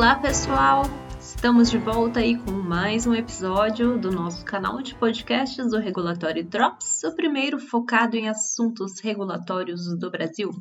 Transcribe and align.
Olá, 0.00 0.14
pessoal! 0.14 0.84
Estamos 1.20 1.70
de 1.70 1.76
volta 1.76 2.20
aí 2.20 2.34
com 2.38 2.52
mais 2.52 3.06
um 3.06 3.14
episódio 3.14 3.98
do 3.98 4.10
nosso 4.10 4.42
canal 4.46 4.80
de 4.80 4.94
podcasts 4.94 5.70
do 5.70 5.78
Regulatório 5.78 6.42
Drops, 6.42 7.04
o 7.04 7.14
primeiro 7.14 7.58
focado 7.58 8.16
em 8.16 8.26
assuntos 8.26 8.98
regulatórios 8.98 9.94
do 9.98 10.10
Brasil. 10.10 10.52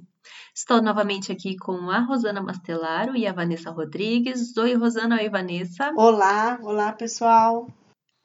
Estou 0.53 0.81
novamente 0.81 1.31
aqui 1.31 1.55
com 1.55 1.89
a 1.89 1.99
Rosana 1.99 2.41
Mastelaro 2.43 3.15
e 3.15 3.25
a 3.25 3.31
Vanessa 3.31 3.71
Rodrigues. 3.71 4.57
Oi, 4.57 4.73
Rosana. 4.73 5.15
Oi, 5.15 5.29
Vanessa. 5.29 5.93
Olá, 5.95 6.59
olá, 6.61 6.91
pessoal. 6.91 7.65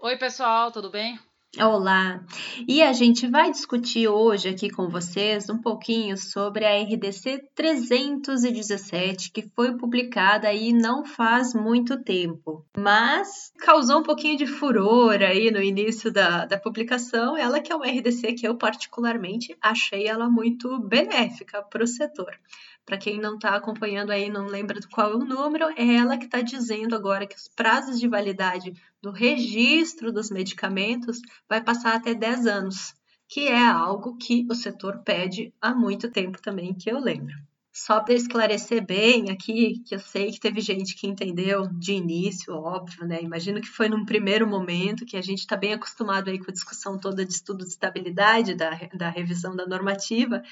Oi, 0.00 0.18
pessoal, 0.18 0.72
tudo 0.72 0.90
bem? 0.90 1.16
Olá! 1.60 2.20
E 2.66 2.82
a 2.82 2.92
gente 2.92 3.28
vai 3.28 3.48
discutir 3.48 4.08
hoje 4.08 4.48
aqui 4.48 4.68
com 4.68 4.88
vocês 4.88 5.48
um 5.48 5.56
pouquinho 5.56 6.16
sobre 6.16 6.64
a 6.64 6.82
RDC 6.82 7.50
317, 7.54 9.30
que 9.30 9.48
foi 9.54 9.76
publicada 9.76 10.48
aí 10.48 10.72
não 10.72 11.04
faz 11.04 11.54
muito 11.54 12.02
tempo, 12.02 12.66
mas 12.76 13.52
causou 13.58 14.00
um 14.00 14.02
pouquinho 14.02 14.36
de 14.36 14.48
furor 14.48 15.22
aí 15.22 15.52
no 15.52 15.62
início 15.62 16.10
da, 16.10 16.44
da 16.44 16.58
publicação. 16.58 17.36
Ela 17.36 17.60
que 17.60 17.72
é 17.72 17.76
uma 17.76 17.86
RDC 17.86 18.32
que 18.32 18.48
eu 18.48 18.56
particularmente 18.56 19.56
achei 19.62 20.08
ela 20.08 20.28
muito 20.28 20.76
benéfica 20.80 21.62
para 21.62 21.84
o 21.84 21.86
setor. 21.86 22.36
Para 22.84 22.98
quem 22.98 23.18
não 23.18 23.36
está 23.36 23.54
acompanhando 23.54 24.10
aí, 24.10 24.28
não 24.28 24.46
lembra 24.46 24.78
do 24.78 24.88
qual 24.88 25.12
é 25.12 25.14
o 25.14 25.24
número, 25.24 25.66
é 25.76 25.94
ela 25.94 26.18
que 26.18 26.26
está 26.26 26.42
dizendo 26.42 26.94
agora 26.94 27.26
que 27.26 27.36
os 27.36 27.48
prazos 27.48 27.98
de 27.98 28.06
validade 28.08 28.74
do 29.04 29.10
registro 29.10 30.10
dos 30.10 30.30
medicamentos 30.30 31.20
vai 31.46 31.62
passar 31.62 31.94
até 31.94 32.14
10 32.14 32.46
anos, 32.46 32.94
que 33.28 33.48
é 33.48 33.62
algo 33.62 34.16
que 34.16 34.46
o 34.50 34.54
setor 34.54 35.02
pede 35.04 35.52
há 35.60 35.74
muito 35.74 36.10
tempo 36.10 36.40
também, 36.40 36.72
que 36.72 36.90
eu 36.90 36.98
lembro. 36.98 37.34
Só 37.70 38.00
para 38.00 38.14
esclarecer 38.14 38.86
bem 38.86 39.30
aqui, 39.30 39.82
que 39.84 39.94
eu 39.94 39.98
sei 39.98 40.30
que 40.30 40.40
teve 40.40 40.60
gente 40.62 40.94
que 40.94 41.06
entendeu 41.06 41.66
de 41.66 41.92
início, 41.92 42.54
óbvio, 42.54 43.04
né? 43.04 43.20
Imagino 43.20 43.60
que 43.60 43.68
foi 43.68 43.90
num 43.90 44.06
primeiro 44.06 44.46
momento 44.46 45.04
que 45.04 45.18
a 45.18 45.22
gente 45.22 45.40
está 45.40 45.56
bem 45.56 45.74
acostumado 45.74 46.30
aí 46.30 46.38
com 46.38 46.50
a 46.50 46.54
discussão 46.54 46.98
toda 46.98 47.26
de 47.26 47.32
estudo 47.32 47.64
de 47.64 47.70
estabilidade 47.70 48.54
da, 48.54 48.70
da 48.94 49.10
revisão 49.10 49.54
da 49.54 49.66
normativa, 49.66 50.42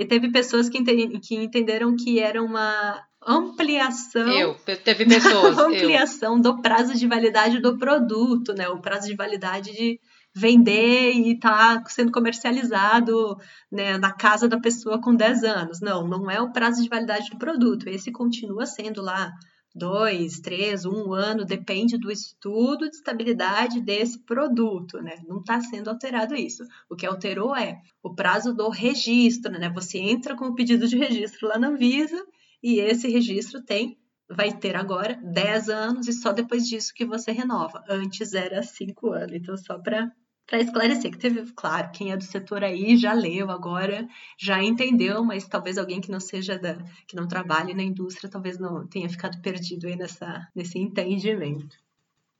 e 0.00 0.04
teve 0.06 0.32
pessoas 0.32 0.70
que, 0.70 0.78
ente, 0.78 1.20
que 1.20 1.34
entenderam 1.36 1.94
que 1.94 2.18
era 2.18 2.42
uma 2.42 3.04
ampliação. 3.22 4.30
Eu, 4.30 4.56
teve 4.82 5.04
pessoas. 5.04 5.58
ampliação 5.60 6.36
eu. 6.36 6.42
do 6.42 6.62
prazo 6.62 6.94
de 6.94 7.06
validade 7.06 7.60
do 7.60 7.76
produto, 7.76 8.54
né? 8.54 8.66
O 8.70 8.80
prazo 8.80 9.08
de 9.08 9.14
validade 9.14 9.70
de 9.72 10.00
vender 10.34 11.12
e 11.12 11.38
tá 11.38 11.84
sendo 11.88 12.10
comercializado 12.10 13.36
né, 13.70 13.98
na 13.98 14.10
casa 14.10 14.48
da 14.48 14.58
pessoa 14.58 14.98
com 15.02 15.14
10 15.14 15.44
anos. 15.44 15.80
Não, 15.82 16.08
não 16.08 16.30
é 16.30 16.40
o 16.40 16.50
prazo 16.50 16.82
de 16.82 16.88
validade 16.88 17.28
do 17.28 17.36
produto. 17.36 17.86
Esse 17.86 18.10
continua 18.10 18.64
sendo 18.64 19.02
lá 19.02 19.30
dois, 19.74 20.40
três, 20.40 20.84
um 20.84 21.12
ano, 21.12 21.44
depende 21.44 21.96
do 21.96 22.10
estudo 22.10 22.88
de 22.88 22.96
estabilidade 22.96 23.80
desse 23.80 24.18
produto, 24.20 25.00
né? 25.00 25.16
Não 25.28 25.38
está 25.38 25.60
sendo 25.60 25.90
alterado 25.90 26.34
isso. 26.34 26.64
O 26.88 26.96
que 26.96 27.06
alterou 27.06 27.54
é 27.54 27.80
o 28.02 28.14
prazo 28.14 28.54
do 28.54 28.68
registro, 28.68 29.52
né? 29.52 29.70
Você 29.70 29.98
entra 29.98 30.36
com 30.36 30.46
o 30.46 30.54
pedido 30.54 30.88
de 30.88 30.96
registro 30.96 31.48
lá 31.48 31.58
na 31.58 31.68
Anvisa 31.68 32.24
e 32.62 32.78
esse 32.80 33.08
registro 33.08 33.62
tem 33.62 33.98
vai 34.28 34.56
ter 34.56 34.76
agora 34.76 35.18
10 35.22 35.68
anos 35.68 36.06
e 36.06 36.12
só 36.12 36.32
depois 36.32 36.68
disso 36.68 36.94
que 36.94 37.04
você 37.04 37.32
renova. 37.32 37.82
Antes 37.88 38.32
era 38.32 38.62
5 38.62 39.12
anos. 39.12 39.34
Então, 39.34 39.56
só 39.56 39.78
para 39.78 40.12
para 40.50 40.58
esclarecer 40.58 41.12
que 41.12 41.16
teve, 41.16 41.52
claro, 41.52 41.92
quem 41.92 42.10
é 42.10 42.16
do 42.16 42.24
setor 42.24 42.64
aí 42.64 42.96
já 42.96 43.12
leu 43.12 43.52
agora, 43.52 44.08
já 44.36 44.60
entendeu, 44.60 45.24
mas 45.24 45.46
talvez 45.46 45.78
alguém 45.78 46.00
que 46.00 46.10
não 46.10 46.18
seja 46.18 46.58
da, 46.58 46.74
que 47.06 47.14
não 47.14 47.28
trabalhe 47.28 47.72
na 47.72 47.84
indústria, 47.84 48.28
talvez 48.28 48.58
não 48.58 48.84
tenha 48.84 49.08
ficado 49.08 49.40
perdido 49.40 49.86
aí 49.86 49.94
nessa, 49.94 50.48
nesse 50.52 50.76
entendimento. 50.76 51.78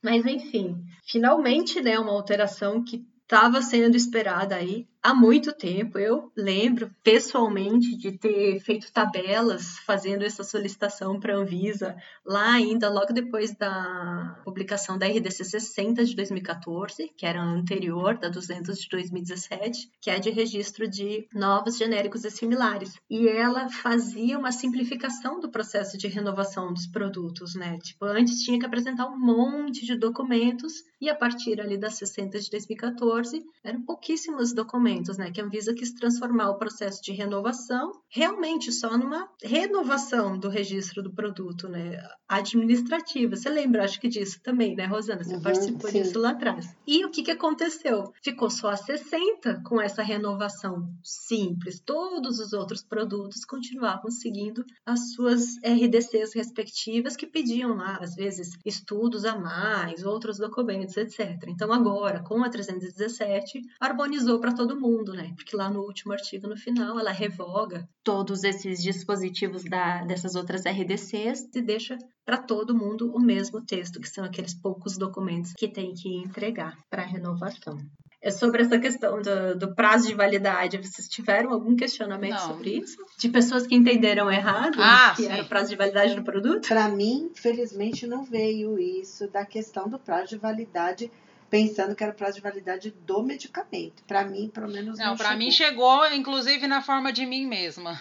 Mas 0.02 0.26
enfim, 0.26 0.84
finalmente, 1.04 1.80
né, 1.80 2.00
uma 2.00 2.10
alteração 2.10 2.82
que 2.82 3.06
estava 3.22 3.62
sendo 3.62 3.96
esperada 3.96 4.56
aí 4.56 4.88
há 5.02 5.14
muito 5.14 5.52
tempo. 5.52 5.98
Eu 5.98 6.30
lembro 6.36 6.90
pessoalmente 7.02 7.96
de 7.96 8.12
ter 8.12 8.60
feito 8.60 8.92
tabelas 8.92 9.78
fazendo 9.86 10.22
essa 10.22 10.44
solicitação 10.44 11.18
para 11.18 11.34
a 11.34 11.38
Anvisa, 11.38 11.96
lá 12.24 12.52
ainda 12.52 12.90
logo 12.90 13.12
depois 13.12 13.54
da 13.54 14.40
publicação 14.44 14.98
da 14.98 15.06
RDC 15.06 15.44
60 15.44 16.04
de 16.04 16.14
2014, 16.14 17.12
que 17.16 17.26
era 17.26 17.40
a 17.40 17.44
anterior 17.44 18.18
da 18.18 18.28
200 18.28 18.78
de 18.78 18.88
2017, 18.88 19.90
que 20.00 20.10
é 20.10 20.18
de 20.18 20.30
registro 20.30 20.88
de 20.88 21.26
novos 21.32 21.76
genéricos 21.78 22.24
e 22.24 22.30
similares. 22.30 22.94
E 23.08 23.28
ela 23.28 23.68
fazia 23.68 24.38
uma 24.38 24.52
simplificação 24.52 25.40
do 25.40 25.50
processo 25.50 25.96
de 25.96 26.08
renovação 26.08 26.72
dos 26.72 26.86
produtos, 26.86 27.54
né? 27.54 27.78
Tipo, 27.78 28.04
antes 28.04 28.42
tinha 28.42 28.58
que 28.58 28.66
apresentar 28.66 29.06
um 29.06 29.18
monte 29.18 29.84
de 29.84 29.96
documentos 29.96 30.84
e 31.00 31.08
a 31.08 31.14
partir 31.14 31.60
ali 31.60 31.78
da 31.78 31.90
60 31.90 32.38
de 32.38 32.50
2014 32.50 33.44
eram 33.64 33.82
pouquíssimos 33.82 34.52
documentos 34.52 34.89
documentos, 34.90 35.18
né? 35.18 35.30
Que 35.30 35.40
a 35.40 35.44
Anvisa 35.44 35.74
quis 35.74 35.92
transformar 35.92 36.50
o 36.50 36.58
processo 36.58 37.02
de 37.02 37.12
renovação 37.12 37.92
realmente 38.08 38.72
só 38.72 38.96
numa 38.96 39.28
renovação 39.42 40.38
do 40.38 40.48
registro 40.48 41.02
do 41.02 41.12
produto, 41.12 41.68
né? 41.68 42.02
Administrativa. 42.28 43.36
Você 43.36 43.48
lembra, 43.48 43.84
acho 43.84 44.00
que 44.00 44.08
disso 44.08 44.40
também, 44.42 44.74
né, 44.74 44.86
Rosana? 44.86 45.22
Você 45.22 45.34
uhum, 45.34 45.42
participou 45.42 45.90
sim. 45.90 46.02
disso 46.02 46.18
lá 46.18 46.30
atrás. 46.30 46.68
E 46.86 47.04
o 47.04 47.10
que, 47.10 47.22
que 47.22 47.30
aconteceu? 47.30 48.12
Ficou 48.22 48.50
só 48.50 48.70
a 48.70 48.76
60 48.76 49.62
com 49.64 49.80
essa 49.80 50.02
renovação 50.02 50.88
simples. 51.02 51.80
Todos 51.80 52.38
os 52.38 52.52
outros 52.52 52.82
produtos 52.82 53.44
continuavam 53.44 54.10
seguindo 54.10 54.64
as 54.84 55.12
suas 55.12 55.56
RDCs 55.64 56.34
respectivas 56.34 57.16
que 57.16 57.26
pediam 57.26 57.76
lá, 57.76 57.98
às 58.00 58.14
vezes, 58.14 58.50
estudos 58.64 59.24
a 59.24 59.36
mais, 59.36 60.04
outros 60.04 60.38
documentos, 60.38 60.96
etc. 60.96 61.44
Então, 61.48 61.72
agora, 61.72 62.22
com 62.22 62.42
a 62.42 62.48
317, 62.48 63.60
harmonizou 63.80 64.40
para 64.40 64.54
todo 64.54 64.79
mundo, 64.80 65.12
né? 65.12 65.32
Porque 65.36 65.54
lá 65.54 65.68
no 65.68 65.80
último 65.80 66.12
artigo, 66.12 66.48
no 66.48 66.56
final, 66.56 66.98
ela 66.98 67.12
revoga 67.12 67.88
todos 68.02 68.44
esses 68.44 68.82
dispositivos 68.82 69.64
da, 69.64 70.04
dessas 70.04 70.34
outras 70.34 70.64
RDCs 70.64 71.48
e 71.54 71.60
deixa 71.60 71.98
para 72.24 72.38
todo 72.38 72.76
mundo 72.76 73.12
o 73.14 73.20
mesmo 73.20 73.60
texto, 73.60 74.00
que 74.00 74.08
são 74.08 74.24
aqueles 74.24 74.54
poucos 74.54 74.96
documentos 74.96 75.52
que 75.52 75.68
tem 75.68 75.92
que 75.94 76.08
entregar 76.08 76.78
para 76.88 77.04
renovação. 77.04 77.78
É 78.22 78.30
sobre 78.30 78.60
essa 78.60 78.78
questão 78.78 79.22
do, 79.22 79.58
do, 79.58 79.74
prazo 79.74 80.06
de 80.06 80.14
validade. 80.14 80.76
Vocês 80.76 81.08
tiveram 81.08 81.52
algum 81.52 81.74
questionamento 81.74 82.34
Não. 82.34 82.48
sobre 82.48 82.76
isso? 82.76 82.98
De 83.18 83.30
pessoas 83.30 83.66
que 83.66 83.74
entenderam 83.74 84.30
errado 84.30 84.76
ah, 84.78 85.14
que 85.16 85.22
sim. 85.22 85.28
era 85.28 85.42
o 85.42 85.48
prazo 85.48 85.70
de 85.70 85.76
validade 85.76 86.14
do 86.14 86.22
produto? 86.22 86.68
Para 86.68 86.86
mim, 86.90 87.30
felizmente, 87.34 88.06
não 88.06 88.22
veio 88.22 88.78
isso 88.78 89.26
da 89.28 89.46
questão 89.46 89.88
do 89.88 89.98
prazo 89.98 90.28
de 90.28 90.36
validade 90.36 91.10
pensando 91.50 91.94
que 91.96 92.02
era 92.02 92.12
o 92.12 92.16
prazo 92.16 92.36
de 92.36 92.40
validade 92.40 92.94
do 93.04 93.22
medicamento. 93.22 94.02
Para 94.06 94.24
mim, 94.24 94.48
pelo 94.48 94.68
menos 94.68 94.98
não. 94.98 95.06
Não, 95.08 95.16
para 95.16 95.36
mim 95.36 95.50
chegou, 95.50 96.06
inclusive, 96.12 96.66
na 96.66 96.80
forma 96.80 97.12
de 97.12 97.26
mim 97.26 97.46
mesma. 97.46 98.00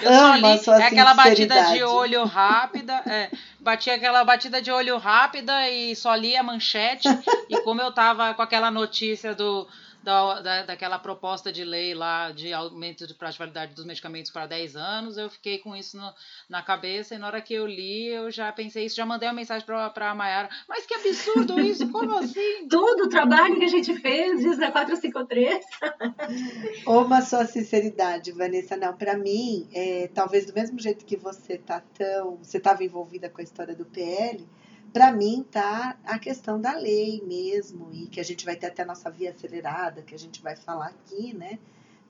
Eu 0.00 0.10
Ama 0.10 0.58
só 0.58 0.76
li, 0.76 0.82
é 0.82 0.86
aquela 0.86 1.14
batida 1.14 1.62
de 1.66 1.84
olho 1.84 2.24
rápida, 2.24 3.02
é, 3.06 3.30
bati 3.60 3.90
aquela 3.90 4.24
batida 4.24 4.60
de 4.60 4.70
olho 4.70 4.96
rápida 4.96 5.68
e 5.70 5.94
só 5.94 6.14
li 6.14 6.36
a 6.36 6.42
manchete. 6.42 7.08
e 7.48 7.60
como 7.60 7.80
eu 7.80 7.92
tava 7.92 8.32
com 8.34 8.42
aquela 8.42 8.70
notícia 8.70 9.34
do 9.34 9.68
da, 10.06 10.40
da, 10.40 10.62
daquela 10.62 11.00
proposta 11.00 11.52
de 11.52 11.64
lei 11.64 11.92
lá 11.92 12.30
de 12.30 12.52
aumento 12.52 13.08
de 13.08 13.12
prazo 13.12 13.32
de 13.32 13.38
validade 13.40 13.74
dos 13.74 13.84
medicamentos 13.84 14.30
para 14.30 14.46
10 14.46 14.76
anos, 14.76 15.18
eu 15.18 15.28
fiquei 15.28 15.58
com 15.58 15.74
isso 15.74 15.96
no, 15.96 16.14
na 16.48 16.62
cabeça 16.62 17.16
e 17.16 17.18
na 17.18 17.26
hora 17.26 17.40
que 17.40 17.52
eu 17.52 17.66
li, 17.66 18.06
eu 18.06 18.30
já 18.30 18.52
pensei 18.52 18.86
isso, 18.86 18.94
já 18.94 19.04
mandei 19.04 19.28
uma 19.28 19.34
mensagem 19.34 19.66
para 19.66 20.10
a 20.10 20.14
Mayara, 20.14 20.48
mas 20.68 20.86
que 20.86 20.94
absurdo 20.94 21.58
isso, 21.58 21.90
como 21.90 22.16
assim? 22.18 22.68
Todo 22.70 23.06
o 23.06 23.08
trabalho 23.08 23.58
que 23.58 23.64
a 23.64 23.68
gente 23.68 23.98
fez, 23.98 24.40
diz 24.40 24.58
na 24.58 24.70
453. 24.70 25.66
Uma 26.86 27.20
só 27.20 27.44
sinceridade, 27.44 28.30
Vanessa, 28.30 28.76
não, 28.76 28.96
para 28.96 29.16
mim, 29.16 29.68
é, 29.74 30.08
talvez 30.14 30.46
do 30.46 30.54
mesmo 30.54 30.78
jeito 30.78 31.04
que 31.04 31.16
você 31.16 31.58
tá 31.58 31.82
tão, 31.98 32.36
você 32.36 32.58
estava 32.58 32.84
envolvida 32.84 33.28
com 33.28 33.40
a 33.40 33.44
história 33.44 33.74
do 33.74 33.84
PL, 33.84 34.46
para 34.96 35.12
mim 35.12 35.44
tá 35.50 35.98
a 36.06 36.18
questão 36.18 36.58
da 36.58 36.74
lei 36.74 37.22
mesmo 37.22 37.90
e 37.92 38.06
que 38.06 38.18
a 38.18 38.24
gente 38.24 38.46
vai 38.46 38.56
ter 38.56 38.68
até 38.68 38.82
a 38.82 38.86
nossa 38.86 39.10
via 39.10 39.30
acelerada, 39.30 40.00
que 40.00 40.14
a 40.14 40.18
gente 40.18 40.40
vai 40.40 40.56
falar 40.56 40.86
aqui, 40.86 41.34
né? 41.34 41.58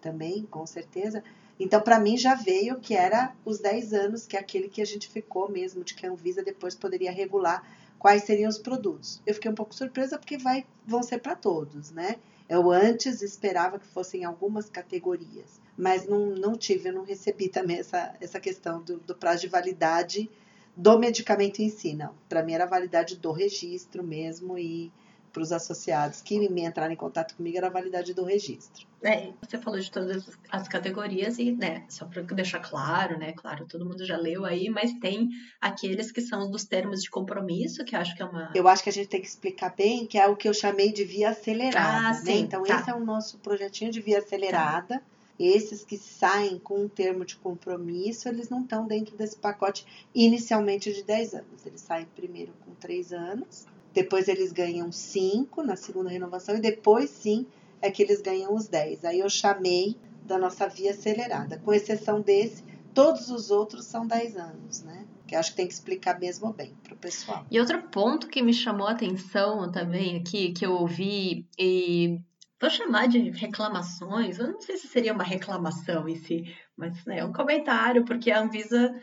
Também, 0.01 0.47
com 0.47 0.65
certeza. 0.65 1.21
Então, 1.59 1.81
para 1.81 1.99
mim 1.99 2.17
já 2.17 2.37
veio 2.37 2.79
que 2.79 2.95
era 2.95 3.35
os 3.45 3.59
10 3.59 3.93
anos, 3.93 4.25
que 4.25 4.37
é 4.37 4.39
aquele 4.39 4.69
que 4.69 4.81
a 4.81 4.85
gente 4.85 5.09
ficou 5.09 5.51
mesmo, 5.51 5.83
de 5.83 5.95
que 5.95 6.07
a 6.07 6.11
Anvisa 6.13 6.45
depois 6.45 6.77
poderia 6.77 7.11
regular 7.11 7.69
quais 7.99 8.23
seriam 8.23 8.49
os 8.49 8.59
produtos. 8.59 9.21
Eu 9.27 9.35
fiquei 9.35 9.51
um 9.51 9.57
pouco 9.57 9.75
surpresa 9.75 10.17
porque 10.17 10.39
vai, 10.39 10.65
vão 10.87 11.03
ser 11.03 11.19
para 11.19 11.35
todos, 11.35 11.91
né? 11.91 12.15
Eu 12.49 12.71
antes 12.71 13.21
esperava 13.21 13.81
que 13.81 13.87
fossem 13.89 14.25
algumas 14.25 14.71
categorias, 14.71 15.61
mas 15.77 16.07
não, 16.07 16.27
não 16.27 16.57
tive, 16.57 16.91
eu 16.91 16.93
não 16.93 17.03
recebi 17.03 17.49
também 17.49 17.79
essa, 17.79 18.15
essa 18.21 18.39
questão 18.39 18.81
do, 18.81 18.99
do 18.99 19.17
prazo 19.17 19.41
de 19.41 19.49
validade 19.49 20.31
do 20.77 20.99
medicamento 20.99 21.61
em 21.61 21.71
si, 21.71 21.95
não. 21.95 22.15
Para 22.29 22.43
mim 22.43 22.53
era 22.53 22.65
a 22.65 22.69
validade 22.69 23.17
do 23.17 23.33
registro 23.33 24.05
mesmo 24.05 24.59
e 24.59 24.93
para 25.33 25.43
os 25.43 25.53
associados 25.53 26.23
que 26.23 26.49
me 26.49 26.63
entraram 26.65 26.93
em 26.95 26.97
contato 26.97 27.37
comigo 27.37 27.59
era 27.59 27.67
a 27.67 27.71
validade 27.71 28.15
do 28.15 28.25
registro. 28.25 28.87
É, 29.03 29.33
você 29.43 29.59
falou 29.59 29.79
de 29.79 29.91
todas 29.91 30.31
as 30.51 30.67
categorias 30.67 31.39
e, 31.39 31.53
né, 31.53 31.85
só 31.91 32.07
para 32.07 32.23
deixar 32.23 32.61
claro, 32.61 33.19
né, 33.19 33.33
claro, 33.33 33.67
todo 33.67 33.85
mundo 33.85 34.03
já 34.07 34.17
leu 34.17 34.47
aí, 34.47 34.71
mas 34.71 34.95
tem 34.95 35.29
aqueles 35.61 36.11
que 36.11 36.23
são 36.23 36.51
dos 36.51 36.65
termos 36.65 37.03
de 37.03 37.11
compromisso, 37.11 37.85
que 37.85 37.95
eu 37.95 38.01
acho 38.01 38.17
que 38.17 38.23
é 38.23 38.25
uma... 38.25 38.51
Eu 38.55 38.67
acho 38.67 38.83
que 38.83 38.89
a 38.89 38.93
gente 38.93 39.09
tem 39.09 39.21
que 39.21 39.27
explicar 39.27 39.75
bem, 39.77 40.07
que 40.07 40.17
é 40.19 40.27
o 40.27 40.35
que 40.35 40.49
eu 40.49 40.55
chamei 40.55 40.91
de 40.91 41.05
via 41.05 41.29
acelerada, 41.29 42.09
Ah, 42.09 42.13
né? 42.13 42.15
sim, 42.15 42.39
Então, 42.41 42.63
tá. 42.63 42.81
esse 42.81 42.89
é 42.91 42.95
o 42.95 43.05
nosso 43.05 43.39
projetinho 43.39 43.91
de 43.93 44.01
via 44.01 44.21
acelerada. 44.21 45.03
Esses 45.39 45.85
que 45.85 45.97
saem 45.97 46.59
com 46.59 46.85
um 46.85 46.89
termo 46.89 47.25
de 47.25 47.37
compromisso, 47.37 48.29
eles 48.29 48.49
não 48.49 48.63
estão 48.63 48.87
dentro 48.87 49.17
desse 49.17 49.37
pacote 49.37 49.87
inicialmente 50.15 50.93
de 50.93 51.03
10 51.03 51.35
anos. 51.35 51.67
Eles 51.67 51.81
saem 51.81 52.07
primeiro 52.17 52.53
com 52.65 52.75
3 52.75 53.13
anos, 53.13 53.67
depois 53.93 54.29
eles 54.29 54.53
ganham 54.53 54.91
5 54.91 55.63
na 55.63 55.77
segunda 55.77 56.11
renovação 56.11 56.57
e 56.57 56.61
depois 56.61 57.11
sim 57.11 57.47
é 57.81 57.91
que 57.91 58.03
eles 58.03 58.21
ganham 58.21 58.55
os 58.55 58.69
10. 58.69 59.05
Aí 59.05 59.21
eu 59.21 59.29
chamei 59.29 59.97
da 60.25 60.39
nossa 60.39 60.69
via 60.69 60.91
acelerada. 60.91 61.59
Com 61.59 61.73
exceção 61.73 62.21
desse, 62.21 62.65
todos 62.93 63.31
os 63.31 63.51
outros 63.51 63.85
são 63.85 64.07
10 64.07 64.37
anos, 64.37 64.83
né? 64.83 65.07
Que 65.27 65.35
acho 65.35 65.51
que 65.51 65.57
tem 65.57 65.67
que 65.67 65.75
explicar 65.75 66.19
mesmo 66.19 66.53
bem 66.53 66.73
para 66.83 66.95
o 66.95 66.97
pessoal. 66.97 67.45
E 67.51 67.61
outro 67.61 67.83
ponto 67.89 68.29
que 68.29 68.43
me 68.43 68.55
chamou 68.55 68.87
a 68.87 68.93
atenção 68.93 69.71
também 69.71 70.17
aqui, 70.17 70.53
que 70.53 70.65
eu 70.65 70.73
ouvi, 70.73 71.47
e 71.59 72.21
vou 72.61 72.71
chamar 72.71 73.07
de 73.09 73.19
reclamações, 73.31 74.39
eu 74.39 74.49
não 74.49 74.61
sei 74.61 74.77
se 74.77 74.89
seria 74.89 75.13
uma 75.13 75.25
reclamação 75.25 76.09
em 76.09 76.17
si, 76.17 76.45
mas 76.77 77.05
né, 77.05 77.19
é 77.19 77.25
um 77.25 77.33
comentário, 77.33 78.05
porque 78.05 78.31
a 78.31 78.41
Anvisa 78.41 78.95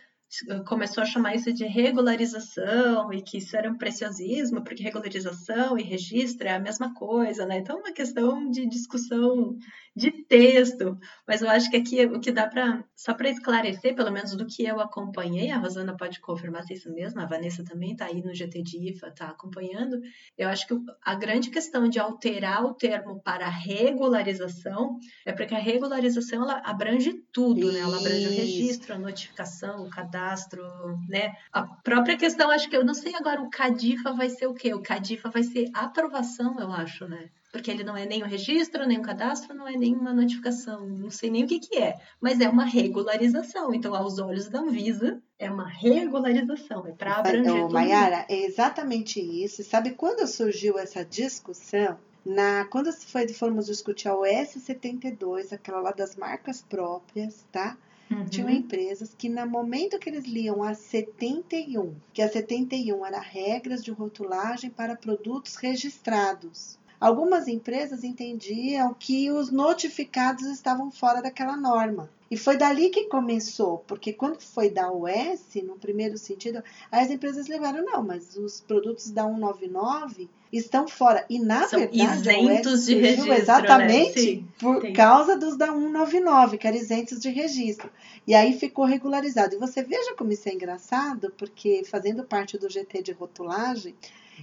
começou 0.65 1.03
a 1.03 1.05
chamar 1.05 1.35
isso 1.35 1.53
de 1.53 1.65
regularização 1.65 3.13
e 3.13 3.21
que 3.21 3.37
isso 3.37 3.55
era 3.55 3.69
um 3.69 3.77
preciosismo, 3.77 4.63
porque 4.63 4.81
regularização 4.81 5.77
e 5.77 5.83
registro 5.83 6.47
é 6.47 6.53
a 6.53 6.59
mesma 6.59 6.93
coisa, 6.95 7.45
né? 7.45 7.59
Então 7.59 7.77
é 7.77 7.79
uma 7.81 7.93
questão 7.93 8.49
de 8.49 8.67
discussão 8.67 9.55
de 9.95 10.11
texto, 10.11 10.97
mas 11.27 11.41
eu 11.41 11.49
acho 11.49 11.69
que 11.69 11.77
aqui 11.77 12.05
o 12.05 12.19
que 12.19 12.31
dá 12.31 12.47
para 12.47 12.83
só 12.95 13.13
para 13.13 13.29
esclarecer, 13.29 13.95
pelo 13.95 14.11
menos 14.11 14.35
do 14.35 14.45
que 14.45 14.63
eu 14.65 14.79
acompanhei, 14.79 15.51
a 15.51 15.57
Rosana 15.57 15.95
pode 15.95 16.19
confirmar 16.19 16.63
se 16.63 16.73
é 16.73 16.75
isso 16.77 16.91
mesmo, 16.91 17.21
a 17.21 17.25
Vanessa 17.25 17.63
também 17.63 17.91
está 17.91 18.05
aí 18.05 18.21
no 18.23 18.33
GT 18.33 18.63
de 18.63 18.89
IFA, 18.89 19.07
está 19.09 19.27
acompanhando. 19.27 19.99
Eu 20.37 20.49
acho 20.49 20.67
que 20.67 20.75
a 21.03 21.13
grande 21.13 21.51
questão 21.51 21.87
de 21.87 21.99
alterar 21.99 22.65
o 22.65 22.73
termo 22.73 23.21
para 23.21 23.47
regularização 23.47 24.97
é 25.25 25.31
porque 25.31 25.53
a 25.53 25.59
regularização 25.59 26.43
ela 26.43 26.61
abrange 26.65 27.13
tudo, 27.31 27.71
né? 27.71 27.79
Ela 27.79 27.97
abrange 27.97 28.27
o 28.27 28.31
registro, 28.31 28.95
a 28.95 28.97
notificação, 28.97 29.83
o 29.83 29.89
cadastro, 29.89 30.63
né? 31.07 31.33
A 31.51 31.63
própria 31.63 32.17
questão, 32.17 32.49
acho 32.49 32.69
que 32.69 32.75
eu 32.75 32.83
não 32.83 32.95
sei 32.95 33.13
agora 33.15 33.41
o 33.41 33.49
CADIFA 33.49 34.13
vai 34.13 34.29
ser 34.29 34.47
o 34.47 34.53
quê? 34.55 34.73
O 34.73 34.81
CADIFA 34.81 35.29
vai 35.29 35.43
ser 35.43 35.69
aprovação, 35.73 36.59
eu 36.59 36.71
acho, 36.71 37.07
né? 37.07 37.29
Porque 37.53 37.69
ele 37.69 37.83
não 37.83 37.95
é 37.95 38.03
nem 38.03 38.23
o 38.23 38.25
registro, 38.25 38.87
nem 38.87 38.97
o 38.97 39.03
cadastro, 39.03 39.53
não 39.53 39.67
é 39.67 39.73
nem 39.73 39.93
uma 39.93 40.11
notificação, 40.11 40.87
não 40.87 41.11
sei 41.11 41.29
nem 41.29 41.43
o 41.43 41.47
que, 41.47 41.59
que 41.59 41.77
é, 41.77 41.99
mas 42.19 42.41
é 42.41 42.49
uma 42.49 42.65
regularização. 42.65 43.71
Então, 43.71 43.93
aos 43.93 44.17
olhos 44.17 44.49
da 44.49 44.59
Anvisa, 44.59 45.21
é 45.37 45.51
uma 45.51 45.69
regularização, 45.69 46.87
é 46.87 46.93
para 46.93 47.17
abranger 47.17 47.41
Ô, 47.41 47.45
todo 47.45 47.61
mundo. 47.61 47.73
Mayara, 47.73 48.25
é 48.27 48.43
exatamente 48.43 49.21
isso. 49.21 49.61
E 49.61 49.63
Sabe 49.63 49.91
quando 49.91 50.25
surgiu 50.25 50.79
essa 50.79 51.05
discussão? 51.05 51.99
Na, 52.25 52.65
quando 52.65 52.91
foi, 52.91 53.27
fomos 53.27 53.67
discutir 53.67 54.07
a 54.07 54.17
OS 54.17 54.49
72, 54.57 55.53
aquela 55.53 55.79
lá 55.79 55.91
das 55.91 56.15
marcas 56.15 56.63
próprias, 56.63 57.45
tá? 57.51 57.77
Uhum. 58.09 58.25
Tinham 58.25 58.49
empresas 58.49 59.13
que, 59.15 59.29
no 59.29 59.45
momento 59.45 59.99
que 59.99 60.09
eles 60.09 60.25
liam 60.25 60.63
a 60.63 60.73
71, 60.73 61.93
que 62.11 62.21
a 62.23 62.27
71 62.27 63.05
era 63.05 63.19
regras 63.19 63.83
de 63.83 63.91
rotulagem 63.91 64.71
para 64.71 64.95
produtos 64.95 65.55
registrados, 65.55 66.79
algumas 67.03 67.49
empresas 67.49 68.01
entendiam 68.05 68.95
que 68.97 69.29
os 69.29 69.51
notificados 69.51 70.45
estavam 70.47 70.89
fora 70.89 71.21
daquela 71.21 71.57
norma. 71.57 72.09
E 72.31 72.37
foi 72.37 72.55
dali 72.55 72.89
que 72.89 73.09
começou, 73.09 73.79
porque 73.79 74.13
quando 74.13 74.39
foi 74.39 74.69
da 74.69 74.89
OS, 74.89 75.61
no 75.65 75.75
primeiro 75.75 76.17
sentido, 76.17 76.63
as 76.89 77.11
empresas 77.11 77.47
levaram, 77.47 77.83
não, 77.83 78.01
mas 78.01 78.37
os 78.37 78.61
produtos 78.61 79.11
da 79.11 79.25
199 79.25 80.29
estão 80.51 80.87
fora. 80.87 81.25
E 81.29 81.39
na 81.39 81.67
São 81.67 81.79
verdade, 81.79 82.21
isentos 82.21 82.73
OS 82.73 82.85
de 82.85 82.95
registro, 82.95 83.29
né? 83.29 83.37
exatamente 83.37 84.19
Sim, 84.21 84.47
por 84.57 84.79
tem. 84.79 84.93
causa 84.93 85.37
dos 85.37 85.57
da 85.57 85.67
199, 85.67 86.57
que 86.57 86.67
eram 86.67 86.77
isentos 86.77 87.19
de 87.19 87.29
registro. 87.29 87.91
E 88.25 88.33
aí 88.33 88.57
ficou 88.57 88.85
regularizado. 88.85 89.55
E 89.55 89.59
você 89.59 89.83
veja 89.83 90.15
como 90.15 90.31
isso 90.31 90.47
é 90.47 90.53
engraçado, 90.53 91.33
porque 91.37 91.83
fazendo 91.83 92.23
parte 92.23 92.57
do 92.57 92.69
GT 92.69 93.03
de 93.03 93.11
rotulagem, 93.11 93.93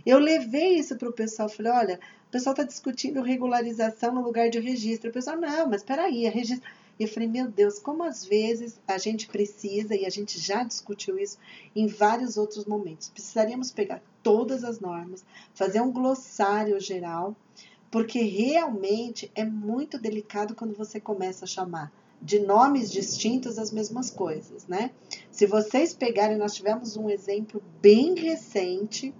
eu 0.04 0.18
levei 0.18 0.78
isso 0.78 0.96
para 0.96 1.08
o 1.08 1.12
pessoal. 1.12 1.48
Falei, 1.48 1.72
olha, 1.72 2.00
o 2.30 2.32
pessoal 2.32 2.52
está 2.52 2.62
discutindo 2.62 3.22
regularização 3.22 4.14
no 4.14 4.22
lugar 4.22 4.50
de 4.50 4.60
registro. 4.60 5.10
O 5.10 5.12
pessoal, 5.12 5.36
não, 5.36 5.68
mas 5.68 5.82
peraí, 5.82 6.26
é 6.26 6.28
registro. 6.28 6.70
E 6.96 7.02
eu 7.02 7.08
falei, 7.08 7.28
meu 7.28 7.50
Deus, 7.50 7.80
como 7.80 8.04
às 8.04 8.24
vezes 8.24 8.78
a 8.86 8.98
gente 8.98 9.26
precisa, 9.26 9.96
e 9.96 10.06
a 10.06 10.10
gente 10.10 10.38
já 10.38 10.62
discutiu 10.62 11.18
isso 11.18 11.38
em 11.74 11.88
vários 11.88 12.36
outros 12.36 12.66
momentos, 12.66 13.08
precisaríamos 13.08 13.72
pegar 13.72 14.00
todas 14.22 14.62
as 14.62 14.78
normas, 14.78 15.24
fazer 15.54 15.80
um 15.80 15.90
glossário 15.90 16.78
geral, 16.78 17.34
porque 17.90 18.20
realmente 18.20 19.28
é 19.34 19.44
muito 19.44 19.98
delicado 19.98 20.54
quando 20.54 20.76
você 20.76 21.00
começa 21.00 21.46
a 21.46 21.48
chamar 21.48 21.92
de 22.22 22.38
nomes 22.38 22.92
distintos 22.92 23.58
as 23.58 23.72
mesmas 23.72 24.08
coisas, 24.08 24.68
né? 24.68 24.92
Se 25.32 25.46
vocês 25.46 25.92
pegarem, 25.92 26.36
nós 26.36 26.54
tivemos 26.54 26.96
um 26.96 27.10
exemplo 27.10 27.60
bem 27.82 28.14
recente, 28.14 29.12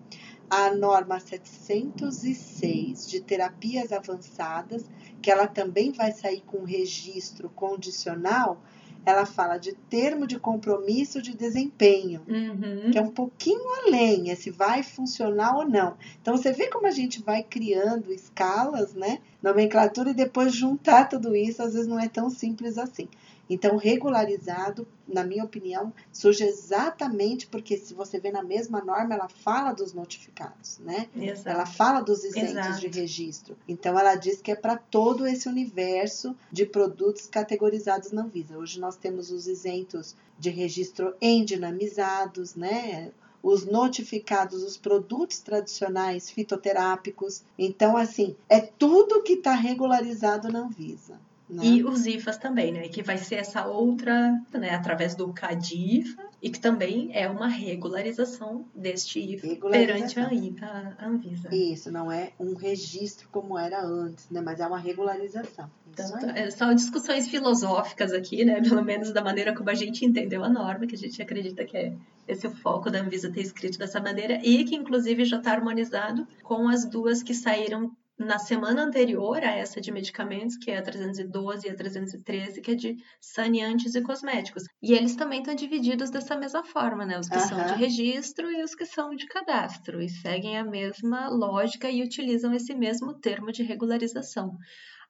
a 0.50 0.75
norma 0.75 1.20
706 1.20 3.08
de 3.08 3.20
terapias 3.20 3.93
avançadas, 3.93 4.85
que 5.23 5.31
ela 5.31 5.47
também 5.47 5.93
vai 5.93 6.12
sair 6.12 6.43
com 6.47 6.64
registro 6.64 7.49
condicional, 7.50 8.61
ela 9.06 9.25
fala 9.25 9.56
de 9.56 9.73
termo 9.88 10.26
de 10.26 10.38
compromisso 10.38 11.23
de 11.23 11.35
desempenho, 11.35 12.20
Uhum. 12.29 12.91
que 12.91 12.99
é 12.99 13.02
um 13.02 13.11
pouquinho 13.11 13.62
além, 13.87 14.31
é 14.31 14.35
se 14.35 14.50
vai 14.50 14.82
funcionar 14.82 15.56
ou 15.56 15.67
não. 15.67 15.97
Então 16.20 16.37
você 16.37 16.52
vê 16.52 16.69
como 16.69 16.87
a 16.87 16.91
gente 16.91 17.23
vai 17.23 17.43
criando 17.43 18.12
escalas, 18.12 18.93
né? 18.93 19.20
Nomenclatura 19.43 20.11
e 20.11 20.14
depois 20.14 20.52
juntar 20.55 21.08
tudo 21.08 21.35
isso, 21.35 21.62
às 21.62 21.73
vezes 21.73 21.88
não 21.88 21.99
é 21.99 22.08
tão 22.08 22.29
simples 22.29 22.76
assim. 22.76 23.08
Então, 23.50 23.76
regularizado, 23.76 24.87
na 25.08 25.25
minha 25.25 25.43
opinião, 25.43 25.93
surge 26.12 26.44
exatamente 26.44 27.49
porque 27.49 27.76
se 27.76 27.93
você 27.93 28.20
vê 28.20 28.31
na 28.31 28.44
mesma 28.44 28.81
norma, 28.81 29.14
ela 29.14 29.29
fala 29.29 29.73
dos 29.73 29.93
notificados, 29.93 30.79
né? 30.79 31.08
Exato. 31.17 31.49
Ela 31.49 31.66
fala 31.66 32.00
dos 32.00 32.23
isentos 32.23 32.52
Exato. 32.52 32.80
de 32.80 33.00
registro. 33.00 33.57
Então, 33.66 33.99
ela 33.99 34.14
diz 34.14 34.40
que 34.40 34.52
é 34.52 34.54
para 34.54 34.76
todo 34.76 35.26
esse 35.26 35.49
universo 35.49 36.37
de 36.52 36.64
produtos 36.64 37.26
categorizados 37.26 38.12
na 38.12 38.23
Anvisa. 38.23 38.57
Hoje 38.57 38.78
nós 38.78 38.95
temos 38.97 39.33
os 39.33 39.49
isentos 39.49 40.14
de 40.38 40.50
registro 40.50 41.16
endinamizados, 41.21 42.54
né? 42.54 43.11
Os 43.42 43.66
notificados, 43.66 44.62
os 44.62 44.76
produtos 44.76 45.40
tradicionais 45.40 46.30
fitoterápicos. 46.30 47.42
Então, 47.59 47.97
assim, 47.97 48.37
é 48.49 48.61
tudo 48.61 49.23
que 49.23 49.33
está 49.33 49.54
regularizado 49.54 50.52
na 50.52 50.61
Anvisa. 50.61 51.19
Né? 51.50 51.64
E 51.64 51.85
os 51.85 52.07
IFAs 52.07 52.38
também, 52.38 52.73
né? 52.73 52.88
Que 52.88 53.02
vai 53.02 53.19
ser 53.19 53.37
essa 53.37 53.66
outra, 53.66 54.40
né? 54.52 54.71
Através 54.71 55.16
do 55.16 55.33
CADIFA, 55.33 56.23
e 56.40 56.49
que 56.49 56.61
também 56.61 57.11
é 57.12 57.28
uma 57.28 57.49
regularização 57.49 58.64
deste 58.75 59.19
IFA 59.19 59.69
perante 59.69 60.19
a, 60.21 60.95
a 60.99 61.07
Anvisa. 61.07 61.52
Isso, 61.52 61.90
não 61.90 62.11
é 62.11 62.30
um 62.38 62.54
registro 62.54 63.28
como 63.33 63.59
era 63.59 63.85
antes, 63.85 64.28
né? 64.30 64.40
Mas 64.40 64.61
é 64.61 64.66
uma 64.66 64.78
regularização. 64.78 65.69
Então, 65.92 66.19
é, 66.30 66.50
são 66.50 66.73
discussões 66.73 67.28
filosóficas 67.28 68.12
aqui, 68.12 68.45
né? 68.45 68.61
Pelo 68.62 68.85
menos 68.85 69.12
da 69.12 69.23
maneira 69.23 69.54
como 69.54 69.71
a 69.71 69.75
gente 69.75 70.04
entendeu 70.04 70.45
a 70.45 70.49
norma, 70.49 70.87
que 70.87 70.95
a 70.95 70.99
gente 70.99 71.21
acredita 71.21 71.64
que 71.64 71.76
é 71.76 71.92
esse 72.28 72.47
o 72.47 72.50
foco 72.50 72.90
da 72.90 73.00
Anvisa 73.00 73.30
ter 73.30 73.40
escrito 73.40 73.76
dessa 73.76 74.00
maneira, 74.00 74.40
e 74.45 74.64
que 74.64 74.76
inclusive 74.76 75.25
já 75.25 75.38
está 75.38 75.50
harmonizado 75.50 76.26
com 76.45 76.69
as 76.69 76.85
duas 76.85 77.25
que 77.25 77.35
saíram 77.35 77.90
na 78.21 78.39
semana 78.39 78.83
anterior 78.83 79.43
a 79.43 79.50
essa 79.50 79.81
de 79.81 79.91
medicamentos, 79.91 80.57
que 80.57 80.71
é 80.71 80.77
a 80.77 80.83
312 80.83 81.67
e 81.67 81.71
a 81.71 81.75
313, 81.75 82.61
que 82.61 82.71
é 82.73 82.75
de 82.75 82.97
saneantes 83.19 83.95
e 83.95 84.03
cosméticos. 84.03 84.65
E 84.83 84.93
eles 84.93 85.17
também 85.17 85.39
estão 85.39 85.55
divididos 85.55 86.11
dessa 86.11 86.37
mesma 86.37 86.62
forma, 86.62 87.07
né? 87.07 87.19
Os 87.19 87.29
que 87.29 87.41
são 87.41 87.65
de 87.65 87.75
registro 87.75 88.53
e 88.53 88.62
os 88.62 88.75
que 88.75 88.85
são 88.85 89.15
de 89.15 89.27
cadastro, 89.27 90.03
e 90.03 90.09
seguem 90.09 90.59
a 90.59 90.65
mesma 90.65 91.29
lógica 91.31 91.91
e 91.91 92.03
utilizam 92.03 92.53
esse 92.53 92.75
mesmo 92.75 93.15
termo 93.15 93.50
de 93.50 93.62
regularização. 93.62 94.57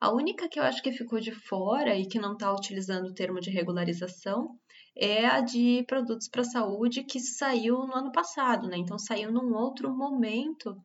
A 0.00 0.12
única 0.12 0.49
que 0.49 0.61
eu 0.61 0.62
acho 0.62 0.81
que 0.81 0.93
ficou 0.93 1.21
de 1.21 1.33
fora 1.33 1.97
e 1.97 2.07
que 2.07 2.19
não 2.19 2.35
está 2.35 2.55
utilizando 2.55 3.09
o 3.09 3.14
termo 3.14 3.40
de 3.40 3.50
regularização 3.50 4.57
é 4.97 5.26
a 5.26 5.40
de 5.40 5.85
produtos 5.87 6.29
para 6.29 6.45
saúde 6.45 7.02
que 7.02 7.19
saiu 7.19 7.87
no 7.87 7.95
ano 7.95 8.12
passado, 8.12 8.69
né? 8.69 8.76
Então 8.79 8.99
saiu 8.99 9.33
num 9.33 9.52
outro 9.55 9.95
momento, 9.95 10.76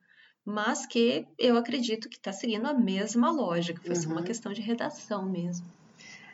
mas 0.46 0.86
que 0.86 1.26
eu 1.40 1.58
acredito 1.58 2.08
que 2.08 2.18
está 2.18 2.32
seguindo 2.32 2.66
a 2.68 2.74
mesma 2.74 3.32
lógica. 3.32 3.82
Foi 3.84 3.96
só 3.96 4.08
uma 4.10 4.18
Uhum. 4.20 4.24
questão 4.24 4.54
de 4.54 4.62
redação 4.62 5.26
mesmo. 5.26 5.66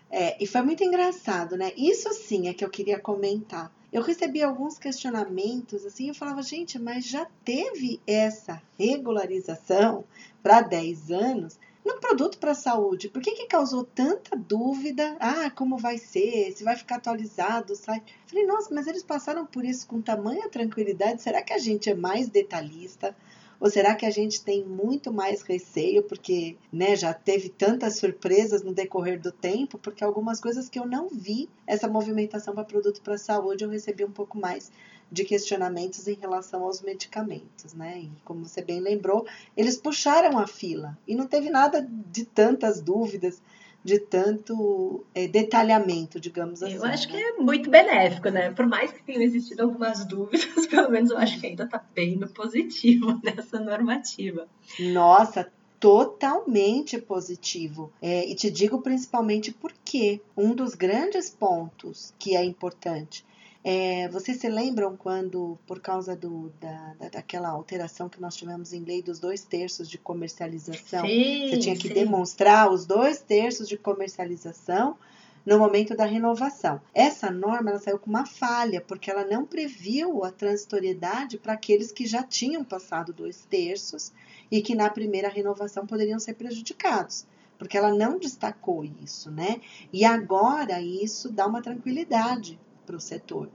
É, 0.10 0.36
e 0.44 0.46
foi 0.46 0.62
muito 0.62 0.84
engraçado, 0.84 1.56
né? 1.56 1.72
Isso 1.78 2.12
sim 2.14 2.50
é 2.50 2.54
que 2.54 2.66
eu 2.66 2.70
queria 2.70 3.00
comentar. 3.00 3.72
eu 3.94 4.02
recebi 4.02 4.42
alguns 4.42 4.78
questionamentos 4.80 5.86
assim, 5.86 6.08
eu 6.08 6.16
falava, 6.16 6.42
gente, 6.42 6.80
mas 6.80 7.06
já 7.06 7.28
teve 7.44 8.00
essa 8.08 8.62
regularização 8.80 10.04
para 10.42 10.62
10 10.62 11.12
anos 11.12 11.60
no 11.84 12.00
produto 12.00 12.38
para 12.38 12.52
a 12.52 12.56
saúde. 12.56 13.10
Por 13.10 13.22
que, 13.22 13.32
que 13.32 13.48
causou 13.48 13.84
tanta 13.84 14.36
dúvida? 14.38 15.18
Ah, 15.20 15.50
como 15.50 15.78
vai 15.78 15.98
ser? 15.98 16.52
Se 16.54 16.64
vai 16.64 16.76
ficar 16.78 16.96
atualizado? 16.98 17.76
Sai. 17.76 18.02
Falei, 18.28 18.46
nossa, 18.46 18.74
mas 18.74 18.88
eles 18.88 19.04
passaram 19.04 19.46
por 19.46 19.66
isso 19.66 19.86
com 19.88 20.02
tamanha 20.02 20.48
tranquilidade. 20.50 21.22
Será 21.22 21.42
que 21.42 21.52
a 21.54 21.58
gente 21.58 21.90
é 21.90 21.94
mais 21.96 22.30
detalhista? 22.30 23.16
Ou 23.62 23.70
será 23.70 23.94
que 23.94 24.08
a 24.08 24.10
gente 24.10 24.44
tem 24.44 24.66
muito 24.66 25.14
mais 25.14 25.44
receio 25.44 26.02
porque 26.02 26.58
né, 26.74 26.96
já 26.96 27.14
teve 27.14 27.48
tantas 27.48 27.98
surpresas 27.98 28.64
no 28.64 28.74
decorrer 28.74 29.22
do 29.22 29.32
tempo? 29.32 29.78
Porque 29.78 30.04
algumas 30.04 30.42
coisas 30.42 30.68
que 30.68 30.80
eu 30.80 30.88
não 30.88 31.08
vi 31.08 31.48
essa 31.68 31.88
movimentação 31.88 32.56
para 32.56 32.64
produto 32.64 33.04
para 33.04 33.20
saúde 33.20 33.64
eu 33.64 33.70
recebi 33.70 34.04
um 34.04 34.12
pouco 34.12 34.36
mais 34.36 34.72
de 35.12 35.24
questionamentos 35.24 36.08
em 36.08 36.16
relação 36.16 36.64
aos 36.64 36.82
medicamentos, 36.82 37.74
né? 37.76 38.00
E 38.00 38.12
como 38.26 38.48
você 38.48 38.64
bem 38.64 38.80
lembrou, 38.80 39.28
eles 39.56 39.78
puxaram 39.78 40.40
a 40.40 40.48
fila 40.48 40.98
e 41.06 41.14
não 41.14 41.28
teve 41.28 41.52
nada 41.52 41.88
de 42.12 42.26
tantas 42.26 42.82
dúvidas 42.82 43.44
de 43.84 44.00
tanto 44.00 45.04
é, 45.14 45.28
detalhamento, 45.28 46.20
digamos 46.20 46.62
assim. 46.62 46.76
Eu 46.76 46.86
acho 46.86 47.08
né? 47.08 47.14
que 47.14 47.22
é 47.22 47.34
muito 47.38 47.70
benéfico, 47.70 48.30
né? 48.30 48.52
Por 48.52 48.68
mais 48.68 48.92
que 48.92 49.04
tenham 49.04 49.22
existido 49.22 49.64
algumas 49.64 50.06
dúvidas, 50.06 50.66
pelo 50.68 50.90
menos 50.90 51.10
eu 51.10 51.18
acho 51.18 51.40
que 51.40 51.48
ainda 51.48 51.64
está 51.64 51.84
bem 51.94 52.16
no 52.16 52.28
positivo 52.30 53.20
nessa 53.24 53.60
normativa. 53.60 54.48
Nossa, 54.80 55.52
totalmente 55.80 57.00
positivo. 57.00 57.92
É, 58.02 58.30
e 58.30 58.36
te 58.36 58.52
digo 58.52 58.82
principalmente 58.82 59.52
porque 59.52 60.22
um 60.38 60.54
dos 60.54 60.76
grandes 60.76 61.30
pontos 61.30 62.14
que 62.20 62.36
é 62.36 62.44
importante 62.44 63.26
é, 63.64 64.10
vocês 64.10 64.38
se 64.38 64.50
lembram 64.50 64.98
quando, 64.98 65.58
por 65.68 65.80
causa 65.80 66.16
do, 66.16 66.52
da, 66.60 66.94
da, 66.96 67.10
daquela 67.10 67.50
alteração 67.50 68.10
que 68.10 68.20
nós 68.20 68.36
tivemos 68.36 68.74
em 68.74 68.84
lei 68.84 69.04
dos 69.04 69.20
dois 69.20 69.44
terços 69.44 69.88
de 69.88 70.00
comercialização, 70.00 71.06
sim, 71.06 71.50
você 71.50 71.60
tinha 71.60 71.76
que 71.76 71.88
sim. 71.88 71.94
demonstrar 71.94 72.72
os 72.72 72.88
dois 72.88 73.22
terços 73.22 73.70
de 73.70 73.78
comercialização 73.78 74.98
no 75.46 75.60
momento 75.60 75.96
da 75.96 76.06
renovação. 76.06 76.82
Essa 76.94 77.30
norma 77.30 77.70
ela 77.70 77.80
saiu 77.80 78.00
com 78.00 78.10
uma 78.10 78.26
falha, 78.26 78.82
porque 78.82 79.12
ela 79.12 79.26
não 79.26 79.46
previu 79.46 80.24
a 80.24 80.32
transitoriedade 80.32 81.38
para 81.38 81.54
aqueles 81.54 81.92
que 81.92 82.08
já 82.08 82.24
tinham 82.24 82.64
passado 82.64 83.14
dois 83.14 83.46
terços 83.46 84.12
e 84.50 84.62
que 84.62 84.74
na 84.74 84.90
primeira 84.90 85.30
renovação 85.30 85.86
poderiam 85.86 86.20
ser 86.20 86.34
prejudicados 86.34 87.28
porque 87.60 87.78
ela 87.78 87.94
não 87.94 88.18
destacou 88.18 88.84
isso, 88.84 89.30
né? 89.30 89.62
E 89.94 90.04
agora 90.04 90.82
isso 90.82 91.32
dá 91.32 91.46
uma 91.46 91.62
tranquilidade 91.62 92.60
para 92.86 92.96
o 92.96 93.00
setor, 93.00 93.50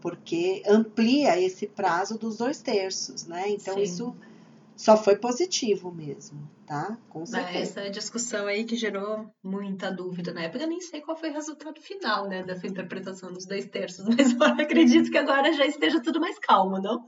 porque 0.00 0.62
amplia 0.66 1.40
esse 1.40 1.66
prazo 1.66 2.18
dos 2.18 2.38
dois 2.38 2.62
terços, 2.62 3.26
né? 3.26 3.48
Então 3.48 3.74
Sim. 3.74 3.82
isso 3.82 4.16
só 4.80 4.96
foi 4.96 5.16
positivo 5.16 5.92
mesmo, 5.92 6.40
tá? 6.66 6.96
Com 7.10 7.26
certeza. 7.26 7.80
Essa 7.80 7.90
discussão 7.90 8.46
aí 8.46 8.64
que 8.64 8.76
gerou 8.76 9.30
muita 9.44 9.92
dúvida 9.92 10.32
na 10.32 10.44
época, 10.44 10.64
eu 10.64 10.68
nem 10.68 10.80
sei 10.80 11.02
qual 11.02 11.16
foi 11.16 11.28
o 11.28 11.34
resultado 11.34 11.78
final, 11.80 12.26
né, 12.26 12.42
dessa 12.42 12.66
interpretação 12.66 13.30
dos 13.30 13.44
dois 13.44 13.66
terços, 13.66 14.06
mas 14.08 14.32
eu 14.32 14.42
acredito 14.42 15.10
que 15.10 15.18
agora 15.18 15.52
já 15.52 15.66
esteja 15.66 16.00
tudo 16.00 16.18
mais 16.18 16.38
calmo, 16.38 16.80
não? 16.80 17.04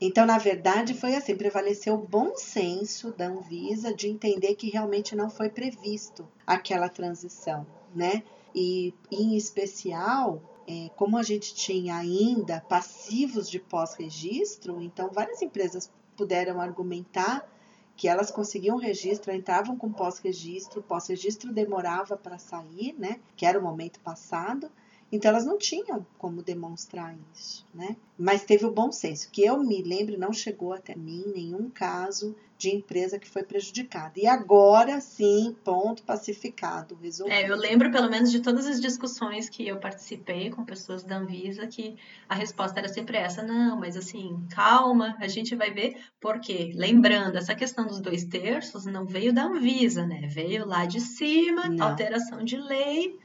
Então, 0.00 0.26
na 0.26 0.38
verdade, 0.38 0.94
foi 0.94 1.16
assim, 1.16 1.36
prevaleceu 1.36 1.94
o 1.94 2.06
bom 2.06 2.36
senso 2.36 3.12
da 3.12 3.26
Anvisa 3.26 3.94
de 3.94 4.08
entender 4.08 4.54
que 4.54 4.70
realmente 4.70 5.16
não 5.16 5.30
foi 5.30 5.48
previsto 5.48 6.28
aquela 6.46 6.88
transição, 6.88 7.66
né? 7.94 8.22
E, 8.54 8.94
em 9.10 9.36
especial, 9.36 10.40
é, 10.66 10.90
como 10.96 11.16
a 11.16 11.22
gente 11.22 11.54
tinha 11.54 11.96
ainda 11.96 12.60
passivos 12.68 13.48
de 13.48 13.58
pós-registro, 13.58 14.82
então 14.82 15.10
várias 15.12 15.40
empresas 15.42 15.90
puderam 16.16 16.60
argumentar 16.60 17.48
que 17.96 18.08
elas 18.08 18.30
conseguiam 18.30 18.76
registro, 18.76 19.32
entravam 19.32 19.76
com 19.76 19.90
pós-registro, 19.90 20.82
pós-registro 20.82 21.52
demorava 21.52 22.16
para 22.16 22.38
sair, 22.38 22.94
né? 22.98 23.20
Que 23.34 23.46
era 23.46 23.58
o 23.58 23.62
momento 23.62 23.98
passado. 24.00 24.70
Então 25.10 25.30
elas 25.30 25.46
não 25.46 25.56
tinham 25.56 26.04
como 26.18 26.42
demonstrar 26.42 27.16
isso, 27.32 27.66
né? 27.72 27.96
Mas 28.18 28.44
teve 28.44 28.66
o 28.66 28.72
bom 28.72 28.92
senso, 28.92 29.30
que 29.30 29.42
eu 29.42 29.58
me 29.58 29.82
lembro, 29.82 30.18
não 30.18 30.32
chegou 30.32 30.72
até 30.72 30.94
mim 30.94 31.24
nenhum 31.34 31.70
caso 31.70 32.36
de 32.58 32.70
empresa 32.70 33.18
que 33.18 33.28
foi 33.28 33.42
prejudicada. 33.42 34.12
E 34.16 34.26
agora 34.26 35.00
sim, 35.00 35.54
ponto 35.62 36.02
pacificado, 36.02 36.96
resolvido. 37.00 37.34
É, 37.34 37.48
eu 37.48 37.56
lembro 37.56 37.90
pelo 37.90 38.08
menos 38.08 38.30
de 38.30 38.40
todas 38.40 38.66
as 38.66 38.80
discussões 38.80 39.48
que 39.48 39.66
eu 39.66 39.78
participei 39.78 40.50
com 40.50 40.64
pessoas 40.64 41.04
da 41.04 41.18
Anvisa 41.18 41.66
que 41.66 41.96
a 42.28 42.34
resposta 42.34 42.78
era 42.78 42.88
sempre 42.88 43.18
essa: 43.18 43.42
não, 43.42 43.78
mas 43.78 43.96
assim, 43.96 44.46
calma, 44.50 45.16
a 45.20 45.28
gente 45.28 45.54
vai 45.54 45.70
ver. 45.70 45.96
Porque, 46.20 46.72
lembrando, 46.74 47.36
essa 47.36 47.54
questão 47.54 47.86
dos 47.86 48.00
dois 48.00 48.24
terços 48.24 48.86
não 48.86 49.06
veio 49.06 49.32
da 49.32 49.44
Anvisa, 49.44 50.06
né? 50.06 50.26
Veio 50.26 50.66
lá 50.66 50.86
de 50.86 51.00
cima, 51.00 51.68
não. 51.68 51.86
alteração 51.86 52.42
de 52.42 52.56
lei 52.56 53.18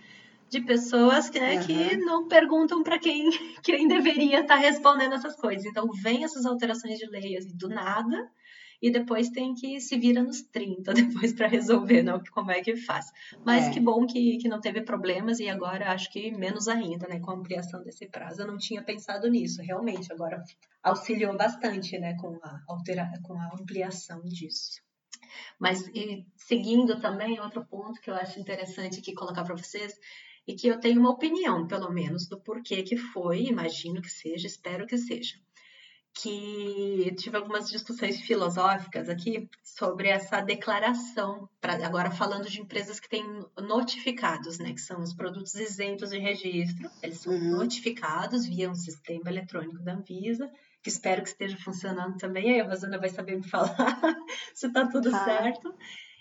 de 0.49 0.59
pessoas 0.59 1.29
que, 1.29 1.39
né, 1.39 1.55
uhum. 1.55 1.63
que 1.63 1.95
não 1.95 2.27
perguntam 2.27 2.83
para 2.83 2.99
quem, 2.99 3.29
quem 3.63 3.87
deveria 3.87 4.41
estar 4.41 4.55
tá 4.55 4.59
respondendo 4.59 5.15
essas 5.15 5.33
coisas. 5.37 5.65
Então, 5.65 5.87
vem 6.03 6.25
essas 6.25 6.45
alterações 6.45 6.99
de 6.99 7.05
lei 7.05 7.37
assim, 7.37 7.55
do 7.55 7.69
nada 7.69 8.29
e 8.81 8.89
depois 8.89 9.29
tem 9.29 9.53
que 9.53 9.79
se 9.79 9.95
vira 9.97 10.23
nos 10.23 10.41
30 10.41 10.93
depois 10.93 11.33
para 11.33 11.47
resolver, 11.47 12.01
não, 12.01 12.21
como 12.31 12.51
é 12.51 12.61
que 12.61 12.75
faz. 12.75 13.05
Mas 13.45 13.67
é. 13.67 13.69
que 13.71 13.79
bom 13.79 14.05
que, 14.07 14.37
que 14.37 14.49
não 14.49 14.59
teve 14.59 14.81
problemas 14.81 15.39
e 15.39 15.47
agora 15.47 15.91
acho 15.91 16.11
que 16.11 16.31
menos 16.31 16.67
ainda, 16.67 17.07
né, 17.07 17.19
com 17.19 17.31
a 17.31 17.35
ampliação 17.35 17.83
desse 17.83 18.07
prazo. 18.07 18.41
Eu 18.41 18.47
não 18.47 18.57
tinha 18.57 18.83
pensado 18.83 19.29
nisso, 19.29 19.61
realmente, 19.61 20.11
agora 20.11 20.43
auxiliou 20.81 21.37
bastante, 21.37 21.99
né, 21.99 22.15
com 22.15 22.39
a, 22.41 22.61
altera, 22.67 23.11
com 23.21 23.33
a 23.33 23.51
ampliação 23.53 24.23
disso. 24.23 24.81
Mas 25.59 25.87
e, 25.89 26.25
seguindo 26.35 26.99
também, 26.99 27.39
outro 27.39 27.63
ponto 27.65 28.01
que 28.01 28.09
eu 28.09 28.15
acho 28.15 28.39
interessante 28.39 28.99
aqui 28.99 29.13
colocar 29.13 29.43
para 29.43 29.55
vocês, 29.55 29.93
e 30.47 30.55
que 30.55 30.67
eu 30.67 30.79
tenho 30.79 30.99
uma 30.99 31.11
opinião, 31.11 31.67
pelo 31.67 31.91
menos, 31.91 32.27
do 32.27 32.41
porquê 32.41 32.81
que 32.81 32.97
foi, 32.97 33.43
imagino 33.43 34.01
que 34.01 34.09
seja, 34.09 34.47
espero 34.47 34.87
que 34.87 34.97
seja 34.97 35.35
que 36.13 37.15
tive 37.17 37.37
algumas 37.37 37.69
discussões 37.69 38.19
filosóficas 38.21 39.07
aqui 39.07 39.49
sobre 39.63 40.09
essa 40.09 40.41
declaração, 40.41 41.47
pra, 41.59 41.73
agora 41.85 42.11
falando 42.11 42.49
de 42.49 42.59
empresas 42.59 42.99
que 42.99 43.09
têm 43.09 43.23
notificados, 43.57 44.59
né, 44.59 44.73
que 44.73 44.81
são 44.81 45.01
os 45.01 45.13
produtos 45.13 45.55
isentos 45.55 46.09
de 46.09 46.19
registro, 46.19 46.89
eles 47.01 47.19
são 47.19 47.33
uhum. 47.33 47.51
notificados 47.51 48.45
via 48.45 48.69
um 48.69 48.75
sistema 48.75 49.29
eletrônico 49.29 49.79
da 49.79 49.93
Anvisa, 49.93 50.51
que 50.83 50.89
espero 50.89 51.21
que 51.21 51.29
esteja 51.29 51.57
funcionando 51.57 52.17
também, 52.17 52.53
aí 52.53 52.59
a 52.59 52.65
Rosana 52.65 52.97
vai 52.97 53.09
saber 53.09 53.37
me 53.37 53.47
falar 53.47 53.71
se 54.53 54.67
está 54.67 54.87
tudo 54.87 55.15
ah. 55.15 55.23
certo. 55.23 55.73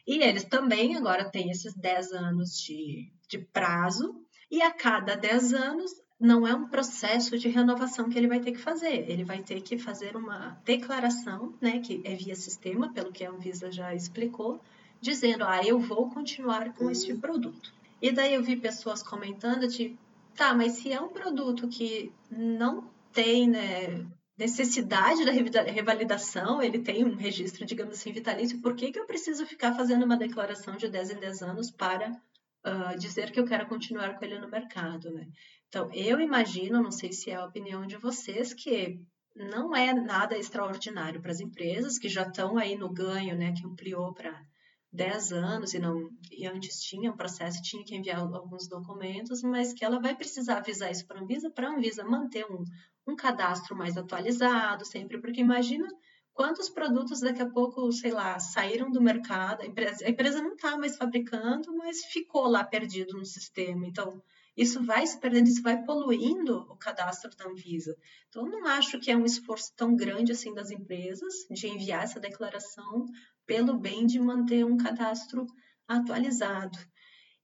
E 0.06 0.22
eles 0.22 0.44
também 0.44 0.96
agora 0.96 1.30
têm 1.30 1.50
esses 1.50 1.74
10 1.74 2.12
anos 2.12 2.58
de, 2.58 3.12
de 3.28 3.38
prazo, 3.38 4.14
e 4.50 4.62
a 4.62 4.70
cada 4.70 5.14
10 5.14 5.54
anos 5.54 5.92
não 6.20 6.46
é 6.46 6.54
um 6.54 6.68
processo 6.68 7.38
de 7.38 7.48
renovação 7.48 8.10
que 8.10 8.18
ele 8.18 8.28
vai 8.28 8.40
ter 8.40 8.52
que 8.52 8.58
fazer. 8.58 9.10
Ele 9.10 9.24
vai 9.24 9.42
ter 9.42 9.62
que 9.62 9.78
fazer 9.78 10.14
uma 10.14 10.60
declaração, 10.66 11.54
né, 11.60 11.80
que 11.80 12.02
é 12.04 12.14
via 12.14 12.36
sistema, 12.36 12.92
pelo 12.92 13.10
que 13.10 13.24
a 13.24 13.30
Anvisa 13.30 13.72
já 13.72 13.94
explicou, 13.94 14.60
dizendo: 15.00 15.44
"Ah, 15.44 15.62
eu 15.64 15.78
vou 15.78 16.10
continuar 16.10 16.74
com 16.74 16.90
este 16.90 17.14
produto". 17.14 17.72
E 18.02 18.12
daí 18.12 18.34
eu 18.34 18.42
vi 18.42 18.54
pessoas 18.56 19.02
comentando 19.02 19.66
de: 19.66 19.96
"Tá, 20.36 20.52
mas 20.52 20.72
se 20.72 20.92
é 20.92 21.00
um 21.00 21.08
produto 21.08 21.66
que 21.68 22.12
não 22.30 22.90
tem, 23.12 23.48
né, 23.48 24.06
necessidade 24.36 25.24
da 25.24 25.62
revalidação, 25.62 26.62
ele 26.62 26.78
tem 26.78 27.04
um 27.04 27.14
registro, 27.14 27.64
digamos 27.66 27.98
assim, 27.98 28.12
vitalício, 28.12 28.60
por 28.60 28.74
que, 28.74 28.90
que 28.92 28.98
eu 28.98 29.06
preciso 29.06 29.44
ficar 29.46 29.74
fazendo 29.74 30.04
uma 30.04 30.16
declaração 30.16 30.76
de 30.76 30.88
10 30.88 31.10
em 31.10 31.20
10 31.20 31.42
anos 31.42 31.70
para 31.70 32.10
uh, 32.10 32.98
dizer 32.98 33.30
que 33.30 33.38
eu 33.38 33.44
quero 33.44 33.66
continuar 33.66 34.18
com 34.18 34.24
ele 34.24 34.38
no 34.38 34.48
mercado, 34.48 35.10
né? 35.12 35.26
Então, 35.70 35.88
eu 35.92 36.20
imagino, 36.20 36.82
não 36.82 36.90
sei 36.90 37.12
se 37.12 37.30
é 37.30 37.36
a 37.36 37.44
opinião 37.44 37.86
de 37.86 37.96
vocês, 37.96 38.52
que 38.52 39.00
não 39.36 39.72
é 39.74 39.94
nada 39.94 40.36
extraordinário 40.36 41.22
para 41.22 41.30
as 41.30 41.38
empresas 41.38 41.96
que 41.96 42.08
já 42.08 42.22
estão 42.22 42.58
aí 42.58 42.76
no 42.76 42.92
ganho, 42.92 43.36
né, 43.36 43.52
que 43.52 43.64
ampliou 43.64 44.12
para 44.12 44.44
10 44.92 45.32
anos 45.32 45.72
e 45.72 45.78
não 45.78 46.10
e 46.32 46.44
antes 46.44 46.80
tinha 46.80 47.12
um 47.12 47.16
processo, 47.16 47.62
tinha 47.62 47.84
que 47.84 47.94
enviar 47.94 48.18
alguns 48.18 48.66
documentos, 48.66 49.44
mas 49.44 49.72
que 49.72 49.84
ela 49.84 50.00
vai 50.00 50.16
precisar 50.16 50.56
avisar 50.56 50.90
isso 50.90 51.06
para 51.06 51.20
a 51.20 51.22
Anvisa, 51.22 51.48
para 51.48 51.68
a 51.68 51.72
Anvisa 51.72 52.02
manter 52.02 52.44
um, 52.46 52.64
um 53.06 53.14
cadastro 53.14 53.76
mais 53.76 53.96
atualizado 53.96 54.84
sempre, 54.84 55.20
porque 55.20 55.40
imagina 55.40 55.86
quantos 56.32 56.68
produtos 56.68 57.20
daqui 57.20 57.42
a 57.42 57.48
pouco, 57.48 57.92
sei 57.92 58.10
lá, 58.10 58.40
saíram 58.40 58.90
do 58.90 59.00
mercado, 59.00 59.62
a 59.62 59.66
empresa, 59.66 60.04
a 60.04 60.10
empresa 60.10 60.42
não 60.42 60.54
está 60.54 60.76
mais 60.76 60.96
fabricando, 60.96 61.72
mas 61.76 62.06
ficou 62.06 62.48
lá 62.48 62.64
perdido 62.64 63.16
no 63.16 63.24
sistema. 63.24 63.86
Então, 63.86 64.20
isso 64.56 64.84
vai 64.84 65.06
se 65.06 65.18
perdendo, 65.18 65.48
isso 65.48 65.62
vai 65.62 65.82
poluindo 65.84 66.58
o 66.68 66.76
cadastro 66.76 67.30
da 67.36 67.46
Anvisa. 67.46 67.96
Então, 68.28 68.46
eu 68.46 68.52
não 68.52 68.66
acho 68.66 68.98
que 68.98 69.10
é 69.10 69.16
um 69.16 69.24
esforço 69.24 69.72
tão 69.76 69.94
grande 69.96 70.32
assim 70.32 70.52
das 70.52 70.70
empresas 70.70 71.32
de 71.50 71.68
enviar 71.68 72.04
essa 72.04 72.20
declaração 72.20 73.06
pelo 73.46 73.78
bem 73.78 74.06
de 74.06 74.18
manter 74.18 74.64
um 74.64 74.76
cadastro 74.76 75.46
atualizado. 75.86 76.78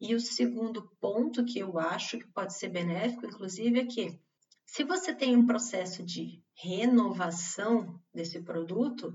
E 0.01 0.15
o 0.15 0.21
segundo 0.21 0.91
ponto 1.01 1.45
que 1.45 1.59
eu 1.59 1.79
acho 1.79 2.19
que 2.19 2.31
pode 2.33 2.55
ser 2.55 2.69
benéfico, 2.69 3.27
inclusive, 3.27 3.81
é 3.81 3.87
que 3.87 4.21
Se 4.67 4.85
você 4.85 5.15
tem 5.15 5.37
um 5.37 5.47
processo 5.47 6.03
de 6.03 6.43
renovação 6.55 7.99
desse 8.13 8.43
produto, 8.43 9.13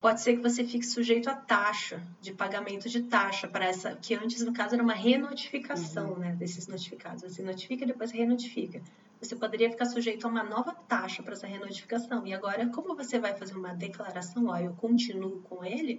pode 0.00 0.20
ser 0.20 0.36
que 0.36 0.42
você 0.42 0.64
fique 0.64 0.86
sujeito 0.86 1.28
a 1.28 1.34
taxa, 1.34 2.02
de 2.20 2.32
pagamento 2.32 2.88
de 2.88 3.02
taxa 3.02 3.48
para 3.48 3.64
essa, 3.64 3.96
que 3.96 4.14
antes 4.14 4.42
no 4.42 4.52
caso 4.52 4.74
era 4.74 4.82
uma 4.82 4.94
renotificação, 4.94 6.12
uhum. 6.12 6.18
né, 6.18 6.32
desses 6.34 6.66
notificados. 6.66 7.22
Você 7.22 7.42
notifica 7.42 7.84
e 7.84 7.86
depois 7.86 8.10
renotifica. 8.10 8.82
Você 9.20 9.34
poderia 9.34 9.70
ficar 9.70 9.86
sujeito 9.86 10.26
a 10.26 10.30
uma 10.30 10.44
nova 10.44 10.74
taxa 10.74 11.22
para 11.22 11.32
essa 11.32 11.46
renotificação. 11.46 12.26
E 12.26 12.34
agora, 12.34 12.68
como 12.68 12.94
você 12.94 13.18
vai 13.18 13.34
fazer 13.34 13.56
uma 13.56 13.74
declaração, 13.74 14.46
ó, 14.48 14.58
eu 14.58 14.74
continuo 14.74 15.40
com 15.42 15.64
ele, 15.64 15.98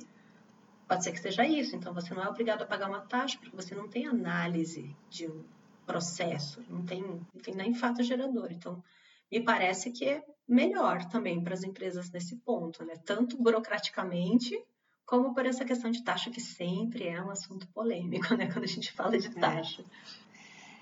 pode 0.87 1.03
ser 1.03 1.11
que 1.11 1.19
seja 1.19 1.45
isso. 1.45 1.75
Então, 1.75 1.93
você 1.93 2.13
não 2.13 2.23
é 2.23 2.29
obrigado 2.29 2.61
a 2.61 2.65
pagar 2.65 2.87
uma 2.87 3.01
taxa, 3.01 3.37
porque 3.39 3.55
você 3.55 3.73
não 3.73 3.87
tem 3.87 4.05
análise 4.05 4.95
de 5.09 5.27
um 5.27 5.43
processo, 5.85 6.63
não 6.69 6.85
tem, 6.85 7.01
não 7.01 7.41
tem 7.41 7.55
nem 7.55 7.73
fato 7.73 8.03
gerador. 8.03 8.49
Então, 8.51 8.83
me 9.31 9.41
parece 9.41 9.89
que 9.91 10.05
é 10.05 10.23
melhor 10.47 11.03
também 11.05 11.43
para 11.43 11.53
as 11.53 11.63
empresas 11.63 12.09
nesse 12.09 12.37
ponto, 12.37 12.85
né? 12.85 12.95
Tanto 13.05 13.37
burocraticamente, 13.37 14.57
como 15.05 15.33
por 15.33 15.45
essa 15.45 15.65
questão 15.65 15.91
de 15.91 16.03
taxa, 16.03 16.29
que 16.29 16.39
sempre 16.39 17.07
é 17.07 17.21
um 17.21 17.29
assunto 17.29 17.67
polêmico, 17.67 18.33
né? 18.37 18.51
Quando 18.51 18.63
a 18.63 18.67
gente 18.67 18.91
fala 18.91 19.17
de 19.17 19.27
é. 19.27 19.31
taxa. 19.31 19.83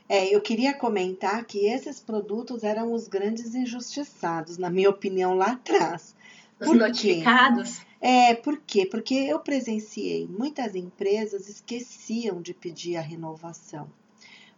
É. 0.08 0.18
é, 0.18 0.36
eu 0.36 0.42
queria 0.42 0.74
comentar 0.74 1.44
que 1.46 1.66
esses 1.66 2.00
produtos 2.00 2.64
eram 2.64 2.94
os 2.94 3.08
grandes 3.08 3.56
injustiçados, 3.56 4.58
na 4.58 4.70
minha 4.70 4.90
opinião, 4.90 5.34
lá 5.34 5.54
atrás. 5.54 6.16
Os 6.60 6.68
por 6.68 6.76
notificados? 6.76 7.80
Quê? 7.80 7.86
É, 8.00 8.36
por 8.36 8.60
quê? 8.60 8.86
Porque 8.86 9.16
eu 9.16 9.40
presenciei 9.40 10.28
muitas 10.28 10.76
empresas 10.76 11.50
esqueciam 11.50 12.42
de 12.42 12.54
pedir 12.54 12.98
a 12.98 13.02
renovação. 13.02 13.90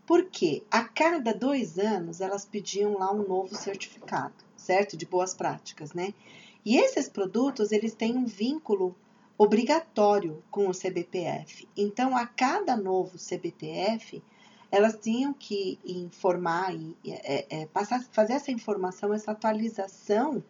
Porque 0.05 0.63
a 0.69 0.83
cada 0.83 1.33
dois 1.33 1.79
anos 1.79 2.21
elas 2.21 2.45
pediam 2.45 2.97
lá 2.97 3.11
um 3.11 3.27
novo 3.27 3.55
certificado, 3.55 4.35
certo? 4.67 4.97
De 4.97 5.05
boas 5.05 5.33
práticas, 5.33 5.93
né? 5.93 6.13
E 6.65 6.77
esses 6.77 7.07
produtos 7.07 7.71
eles 7.71 7.93
têm 7.93 8.17
um 8.17 8.25
vínculo 8.25 8.93
obrigatório 9.37 10.43
com 10.51 10.67
o 10.67 10.73
CBPF. 10.73 11.67
Então, 11.77 12.17
a 12.17 12.25
cada 12.25 12.75
novo 12.75 13.17
CBPF, 13.17 14.21
elas 14.69 14.97
tinham 14.99 15.33
que 15.33 15.79
informar 15.85 16.75
e 16.75 16.95
é, 17.05 17.45
é, 17.49 17.65
passar, 17.67 18.03
fazer 18.11 18.33
essa 18.33 18.51
informação, 18.51 19.13
essa 19.13 19.31
atualização 19.31 20.43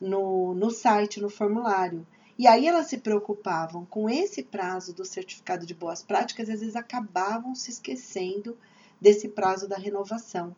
no, 0.00 0.52
no 0.54 0.70
site, 0.70 1.20
no 1.20 1.30
formulário. 1.30 2.04
E 2.36 2.46
aí 2.46 2.66
elas 2.66 2.88
se 2.88 2.98
preocupavam 2.98 3.86
com 3.86 4.10
esse 4.10 4.42
prazo 4.42 4.92
do 4.92 5.04
certificado 5.04 5.64
de 5.64 5.74
boas 5.74 6.02
práticas, 6.02 6.50
às 6.50 6.60
vezes 6.60 6.74
acabavam 6.74 7.54
se 7.54 7.70
esquecendo 7.70 8.58
desse 9.00 9.28
prazo 9.28 9.68
da 9.68 9.76
renovação. 9.76 10.54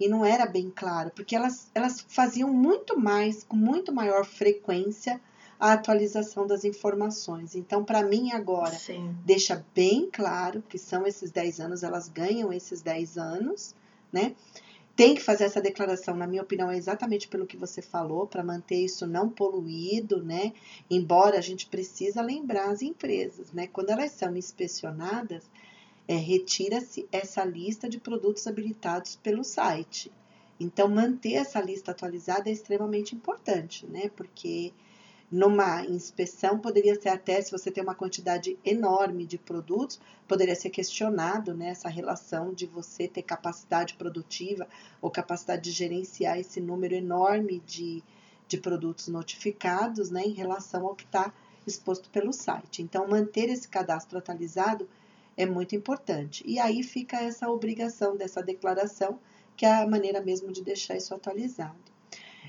E 0.00 0.08
não 0.08 0.24
era 0.24 0.46
bem 0.46 0.72
claro, 0.74 1.12
porque 1.14 1.36
elas, 1.36 1.70
elas 1.74 2.00
faziam 2.08 2.50
muito 2.50 2.98
mais, 2.98 3.44
com 3.44 3.54
muito 3.56 3.92
maior 3.92 4.24
frequência, 4.24 5.20
a 5.60 5.74
atualização 5.74 6.46
das 6.46 6.64
informações. 6.64 7.54
Então, 7.54 7.84
para 7.84 8.02
mim, 8.02 8.32
agora, 8.32 8.72
Sim. 8.72 9.14
deixa 9.26 9.62
bem 9.74 10.08
claro 10.10 10.64
que 10.66 10.78
são 10.78 11.06
esses 11.06 11.30
10 11.30 11.60
anos, 11.60 11.82
elas 11.82 12.08
ganham 12.08 12.50
esses 12.50 12.80
10 12.80 13.18
anos, 13.18 13.74
né? 14.10 14.34
Tem 14.96 15.14
que 15.14 15.22
fazer 15.22 15.44
essa 15.44 15.60
declaração, 15.60 16.16
na 16.16 16.26
minha 16.26 16.42
opinião, 16.42 16.70
é 16.70 16.76
exatamente 16.76 17.28
pelo 17.28 17.46
que 17.46 17.56
você 17.56 17.82
falou, 17.82 18.26
para 18.26 18.42
manter 18.42 18.82
isso 18.84 19.06
não 19.06 19.28
poluído, 19.28 20.22
né? 20.22 20.52
Embora 20.90 21.38
a 21.38 21.42
gente 21.42 21.66
precisa 21.66 22.22
lembrar 22.22 22.70
as 22.70 22.80
empresas, 22.80 23.52
né? 23.52 23.66
Quando 23.66 23.90
elas 23.90 24.12
são 24.12 24.34
inspecionadas, 24.34 25.44
é, 26.10 26.16
retira-se 26.16 27.06
essa 27.12 27.44
lista 27.44 27.88
de 27.88 28.00
produtos 28.00 28.44
habilitados 28.48 29.14
pelo 29.14 29.44
site. 29.44 30.10
Então, 30.58 30.88
manter 30.88 31.34
essa 31.34 31.60
lista 31.60 31.92
atualizada 31.92 32.50
é 32.50 32.52
extremamente 32.52 33.14
importante, 33.14 33.86
né? 33.86 34.10
Porque 34.16 34.72
numa 35.30 35.84
inspeção 35.86 36.58
poderia 36.58 37.00
ser 37.00 37.10
até, 37.10 37.40
se 37.40 37.52
você 37.52 37.70
tem 37.70 37.84
uma 37.84 37.94
quantidade 37.94 38.58
enorme 38.64 39.24
de 39.24 39.38
produtos, 39.38 40.00
poderia 40.26 40.56
ser 40.56 40.70
questionado 40.70 41.54
né, 41.54 41.68
essa 41.68 41.88
relação 41.88 42.52
de 42.52 42.66
você 42.66 43.06
ter 43.06 43.22
capacidade 43.22 43.94
produtiva 43.94 44.66
ou 45.00 45.12
capacidade 45.12 45.62
de 45.62 45.70
gerenciar 45.70 46.40
esse 46.40 46.60
número 46.60 46.92
enorme 46.92 47.62
de, 47.64 48.02
de 48.48 48.58
produtos 48.58 49.06
notificados 49.06 50.10
né, 50.10 50.24
em 50.24 50.32
relação 50.32 50.88
ao 50.88 50.96
que 50.96 51.04
está 51.04 51.32
exposto 51.64 52.10
pelo 52.10 52.32
site. 52.32 52.82
Então, 52.82 53.06
manter 53.06 53.48
esse 53.48 53.68
cadastro 53.68 54.18
atualizado 54.18 54.88
é 55.36 55.46
muito 55.46 55.74
importante. 55.74 56.44
E 56.46 56.58
aí 56.58 56.82
fica 56.82 57.16
essa 57.18 57.48
obrigação 57.48 58.16
dessa 58.16 58.42
declaração, 58.42 59.18
que 59.56 59.64
é 59.64 59.74
a 59.74 59.86
maneira 59.86 60.20
mesmo 60.20 60.52
de 60.52 60.62
deixar 60.62 60.96
isso 60.96 61.14
atualizado. 61.14 61.90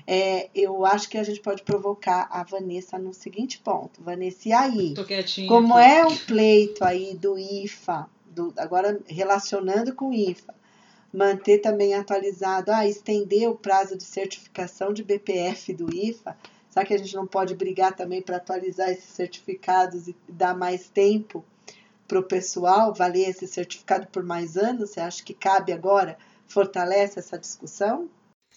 É, 0.06 0.50
eu 0.54 0.84
acho 0.84 1.08
que 1.08 1.16
a 1.16 1.22
gente 1.22 1.40
pode 1.40 1.62
provocar 1.62 2.28
a 2.30 2.42
Vanessa 2.42 2.98
no 2.98 3.12
seguinte 3.12 3.58
ponto. 3.58 4.02
Vanessa, 4.02 4.48
e 4.48 4.52
aí? 4.52 4.94
Como 5.46 5.74
aqui. 5.74 5.88
é 5.88 6.06
o 6.06 6.16
pleito 6.26 6.84
aí 6.84 7.14
do 7.14 7.38
IFA, 7.38 8.08
do, 8.26 8.52
agora 8.56 9.00
relacionando 9.06 9.94
com 9.94 10.08
o 10.08 10.14
IFA, 10.14 10.54
manter 11.12 11.58
também 11.58 11.94
atualizado, 11.94 12.72
ah, 12.72 12.86
estender 12.86 13.48
o 13.48 13.54
prazo 13.54 13.96
de 13.96 14.02
certificação 14.02 14.92
de 14.92 15.04
BPF 15.04 15.72
do 15.74 15.94
IFA, 15.94 16.36
será 16.68 16.86
que 16.86 16.94
a 16.94 16.98
gente 16.98 17.14
não 17.14 17.26
pode 17.26 17.54
brigar 17.54 17.94
também 17.94 18.22
para 18.22 18.38
atualizar 18.38 18.90
esses 18.90 19.12
certificados 19.12 20.08
e 20.08 20.16
dar 20.26 20.56
mais 20.56 20.88
tempo 20.88 21.44
para 22.12 22.20
o 22.20 22.22
pessoal 22.22 22.92
valer 22.92 23.30
esse 23.30 23.46
certificado 23.46 24.06
por 24.08 24.22
mais 24.22 24.54
anos? 24.54 24.90
Você 24.90 25.00
acha 25.00 25.24
que 25.24 25.32
cabe 25.32 25.72
agora? 25.72 26.18
Fortalece 26.46 27.18
essa 27.18 27.38
discussão? 27.38 28.10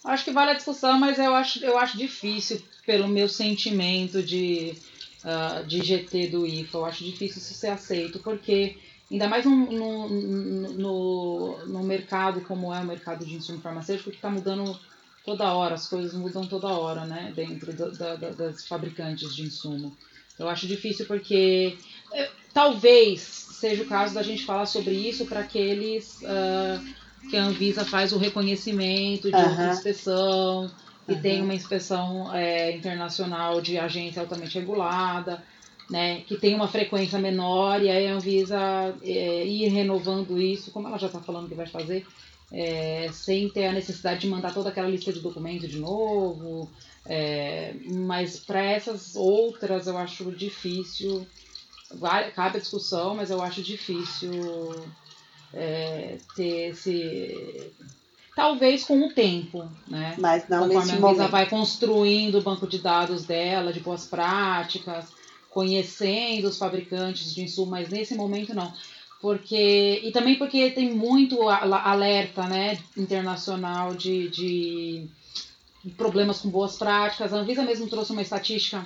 Acho 0.04 0.26
que 0.26 0.30
vale 0.30 0.50
a 0.50 0.54
discussão, 0.54 1.00
mas 1.00 1.18
eu 1.18 1.34
acho, 1.34 1.64
eu 1.64 1.78
acho 1.78 1.96
difícil 1.96 2.60
pelo 2.84 3.08
meu 3.08 3.30
sentimento 3.30 4.22
de, 4.22 4.74
uh, 5.24 5.66
de 5.66 5.82
GT 5.82 6.26
do 6.28 6.46
IFA. 6.46 6.76
Eu 6.76 6.84
acho 6.84 7.02
difícil 7.02 7.38
isso 7.38 7.54
ser 7.54 7.68
aceito, 7.68 8.18
porque 8.18 8.76
ainda 9.10 9.26
mais 9.26 9.46
no, 9.46 9.56
no, 9.56 10.08
no, 10.74 11.66
no 11.66 11.82
mercado 11.82 12.42
como 12.42 12.74
é 12.74 12.80
o 12.80 12.84
mercado 12.84 13.24
de 13.24 13.36
insumo 13.36 13.62
farmacêutico, 13.62 14.10
que 14.10 14.16
está 14.16 14.28
mudando 14.28 14.78
toda 15.24 15.54
hora, 15.54 15.76
as 15.76 15.88
coisas 15.88 16.12
mudam 16.12 16.46
toda 16.46 16.68
hora, 16.68 17.06
né, 17.06 17.32
dentro 17.34 17.72
da, 17.72 18.16
da, 18.16 18.30
das 18.32 18.68
fabricantes 18.68 19.34
de 19.34 19.44
insumo. 19.44 19.96
Eu 20.38 20.46
acho 20.48 20.66
difícil 20.66 21.06
porque 21.06 21.78
talvez 22.52 23.20
seja 23.20 23.82
o 23.82 23.86
caso 23.86 24.14
da 24.14 24.22
gente 24.22 24.44
falar 24.44 24.66
sobre 24.66 24.92
isso 24.92 25.26
para 25.26 25.40
aqueles 25.40 26.20
uh, 26.22 27.28
que 27.30 27.36
a 27.36 27.44
Anvisa 27.44 27.84
faz 27.84 28.12
o 28.12 28.18
reconhecimento 28.18 29.30
de 29.30 29.36
uhum. 29.36 29.70
inspeção 29.70 30.70
e 31.08 31.12
uhum. 31.12 31.20
tem 31.20 31.42
uma 31.42 31.54
inspeção 31.54 32.34
é, 32.34 32.76
internacional 32.76 33.60
de 33.60 33.78
agência 33.78 34.20
altamente 34.20 34.58
regulada, 34.58 35.42
né, 35.88 36.20
que 36.22 36.36
tem 36.36 36.54
uma 36.54 36.66
frequência 36.66 37.18
menor 37.18 37.82
e 37.82 37.88
aí 37.88 38.08
a 38.08 38.14
Anvisa 38.14 38.58
é, 39.02 39.46
ir 39.46 39.68
renovando 39.68 40.40
isso, 40.40 40.70
como 40.70 40.88
ela 40.88 40.98
já 40.98 41.06
está 41.06 41.20
falando 41.20 41.48
que 41.48 41.54
vai 41.54 41.66
fazer, 41.66 42.04
é, 42.52 43.08
sem 43.12 43.48
ter 43.48 43.66
a 43.66 43.72
necessidade 43.72 44.20
de 44.20 44.28
mandar 44.28 44.52
toda 44.52 44.68
aquela 44.68 44.88
lista 44.88 45.12
de 45.12 45.20
documentos 45.20 45.68
de 45.68 45.78
novo. 45.78 46.68
É, 47.08 47.74
mas 47.88 48.38
para 48.38 48.64
essas 48.64 49.14
outras 49.14 49.86
eu 49.86 49.96
acho 49.96 50.30
difícil. 50.32 51.26
Cabe 52.34 52.58
a 52.58 52.60
discussão, 52.60 53.14
mas 53.14 53.30
eu 53.30 53.40
acho 53.40 53.62
difícil 53.62 54.30
é, 55.52 56.18
ter 56.34 56.70
esse. 56.70 57.72
Talvez 58.34 58.84
com 58.84 59.06
o 59.06 59.12
tempo, 59.12 59.66
né? 59.88 60.14
Mas 60.18 60.48
não 60.48 60.68
Conforme 60.68 60.92
nesse 60.92 61.04
a 61.04 61.08
Anvisa 61.08 61.28
vai 61.28 61.48
construindo 61.48 62.38
o 62.38 62.42
banco 62.42 62.66
de 62.66 62.78
dados 62.78 63.24
dela, 63.24 63.72
de 63.72 63.80
boas 63.80 64.04
práticas, 64.04 65.06
conhecendo 65.48 66.48
os 66.48 66.58
fabricantes 66.58 67.34
de 67.34 67.42
insumo, 67.42 67.70
mas 67.70 67.88
nesse 67.88 68.14
momento 68.14 68.54
não 68.54 68.72
porque 69.20 70.02
e 70.04 70.12
também 70.12 70.36
porque 70.36 70.70
tem 70.70 70.92
muito 70.92 71.48
alerta 71.48 72.46
né, 72.46 72.78
internacional 72.96 73.94
de, 73.94 74.28
de 74.28 75.08
problemas 75.96 76.40
com 76.40 76.50
boas 76.50 76.76
práticas. 76.76 77.32
A 77.32 77.38
Anvisa 77.38 77.62
mesmo 77.62 77.88
trouxe 77.88 78.12
uma 78.12 78.22
estatística 78.22 78.84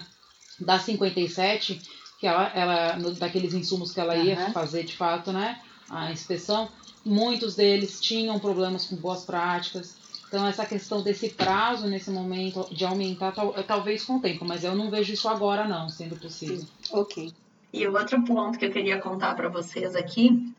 da 0.58 0.78
57, 0.78 1.80
que 2.20 2.26
ela, 2.26 2.48
ela 2.54 2.98
daqueles 3.18 3.54
insumos 3.54 3.92
que 3.92 4.00
ela 4.00 4.14
ia 4.14 4.38
uhum. 4.38 4.52
fazer 4.52 4.84
de 4.84 4.94
fato, 4.94 5.32
né, 5.32 5.58
a 5.88 6.12
inspeção, 6.12 6.68
muitos 7.04 7.56
deles 7.56 7.98
tinham 7.98 8.38
problemas 8.38 8.84
com 8.86 8.94
boas 8.96 9.24
práticas. 9.24 9.98
Então 10.28 10.46
essa 10.46 10.64
questão 10.64 11.02
desse 11.02 11.30
prazo 11.30 11.88
nesse 11.88 12.10
momento 12.10 12.68
de 12.70 12.84
aumentar 12.84 13.32
tal, 13.32 13.52
talvez 13.64 14.04
com 14.04 14.16
o 14.16 14.20
tempo, 14.20 14.44
mas 14.44 14.62
eu 14.62 14.76
não 14.76 14.90
vejo 14.90 15.12
isso 15.12 15.28
agora 15.28 15.66
não, 15.66 15.88
sendo 15.88 16.14
possível. 16.14 16.58
Sim. 16.58 16.68
Ok. 16.92 17.32
E 17.72 17.86
o 17.86 17.96
outro 17.96 18.22
ponto 18.22 18.58
que 18.58 18.66
eu 18.66 18.70
queria 18.70 19.00
contar 19.00 19.34
para 19.34 19.48
vocês 19.48 19.96
aqui, 19.96 20.52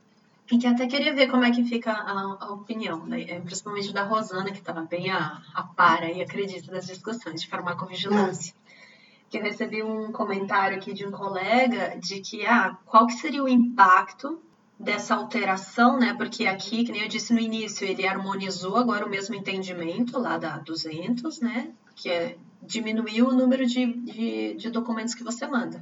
e 0.52 0.58
que 0.58 0.68
até 0.68 0.88
queria 0.88 1.14
ver 1.14 1.28
como 1.28 1.46
é 1.46 1.52
que 1.52 1.64
fica 1.64 1.92
a, 1.92 2.38
a 2.40 2.52
opinião, 2.52 3.06
né? 3.06 3.22
É, 3.22 3.40
principalmente 3.40 3.94
da 3.94 4.04
Rosana, 4.04 4.52
que 4.52 4.58
estava 4.58 4.82
bem 4.82 5.10
a, 5.10 5.42
a 5.54 5.64
par 5.64 6.04
e 6.04 6.22
acredita 6.22 6.72
das 6.72 6.88
discussões 6.88 7.42
de 7.42 7.48
farmacovigilância. 7.48 8.54
Que 9.32 9.38
eu 9.38 9.42
recebi 9.42 9.82
um 9.82 10.12
comentário 10.12 10.78
aqui 10.78 10.94
de 10.94 11.08
um 11.08 11.12
colega 11.12 11.98
de 11.98 12.20
que, 12.22 12.46
ah, 12.46 12.78
qual 12.86 13.08
que 13.08 13.14
seria 13.14 13.44
o 13.44 13.50
impacto 13.50 14.40
dessa 14.78 15.16
alteração, 15.16 15.98
né? 15.98 16.14
Porque 16.14 16.46
aqui, 16.46 16.84
que 16.84 16.92
nem 16.92 17.02
eu 17.02 17.08
disse 17.08 17.34
no 17.34 17.40
início, 17.40 17.88
ele 17.88 18.06
harmonizou 18.06 18.78
agora 18.78 19.06
o 19.06 19.10
mesmo 19.10 19.34
entendimento 19.34 20.20
lá 20.20 20.38
da 20.38 20.58
200, 20.60 21.40
né? 21.40 21.72
Que 21.96 22.10
é 22.10 22.38
diminuir 22.62 23.24
o 23.24 23.32
número 23.32 23.66
de, 23.66 23.94
de, 23.94 24.54
de 24.56 24.70
documentos 24.70 25.16
que 25.16 25.24
você 25.24 25.48
manda. 25.48 25.82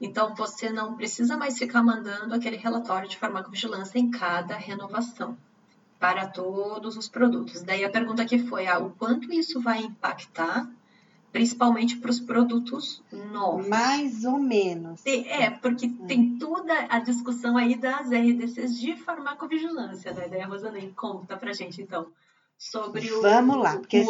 Então, 0.00 0.34
você 0.34 0.70
não 0.70 0.94
precisa 0.94 1.36
mais 1.36 1.56
ficar 1.58 1.82
mandando 1.82 2.34
aquele 2.34 2.56
relatório 2.56 3.08
de 3.08 3.16
farmacovigilância 3.16 3.98
em 3.98 4.10
cada 4.10 4.56
renovação 4.56 5.36
para 5.98 6.26
todos 6.26 6.96
os 6.96 7.08
produtos. 7.08 7.62
Daí 7.62 7.84
a 7.84 7.90
pergunta 7.90 8.24
que 8.24 8.40
foi, 8.40 8.66
ah, 8.66 8.80
o 8.80 8.90
quanto 8.90 9.32
isso 9.32 9.60
vai 9.60 9.80
impactar 9.82 10.68
principalmente 11.32 11.96
para 11.96 12.10
os 12.10 12.20
produtos 12.20 13.02
novos. 13.32 13.66
Mais 13.66 14.24
ou 14.24 14.38
menos. 14.38 15.04
É, 15.06 15.48
porque 15.50 15.86
hum. 15.86 16.04
tem 16.06 16.36
toda 16.38 16.86
a 16.90 17.00
discussão 17.00 17.56
aí 17.56 17.74
das 17.74 18.10
RDCs 18.10 18.78
de 18.78 18.94
farmacovigilância, 18.96 20.12
né? 20.12 20.28
Daí 20.28 20.42
a 20.42 20.46
Rosanei 20.46 20.92
conta 20.94 21.36
para 21.36 21.52
gente, 21.54 21.80
então, 21.80 22.08
sobre 22.58 23.10
o... 23.10 23.22
Vamos 23.22 23.56
lá, 23.56 23.78
porque... 23.78 24.00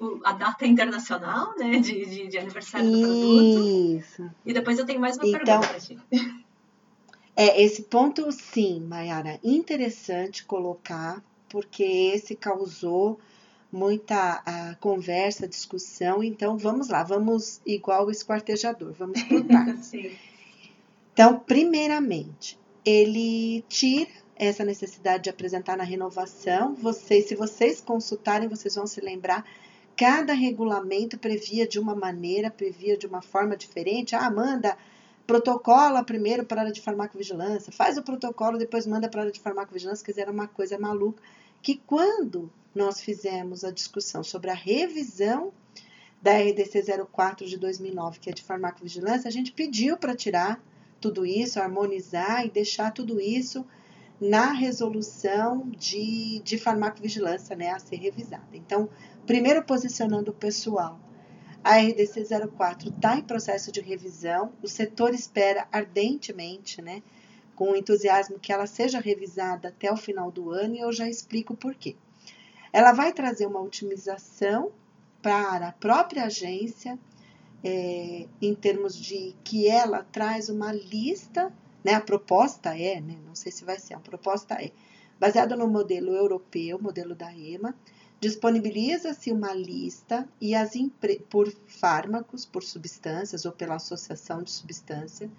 O, 0.00 0.04
o, 0.04 0.20
a 0.24 0.32
data 0.32 0.66
internacional, 0.66 1.54
né, 1.56 1.78
de, 1.78 2.04
de, 2.04 2.26
de 2.26 2.38
aniversário 2.38 2.88
Isso. 2.88 2.98
do 2.98 3.06
produto. 3.06 3.98
Isso. 3.98 4.30
E 4.44 4.52
depois 4.52 4.78
eu 4.78 4.84
tenho 4.84 5.00
mais 5.00 5.16
uma 5.16 5.28
então, 5.28 5.60
pergunta 5.60 5.68
para 5.68 5.80
ti. 5.80 5.98
É, 7.34 7.62
esse 7.62 7.84
ponto, 7.84 8.30
sim, 8.30 8.78
Mayara, 8.80 9.40
interessante 9.42 10.44
colocar, 10.44 11.24
porque 11.48 11.82
esse 11.82 12.36
causou 12.36 13.18
muita 13.72 14.42
a, 14.44 14.74
conversa, 14.76 15.48
discussão. 15.48 16.22
Então, 16.22 16.58
vamos 16.58 16.88
lá, 16.88 17.02
vamos 17.02 17.60
igual 17.64 18.06
o 18.06 18.10
esquartejador, 18.10 18.92
vamos 18.92 19.22
por 19.22 19.42
partes. 19.48 19.92
então, 21.12 21.38
primeiramente, 21.40 22.58
ele 22.84 23.64
tira 23.68 24.10
essa 24.36 24.64
necessidade 24.64 25.24
de 25.24 25.30
apresentar 25.30 25.76
na 25.76 25.84
renovação. 25.84 26.74
Vocês, 26.74 27.28
se 27.28 27.34
vocês 27.34 27.80
consultarem, 27.80 28.48
vocês 28.48 28.74
vão 28.74 28.86
se 28.86 29.00
lembrar. 29.00 29.44
Cada 29.96 30.32
regulamento 30.32 31.18
previa 31.18 31.66
de 31.66 31.78
uma 31.78 31.94
maneira, 31.94 32.50
previa 32.50 32.96
de 32.96 33.06
uma 33.06 33.22
forma 33.22 33.56
diferente. 33.56 34.14
Ah, 34.14 34.30
manda 34.30 34.76
protocola 35.26 36.02
primeiro 36.02 36.44
para 36.44 36.60
a 36.60 36.64
área 36.64 36.72
de 36.72 36.80
farmacovigilância, 36.80 37.72
faz 37.72 37.96
o 37.96 38.02
protocolo, 38.02 38.58
depois 38.58 38.86
manda 38.86 39.08
para 39.08 39.20
a 39.20 39.22
área 39.22 39.32
de 39.32 39.40
farmacovigilância, 39.40 40.04
dizer, 40.04 40.22
era 40.22 40.32
uma 40.32 40.48
coisa 40.48 40.78
maluca. 40.78 41.22
Que 41.62 41.80
quando 41.86 42.50
nós 42.74 43.00
fizemos 43.00 43.64
a 43.64 43.70
discussão 43.70 44.22
sobre 44.24 44.50
a 44.50 44.54
revisão 44.54 45.52
da 46.22 46.38
RDC 46.38 46.84
04 47.10 47.46
de 47.46 47.58
2009, 47.58 48.20
que 48.20 48.30
é 48.30 48.32
de 48.32 48.42
farmacovigilância, 48.42 49.28
a 49.28 49.32
gente 49.32 49.52
pediu 49.52 49.96
para 49.96 50.14
tirar 50.14 50.62
tudo 51.00 51.26
isso, 51.26 51.60
harmonizar 51.60 52.46
e 52.46 52.50
deixar 52.50 52.92
tudo 52.92 53.20
isso 53.20 53.66
na 54.20 54.52
resolução 54.52 55.68
de, 55.70 56.40
de 56.44 56.56
farmacovigilância 56.56 57.56
né, 57.56 57.70
a 57.70 57.78
ser 57.80 57.96
revisada. 57.96 58.46
Então, 58.52 58.88
primeiro 59.26 59.64
posicionando 59.64 60.30
o 60.30 60.34
pessoal, 60.34 61.00
a 61.64 61.76
RDC 61.78 62.26
04 62.56 62.90
está 62.90 63.16
em 63.16 63.22
processo 63.22 63.72
de 63.72 63.80
revisão, 63.80 64.52
o 64.62 64.68
setor 64.68 65.12
espera 65.12 65.66
ardentemente, 65.72 66.80
né, 66.80 67.02
com 67.56 67.74
entusiasmo, 67.74 68.38
que 68.38 68.52
ela 68.52 68.66
seja 68.66 69.00
revisada 69.00 69.68
até 69.68 69.92
o 69.92 69.96
final 69.96 70.30
do 70.30 70.50
ano 70.50 70.76
e 70.76 70.80
eu 70.80 70.92
já 70.92 71.08
explico 71.08 71.56
por 71.56 71.74
quê. 71.74 71.96
Ela 72.72 72.92
vai 72.92 73.12
trazer 73.12 73.46
uma 73.46 73.60
otimização 73.60 74.72
para 75.20 75.68
a 75.68 75.72
própria 75.72 76.24
agência, 76.24 76.98
é, 77.62 78.26
em 78.40 78.54
termos 78.54 78.96
de 78.96 79.36
que 79.44 79.68
ela 79.68 80.04
traz 80.10 80.48
uma 80.48 80.72
lista, 80.72 81.52
né? 81.84 81.94
A 81.94 82.00
proposta 82.00 82.76
é, 82.76 83.00
né? 83.00 83.16
Não 83.24 83.34
sei 83.34 83.52
se 83.52 83.64
vai 83.64 83.78
ser, 83.78 83.94
a 83.94 84.00
proposta 84.00 84.54
é 84.54 84.72
baseada 85.20 85.54
no 85.54 85.68
modelo 85.68 86.12
europeu, 86.12 86.80
modelo 86.80 87.14
da 87.14 87.32
EMA, 87.32 87.76
disponibiliza-se 88.20 89.30
uma 89.30 89.52
lista 89.52 90.28
e 90.40 90.54
as 90.54 90.72
por 91.28 91.52
fármacos, 91.66 92.44
por 92.44 92.62
substâncias 92.62 93.44
ou 93.44 93.52
pela 93.52 93.76
associação 93.76 94.42
de 94.42 94.50
substância, 94.50 95.30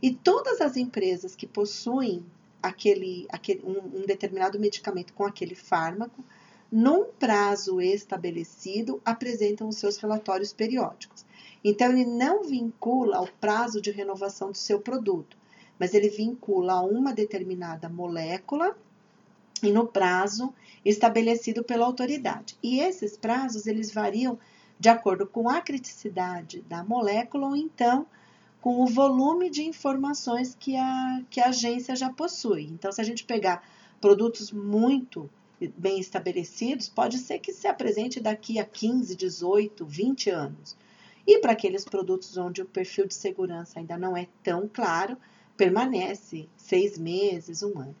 e 0.00 0.14
todas 0.14 0.60
as 0.60 0.76
empresas 0.76 1.34
que 1.34 1.46
possuem 1.46 2.24
aquele, 2.62 3.26
aquele 3.30 3.62
um, 3.64 4.00
um 4.00 4.06
determinado 4.06 4.58
medicamento 4.58 5.12
com 5.12 5.24
aquele 5.24 5.54
fármaco 5.54 6.24
num 6.76 7.06
prazo 7.06 7.80
estabelecido, 7.80 9.00
apresentam 9.02 9.66
os 9.66 9.76
seus 9.76 9.96
relatórios 9.96 10.52
periódicos. 10.52 11.24
Então, 11.64 11.88
ele 11.90 12.04
não 12.04 12.44
vincula 12.44 13.16
ao 13.16 13.26
prazo 13.40 13.80
de 13.80 13.90
renovação 13.90 14.50
do 14.50 14.58
seu 14.58 14.78
produto, 14.78 15.38
mas 15.78 15.94
ele 15.94 16.10
vincula 16.10 16.74
a 16.74 16.82
uma 16.82 17.14
determinada 17.14 17.88
molécula 17.88 18.76
e 19.62 19.72
no 19.72 19.86
prazo 19.86 20.52
estabelecido 20.84 21.64
pela 21.64 21.86
autoridade. 21.86 22.58
E 22.62 22.78
esses 22.80 23.16
prazos, 23.16 23.66
eles 23.66 23.90
variam 23.90 24.38
de 24.78 24.90
acordo 24.90 25.26
com 25.26 25.48
a 25.48 25.62
criticidade 25.62 26.60
da 26.68 26.84
molécula 26.84 27.46
ou 27.46 27.56
então 27.56 28.06
com 28.60 28.82
o 28.82 28.86
volume 28.86 29.48
de 29.48 29.64
informações 29.64 30.54
que 30.54 30.76
a, 30.76 31.22
que 31.30 31.40
a 31.40 31.48
agência 31.48 31.96
já 31.96 32.12
possui. 32.12 32.64
Então, 32.64 32.92
se 32.92 33.00
a 33.00 33.04
gente 33.04 33.24
pegar 33.24 33.66
produtos 33.98 34.52
muito 34.52 35.30
bem 35.76 35.98
estabelecidos, 35.98 36.88
pode 36.88 37.18
ser 37.18 37.38
que 37.38 37.52
se 37.52 37.66
apresente 37.66 38.20
daqui 38.20 38.58
a 38.58 38.64
15, 38.64 39.16
18, 39.16 39.84
20 39.84 40.30
anos. 40.30 40.76
E 41.26 41.38
para 41.38 41.52
aqueles 41.52 41.84
produtos 41.84 42.36
onde 42.36 42.62
o 42.62 42.66
perfil 42.66 43.06
de 43.06 43.14
segurança 43.14 43.78
ainda 43.78 43.96
não 43.98 44.16
é 44.16 44.28
tão 44.42 44.68
claro, 44.72 45.16
permanece 45.56 46.48
seis 46.56 46.98
meses, 46.98 47.62
um 47.62 47.78
ano. 47.78 47.96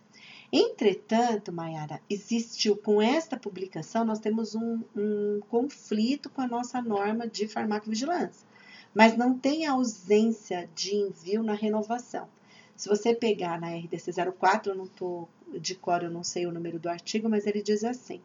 Entretanto, 0.52 1.52
Mayara, 1.52 2.00
existiu 2.08 2.76
com 2.76 3.02
esta 3.02 3.36
publicação, 3.36 4.04
nós 4.04 4.20
temos 4.20 4.54
um, 4.54 4.80
um 4.94 5.40
conflito 5.48 6.30
com 6.30 6.40
a 6.40 6.46
nossa 6.46 6.80
norma 6.80 7.26
de 7.26 7.48
farmacovigilância, 7.48 8.46
mas 8.94 9.16
não 9.16 9.36
tem 9.36 9.66
ausência 9.66 10.68
de 10.74 10.94
envio 10.94 11.42
na 11.42 11.54
renovação. 11.54 12.28
Se 12.76 12.88
você 12.88 13.14
pegar 13.14 13.60
na 13.60 13.74
RDC 13.74 14.12
04, 14.38 14.72
eu 14.72 14.76
não 14.76 14.84
estou 14.84 15.28
de 15.60 15.74
cor, 15.74 16.02
eu 16.02 16.10
não 16.10 16.24
sei 16.24 16.46
o 16.46 16.52
número 16.52 16.78
do 16.78 16.88
artigo, 16.88 17.28
mas 17.28 17.46
ele 17.46 17.62
diz 17.62 17.84
assim, 17.84 18.20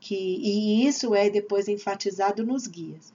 que, 0.00 0.14
e 0.14 0.86
isso 0.86 1.14
é 1.14 1.30
depois 1.30 1.68
enfatizado 1.68 2.44
nos 2.44 2.66
guias, 2.66 3.12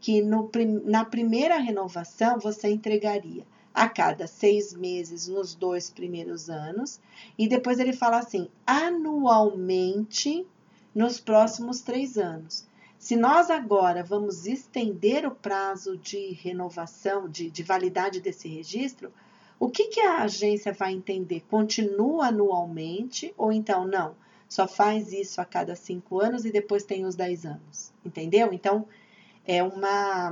que 0.00 0.20
no, 0.20 0.50
na 0.84 1.04
primeira 1.04 1.56
renovação 1.58 2.38
você 2.38 2.68
entregaria 2.68 3.46
a 3.74 3.88
cada 3.88 4.26
seis 4.26 4.72
meses 4.72 5.28
nos 5.28 5.54
dois 5.54 5.90
primeiros 5.90 6.48
anos, 6.48 7.00
e 7.36 7.46
depois 7.48 7.78
ele 7.78 7.92
fala 7.92 8.18
assim, 8.18 8.48
anualmente 8.66 10.46
nos 10.94 11.20
próximos 11.20 11.80
três 11.82 12.16
anos. 12.16 12.66
Se 12.98 13.14
nós 13.14 13.50
agora 13.50 14.02
vamos 14.02 14.46
estender 14.46 15.26
o 15.26 15.30
prazo 15.30 15.96
de 15.98 16.32
renovação, 16.32 17.28
de, 17.28 17.50
de 17.50 17.62
validade 17.62 18.20
desse 18.20 18.48
registro, 18.48 19.12
o 19.58 19.68
que, 19.70 19.88
que 19.88 20.00
a 20.00 20.22
agência 20.22 20.72
vai 20.72 20.92
entender? 20.92 21.44
Continua 21.48 22.26
anualmente 22.26 23.32
ou 23.36 23.52
então 23.52 23.86
não? 23.86 24.14
Só 24.48 24.68
faz 24.68 25.12
isso 25.12 25.40
a 25.40 25.44
cada 25.44 25.74
cinco 25.74 26.20
anos 26.20 26.44
e 26.44 26.52
depois 26.52 26.84
tem 26.84 27.04
os 27.04 27.16
dez 27.16 27.44
anos. 27.44 27.92
Entendeu? 28.04 28.52
Então, 28.52 28.86
é 29.44 29.62
uma. 29.62 30.30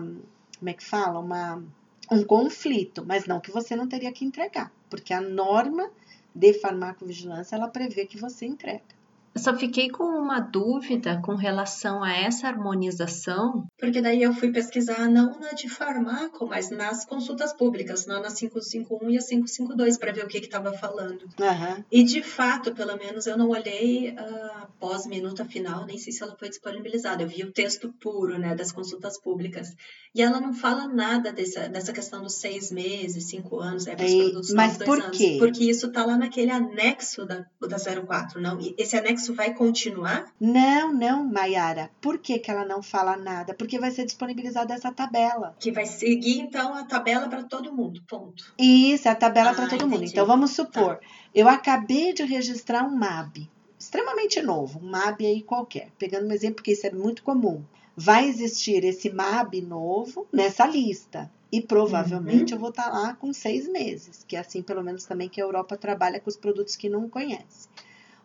Como 0.58 0.70
é 0.70 0.72
que 0.72 0.84
fala? 0.84 1.18
Uma, 1.18 1.62
um 2.10 2.24
conflito, 2.24 3.04
mas 3.04 3.26
não 3.26 3.40
que 3.40 3.50
você 3.50 3.74
não 3.74 3.88
teria 3.88 4.12
que 4.12 4.24
entregar, 4.24 4.72
porque 4.88 5.12
a 5.12 5.20
norma 5.20 5.90
de 6.34 6.52
farmacovigilância 6.54 7.56
ela 7.56 7.68
prevê 7.68 8.06
que 8.06 8.18
você 8.18 8.46
entrega. 8.46 8.93
Eu 9.34 9.40
só 9.40 9.54
fiquei 9.56 9.90
com 9.90 10.04
uma 10.04 10.38
dúvida 10.38 11.20
com 11.22 11.34
relação 11.34 12.02
a 12.02 12.12
essa 12.12 12.46
harmonização, 12.46 13.66
porque 13.78 14.00
daí 14.00 14.22
eu 14.22 14.32
fui 14.32 14.52
pesquisar 14.52 15.08
não 15.08 15.38
na 15.40 15.52
de 15.52 15.68
farmaco, 15.68 16.46
mas 16.46 16.70
nas 16.70 17.04
consultas 17.04 17.52
públicas, 17.52 18.06
não 18.06 18.22
na 18.22 18.32
551 18.32 19.10
e 19.10 19.18
a 19.18 19.22
552, 19.22 19.98
para 19.98 20.12
ver 20.12 20.24
o 20.24 20.28
que 20.28 20.38
estava 20.38 20.72
falando. 20.72 21.22
Uhum. 21.22 21.84
E 21.90 22.04
de 22.04 22.22
fato, 22.22 22.74
pelo 22.74 22.96
menos, 22.96 23.26
eu 23.26 23.36
não 23.36 23.48
olhei 23.48 24.10
uh, 24.10 24.62
após 24.62 25.06
minuta 25.06 25.44
final, 25.44 25.84
nem 25.84 25.98
sei 25.98 26.12
se 26.12 26.22
ela 26.22 26.36
foi 26.38 26.48
disponibilizada. 26.48 27.22
Eu 27.22 27.28
vi 27.28 27.42
o 27.42 27.52
texto 27.52 27.92
puro 28.00 28.38
né, 28.38 28.54
das 28.54 28.70
consultas 28.70 29.18
públicas. 29.20 29.74
E 30.14 30.22
ela 30.22 30.40
não 30.40 30.54
fala 30.54 30.86
nada 30.86 31.32
dessa, 31.32 31.68
dessa 31.68 31.92
questão 31.92 32.22
dos 32.22 32.34
seis 32.34 32.70
meses, 32.70 33.24
cinco 33.24 33.58
anos, 33.58 33.88
é, 33.88 33.96
para 33.96 34.06
os 34.06 34.14
produtos 34.14 34.52
mas 34.52 34.78
por 34.78 35.10
quê? 35.10 35.26
Anos, 35.26 35.38
porque 35.38 35.64
isso 35.64 35.86
está 35.88 36.04
lá 36.06 36.16
naquele 36.16 36.52
anexo 36.52 37.26
da, 37.26 37.44
da 37.60 37.76
04, 38.06 38.40
não? 38.40 38.60
E 38.60 38.74
esse 38.78 38.96
anexo 38.96 39.23
isso 39.24 39.34
vai 39.34 39.54
continuar? 39.54 40.26
Não, 40.38 40.92
não, 40.92 41.24
Mayara. 41.24 41.90
Por 42.00 42.18
que, 42.18 42.38
que 42.38 42.50
ela 42.50 42.64
não 42.64 42.82
fala 42.82 43.16
nada? 43.16 43.54
Porque 43.54 43.78
vai 43.78 43.90
ser 43.90 44.04
disponibilizada 44.04 44.74
essa 44.74 44.92
tabela. 44.92 45.56
Que 45.58 45.72
vai 45.72 45.86
seguir, 45.86 46.40
então, 46.40 46.74
a 46.74 46.84
tabela 46.84 47.26
para 47.26 47.42
todo 47.42 47.74
mundo, 47.74 48.02
ponto. 48.06 48.52
Isso, 48.58 49.08
é 49.08 49.10
a 49.10 49.14
tabela 49.14 49.50
ah, 49.50 49.54
para 49.54 49.64
todo 49.64 49.86
entendi. 49.86 49.94
mundo. 49.94 50.04
Então, 50.04 50.26
vamos 50.26 50.50
supor, 50.50 50.96
tá. 50.96 51.00
eu 51.34 51.48
acabei 51.48 52.12
de 52.12 52.22
registrar 52.22 52.84
um 52.84 52.94
MAB, 52.94 53.48
extremamente 53.78 54.42
novo, 54.42 54.78
um 54.78 54.90
MAB 54.90 55.22
aí 55.22 55.42
qualquer, 55.42 55.88
pegando 55.98 56.28
um 56.28 56.32
exemplo, 56.32 56.56
porque 56.56 56.72
isso 56.72 56.86
é 56.86 56.90
muito 56.90 57.22
comum. 57.22 57.64
Vai 57.96 58.28
existir 58.28 58.84
esse 58.84 59.08
MAB 59.08 59.62
novo 59.62 60.26
nessa 60.32 60.66
lista. 60.66 61.30
E 61.50 61.62
provavelmente 61.62 62.52
uhum. 62.52 62.56
eu 62.56 62.60
vou 62.60 62.70
estar 62.70 62.90
tá 62.90 62.98
lá 62.98 63.14
com 63.14 63.32
seis 63.32 63.68
meses, 63.68 64.24
que 64.26 64.34
é 64.34 64.40
assim 64.40 64.60
pelo 64.60 64.82
menos 64.82 65.04
também 65.04 65.28
que 65.28 65.40
a 65.40 65.44
Europa 65.44 65.76
trabalha 65.76 66.18
com 66.18 66.28
os 66.28 66.36
produtos 66.36 66.74
que 66.74 66.88
não 66.88 67.08
conhece. 67.08 67.68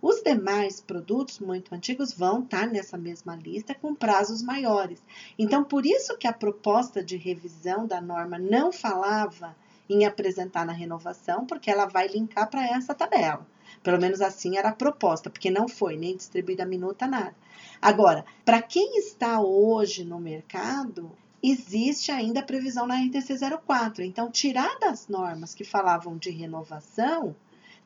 Os 0.02 0.22
demais 0.22 0.80
produtos 0.80 1.40
muito 1.40 1.76
antigos 1.76 2.14
vão 2.14 2.42
estar 2.42 2.62
tá 2.62 2.68
nessa 2.68 2.98
mesma 2.98 3.36
lista 3.36 3.76
com 3.76 3.94
prazos 3.94 4.42
maiores. 4.42 5.04
Então, 5.38 5.64
por 5.64 5.86
isso 5.86 6.18
que 6.18 6.28
a 6.28 6.34
proposta 6.34 7.04
de 7.04 7.18
revisão 7.18 7.86
da 7.86 8.00
norma 8.00 8.40
não 8.40 8.72
falava 8.72 9.56
em 9.90 10.06
apresentar 10.06 10.66
na 10.66 10.72
renovação, 10.72 11.46
porque 11.46 11.70
ela 11.70 11.86
vai 11.86 12.08
linkar 12.08 12.50
para 12.50 12.66
essa 12.66 12.94
tabela. 12.94 13.46
Pelo 13.84 14.00
menos 14.00 14.22
assim 14.22 14.58
era 14.58 14.70
a 14.70 14.76
proposta, 14.76 15.30
porque 15.30 15.50
não 15.50 15.68
foi 15.68 15.98
nem 15.98 16.16
distribuída 16.16 16.64
a 16.64 16.68
minuta, 16.68 17.06
nada. 17.06 17.36
Agora, 17.82 18.24
para 18.46 18.62
quem 18.62 18.98
está 19.00 19.42
hoje 19.42 20.06
no 20.06 20.20
mercado, 20.20 21.12
existe 21.42 22.12
ainda 22.12 22.40
a 22.40 22.44
previsão 22.44 22.88
na 22.88 22.96
RTC 22.96 23.38
04. 23.66 24.04
Então, 24.04 24.32
tirar 24.32 24.78
das 24.80 25.08
normas 25.08 25.54
que 25.54 25.64
falavam 25.64 26.18
de 26.18 26.30
renovação 26.30 27.36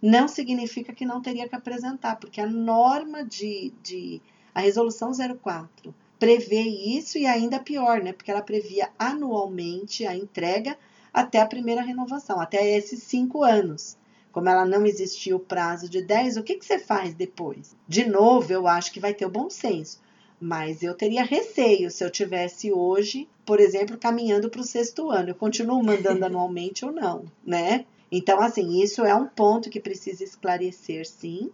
não 0.03 0.27
significa 0.27 0.91
que 0.91 1.05
não 1.05 1.21
teria 1.21 1.47
que 1.47 1.55
apresentar, 1.55 2.17
porque 2.17 2.41
a 2.41 2.45
norma 2.45 3.23
de, 3.23 3.71
de 3.81 4.21
a 4.53 4.59
resolução 4.59 5.13
04 5.13 5.95
prevê 6.19 6.59
isso 6.59 7.17
e 7.17 7.25
ainda 7.25 7.57
pior, 7.57 8.03
né? 8.03 8.11
Porque 8.11 8.29
ela 8.29 8.41
previa 8.41 8.89
anualmente 8.99 10.05
a 10.05 10.13
entrega 10.13 10.77
até 11.13 11.39
a 11.39 11.45
primeira 11.45 11.81
renovação, 11.81 12.41
até 12.41 12.75
esses 12.75 13.01
cinco 13.03 13.45
anos. 13.45 13.97
Como 14.33 14.49
ela 14.49 14.65
não 14.65 14.85
existia 14.85 15.33
o 15.37 15.39
prazo 15.39 15.87
de 15.87 16.01
10, 16.01 16.35
o 16.35 16.43
que, 16.43 16.55
que 16.55 16.65
você 16.65 16.79
faz 16.79 17.13
depois? 17.13 17.73
De 17.87 18.03
novo, 18.03 18.51
eu 18.51 18.67
acho 18.67 18.91
que 18.91 18.99
vai 18.99 19.13
ter 19.13 19.25
o 19.25 19.31
bom 19.31 19.49
senso. 19.49 20.01
Mas 20.37 20.83
eu 20.83 20.93
teria 20.93 21.23
receio 21.23 21.89
se 21.89 22.03
eu 22.03 22.09
tivesse 22.09 22.73
hoje, 22.73 23.29
por 23.45 23.61
exemplo, 23.61 23.97
caminhando 23.97 24.49
para 24.49 24.59
o 24.59 24.65
sexto 24.65 25.09
ano. 25.09 25.29
Eu 25.29 25.35
continuo 25.35 25.81
mandando 25.81 26.25
anualmente 26.25 26.83
ou 26.83 26.91
não, 26.91 27.23
né? 27.45 27.85
Então, 28.15 28.39
assim, 28.39 28.79
isso 28.79 29.03
é 29.03 29.15
um 29.15 29.25
ponto 29.25 29.71
que 29.71 29.79
precisa 29.79 30.23
esclarecer, 30.23 31.03
sim. 31.03 31.49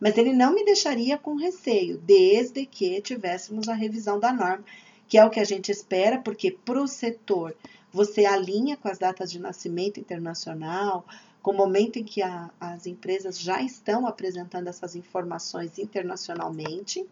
Mas 0.00 0.18
ele 0.18 0.32
não 0.32 0.52
me 0.52 0.64
deixaria 0.64 1.16
com 1.16 1.36
receio, 1.36 1.98
desde 1.98 2.66
que 2.66 3.00
tivéssemos 3.00 3.68
a 3.68 3.74
revisão 3.74 4.18
da 4.18 4.32
norma, 4.32 4.64
que 5.08 5.16
é 5.16 5.24
o 5.24 5.30
que 5.30 5.38
a 5.38 5.44
gente 5.44 5.70
espera, 5.70 6.18
porque 6.18 6.50
para 6.50 6.82
o 6.82 6.88
setor 6.88 7.54
você 7.92 8.24
alinha 8.24 8.76
com 8.76 8.88
as 8.88 8.98
datas 8.98 9.30
de 9.30 9.38
nascimento 9.38 10.00
internacional, 10.00 11.06
com 11.40 11.52
o 11.52 11.56
momento 11.56 12.00
em 12.00 12.04
que 12.04 12.22
a, 12.22 12.50
as 12.60 12.88
empresas 12.88 13.38
já 13.38 13.62
estão 13.62 14.04
apresentando 14.04 14.66
essas 14.66 14.96
informações 14.96 15.78
internacionalmente. 15.78 17.06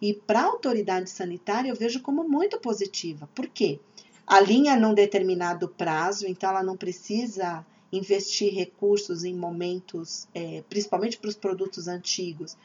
E 0.00 0.14
para 0.14 0.40
a 0.40 0.46
autoridade 0.46 1.10
sanitária, 1.10 1.68
eu 1.68 1.76
vejo 1.76 2.00
como 2.00 2.26
muito 2.26 2.58
positiva. 2.58 3.28
Por 3.34 3.46
quê? 3.46 3.78
Alinha 4.26 4.74
num 4.74 4.94
determinado 4.94 5.68
prazo, 5.68 6.26
então 6.26 6.48
ela 6.48 6.62
não 6.62 6.78
precisa 6.78 7.62
investir 7.92 8.52
recursos 8.54 9.24
em 9.24 9.34
momentos, 9.34 10.28
é, 10.34 10.62
principalmente 10.68 11.18
para 11.18 11.28
os 11.28 11.36
produtos 11.36 11.88
antigos, 11.88 12.56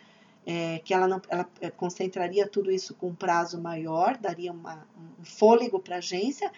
é, 0.46 0.80
que 0.80 0.94
ela, 0.94 1.08
não, 1.08 1.22
ela 1.30 1.50
é, 1.62 1.70
concentraria 1.70 2.48
tudo 2.48 2.70
isso 2.70 2.94
com 2.94 3.10
um 3.10 3.16
prazo 3.16 3.62
maior, 3.62 4.18
daria 4.18 4.52
uma, 4.52 4.86
um 5.20 5.24
fôlego 5.24 5.80
para 5.80 5.96
a 5.96 5.98
agência 6.00 6.52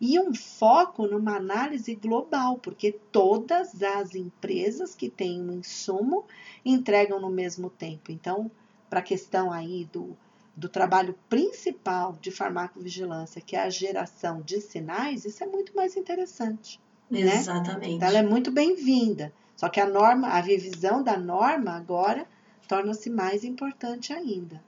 e 0.00 0.18
um 0.18 0.34
foco 0.34 1.06
numa 1.06 1.36
análise 1.36 1.94
global, 1.94 2.58
porque 2.58 2.92
todas 3.12 3.82
as 3.82 4.14
empresas 4.14 4.94
que 4.94 5.10
têm 5.10 5.40
um 5.42 5.52
insumo 5.52 6.24
entregam 6.64 7.20
no 7.20 7.30
mesmo 7.30 7.68
tempo. 7.68 8.10
Então, 8.10 8.50
para 8.88 9.00
a 9.00 9.02
questão 9.02 9.52
aí 9.52 9.84
do, 9.92 10.16
do 10.56 10.68
trabalho 10.68 11.14
principal 11.28 12.16
de 12.20 12.30
farmacovigilância, 12.30 13.40
que 13.40 13.56
é 13.56 13.60
a 13.60 13.70
geração 13.70 14.40
de 14.40 14.60
sinais, 14.60 15.24
isso 15.24 15.44
é 15.44 15.46
muito 15.46 15.74
mais 15.76 15.96
interessante. 15.96 16.80
Né? 17.10 17.36
Exatamente. 17.36 17.88
Né? 17.88 17.94
Então, 17.96 18.08
ela 18.08 18.18
é 18.18 18.22
muito 18.22 18.50
bem-vinda. 18.50 19.32
Só 19.56 19.68
que 19.68 19.80
a 19.80 19.86
norma, 19.86 20.28
a 20.28 20.40
revisão 20.40 21.02
da 21.02 21.18
norma 21.18 21.72
agora 21.72 22.26
torna-se 22.66 23.10
mais 23.10 23.44
importante 23.44 24.12
ainda. 24.12 24.62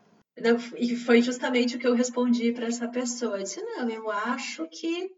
E 0.77 0.97
foi 0.97 1.23
justamente 1.23 1.77
o 1.77 1.79
que 1.79 1.87
eu 1.87 1.95
respondi 1.95 2.53
para 2.53 2.67
essa 2.67 2.89
pessoa. 2.89 3.39
Eu 3.39 3.43
disse: 3.43 3.63
não, 3.63 3.89
eu 3.89 4.11
acho 4.11 4.67
que 4.69 5.11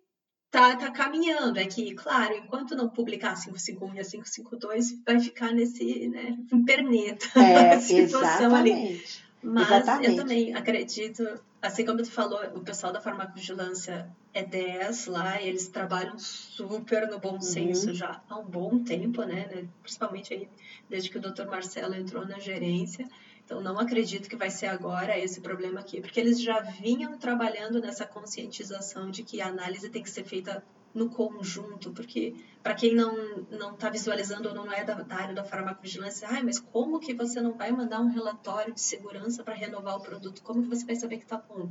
tá, 0.50 0.76
tá 0.76 0.90
caminhando. 0.90 1.58
É 1.58 1.66
que, 1.66 1.94
claro, 1.94 2.34
enquanto 2.34 2.76
não 2.76 2.88
publicar 2.88 3.34
551 3.34 3.94
e 3.94 4.04
552, 4.04 5.02
vai 5.04 5.20
ficar 5.20 5.52
nesse, 5.52 6.08
né, 6.08 6.36
perneta 6.66 7.26
é, 7.40 7.78
situação 7.80 8.54
ali. 8.54 9.02
Mas 9.44 9.70
exatamente. 9.70 10.10
eu 10.10 10.16
também 10.16 10.54
acredito, 10.54 11.22
assim 11.60 11.84
como 11.84 12.02
tu 12.02 12.10
falou, 12.10 12.42
o 12.54 12.60
pessoal 12.60 12.92
da 12.92 13.00
farmacovigilância 13.00 14.08
é 14.32 14.42
10 14.42 15.06
lá, 15.06 15.40
e 15.40 15.48
eles 15.48 15.68
trabalham 15.68 16.18
super 16.18 17.06
no 17.08 17.18
bom 17.18 17.34
uhum. 17.34 17.40
senso 17.42 17.88
uhum. 17.88 17.94
já 17.94 18.22
há 18.28 18.38
um 18.38 18.44
bom 18.44 18.82
tempo, 18.82 19.22
né, 19.22 19.46
né? 19.54 19.68
Principalmente 19.82 20.32
aí, 20.32 20.48
desde 20.88 21.10
que 21.10 21.18
o 21.18 21.20
Dr. 21.20 21.44
Marcelo 21.44 21.94
entrou 21.94 22.26
na 22.26 22.38
gerência. 22.38 23.06
Então, 23.44 23.60
não 23.60 23.78
acredito 23.78 24.28
que 24.28 24.36
vai 24.36 24.50
ser 24.50 24.66
agora 24.66 25.18
esse 25.18 25.40
problema 25.42 25.80
aqui, 25.80 26.00
porque 26.00 26.18
eles 26.18 26.40
já 26.40 26.60
vinham 26.60 27.18
trabalhando 27.18 27.78
nessa 27.78 28.06
conscientização 28.06 29.10
de 29.10 29.22
que 29.22 29.42
a 29.42 29.48
análise 29.48 29.90
tem 29.90 30.02
que 30.02 30.10
ser 30.10 30.24
feita 30.24 30.64
no 30.94 31.10
conjunto, 31.10 31.90
porque 31.92 32.34
para 32.62 32.74
quem 32.74 32.94
não 32.94 33.44
não 33.50 33.74
está 33.74 33.90
visualizando 33.90 34.48
ou 34.48 34.54
não 34.54 34.72
é 34.72 34.84
da, 34.84 34.94
da, 34.94 35.16
área 35.16 35.34
da 35.34 35.44
farmacovigilância, 35.44 36.28
ah, 36.28 36.42
mas 36.42 36.60
como 36.60 37.00
que 37.00 37.12
você 37.12 37.40
não 37.40 37.52
vai 37.52 37.72
mandar 37.72 38.00
um 38.00 38.08
relatório 38.08 38.72
de 38.72 38.80
segurança 38.80 39.42
para 39.42 39.54
renovar 39.54 39.96
o 39.96 40.00
produto? 40.00 40.42
Como 40.42 40.62
que 40.62 40.68
você 40.68 40.86
vai 40.86 40.96
saber 40.96 41.16
que 41.16 41.24
está 41.24 41.36
bom? 41.36 41.68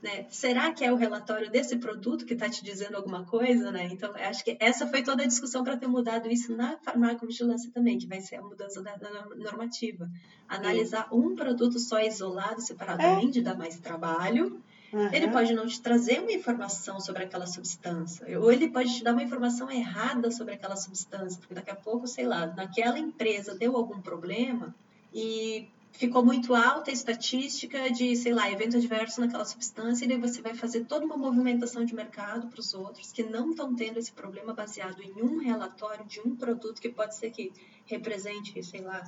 Né? 0.00 0.26
Será 0.30 0.72
que 0.72 0.84
é 0.84 0.92
o 0.92 0.96
relatório 0.96 1.50
desse 1.50 1.76
produto 1.76 2.24
que 2.24 2.34
está 2.34 2.48
te 2.48 2.62
dizendo 2.62 2.96
alguma 2.96 3.24
coisa? 3.24 3.72
Né? 3.72 3.88
Então, 3.90 4.14
acho 4.14 4.44
que 4.44 4.56
essa 4.60 4.86
foi 4.86 5.02
toda 5.02 5.24
a 5.24 5.26
discussão 5.26 5.64
para 5.64 5.76
ter 5.76 5.88
mudado 5.88 6.30
isso 6.30 6.54
na 6.54 6.76
farmacovigilância 6.78 7.70
também, 7.72 7.98
que 7.98 8.06
vai 8.06 8.20
ser 8.20 8.36
a 8.36 8.42
mudança 8.42 8.80
da, 8.80 8.94
da 8.94 9.26
normativa. 9.34 10.08
Analisar 10.46 11.08
um 11.12 11.34
produto 11.34 11.80
só 11.80 12.00
isolado, 12.00 12.60
separadamente, 12.60 13.40
é. 13.40 13.42
dá 13.42 13.56
mais 13.56 13.80
trabalho. 13.80 14.62
Uhum. 14.92 15.12
Ele 15.12 15.28
pode 15.28 15.52
não 15.52 15.66
te 15.66 15.80
trazer 15.80 16.20
uma 16.20 16.32
informação 16.32 16.98
sobre 16.98 17.24
aquela 17.24 17.46
substância, 17.46 18.40
ou 18.40 18.50
ele 18.50 18.68
pode 18.68 18.94
te 18.96 19.04
dar 19.04 19.12
uma 19.12 19.22
informação 19.22 19.70
errada 19.70 20.30
sobre 20.30 20.54
aquela 20.54 20.76
substância, 20.76 21.38
porque 21.38 21.54
daqui 21.54 21.70
a 21.70 21.76
pouco, 21.76 22.06
sei 22.06 22.26
lá, 22.26 22.46
naquela 22.46 22.98
empresa 22.98 23.54
deu 23.54 23.76
algum 23.76 24.00
problema 24.00 24.74
e 25.12 25.68
ficou 25.92 26.24
muito 26.24 26.54
alta 26.54 26.90
a 26.90 26.94
estatística 26.94 27.90
de, 27.90 28.14
sei 28.16 28.32
lá, 28.32 28.50
evento 28.50 28.76
adverso 28.76 29.20
naquela 29.20 29.44
substância, 29.44 30.04
e 30.04 30.08
daí 30.08 30.18
você 30.18 30.40
vai 30.40 30.54
fazer 30.54 30.84
toda 30.84 31.04
uma 31.04 31.16
movimentação 31.16 31.84
de 31.84 31.94
mercado 31.94 32.46
para 32.46 32.60
os 32.60 32.72
outros 32.72 33.12
que 33.12 33.22
não 33.22 33.50
estão 33.50 33.74
tendo 33.74 33.98
esse 33.98 34.12
problema 34.12 34.54
baseado 34.54 35.02
em 35.02 35.22
um 35.22 35.38
relatório 35.38 36.06
de 36.06 36.20
um 36.20 36.34
produto 36.34 36.80
que 36.80 36.88
pode 36.88 37.14
ser 37.14 37.30
que 37.30 37.52
represente, 37.84 38.62
sei 38.62 38.80
lá, 38.80 39.04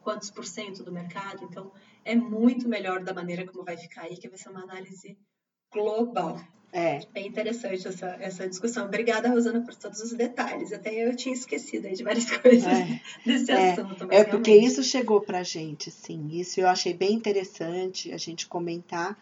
quantos 0.00 0.30
por 0.30 0.44
cento 0.44 0.82
do 0.82 0.92
mercado. 0.92 1.44
Então, 1.44 1.70
é 2.04 2.14
muito 2.14 2.68
melhor 2.68 3.02
da 3.02 3.12
maneira 3.12 3.46
como 3.46 3.64
vai 3.64 3.76
ficar 3.76 4.02
aí, 4.02 4.16
que 4.16 4.28
vai 4.28 4.38
ser 4.38 4.48
uma 4.48 4.62
análise 4.62 5.16
global. 5.72 6.40
É. 6.72 7.00
É 7.14 7.22
interessante 7.22 7.88
essa, 7.88 8.16
essa 8.20 8.48
discussão. 8.48 8.86
Obrigada, 8.86 9.28
Rosana, 9.28 9.62
por 9.62 9.74
todos 9.74 10.00
os 10.00 10.12
detalhes. 10.12 10.72
Até 10.72 10.94
eu 10.94 11.16
tinha 11.16 11.34
esquecido 11.34 11.88
de 11.88 12.04
várias 12.04 12.28
coisas 12.38 12.66
é. 12.66 13.00
desse 13.24 13.50
é. 13.50 13.72
assunto. 13.72 14.06
é 14.10 14.24
porque 14.24 14.54
isso 14.54 14.82
chegou 14.82 15.20
para 15.20 15.38
a 15.38 15.42
gente, 15.42 15.90
sim. 15.90 16.28
Isso 16.32 16.60
eu 16.60 16.68
achei 16.68 16.92
bem 16.92 17.14
interessante 17.14 18.12
a 18.12 18.18
gente 18.18 18.46
comentar, 18.46 19.18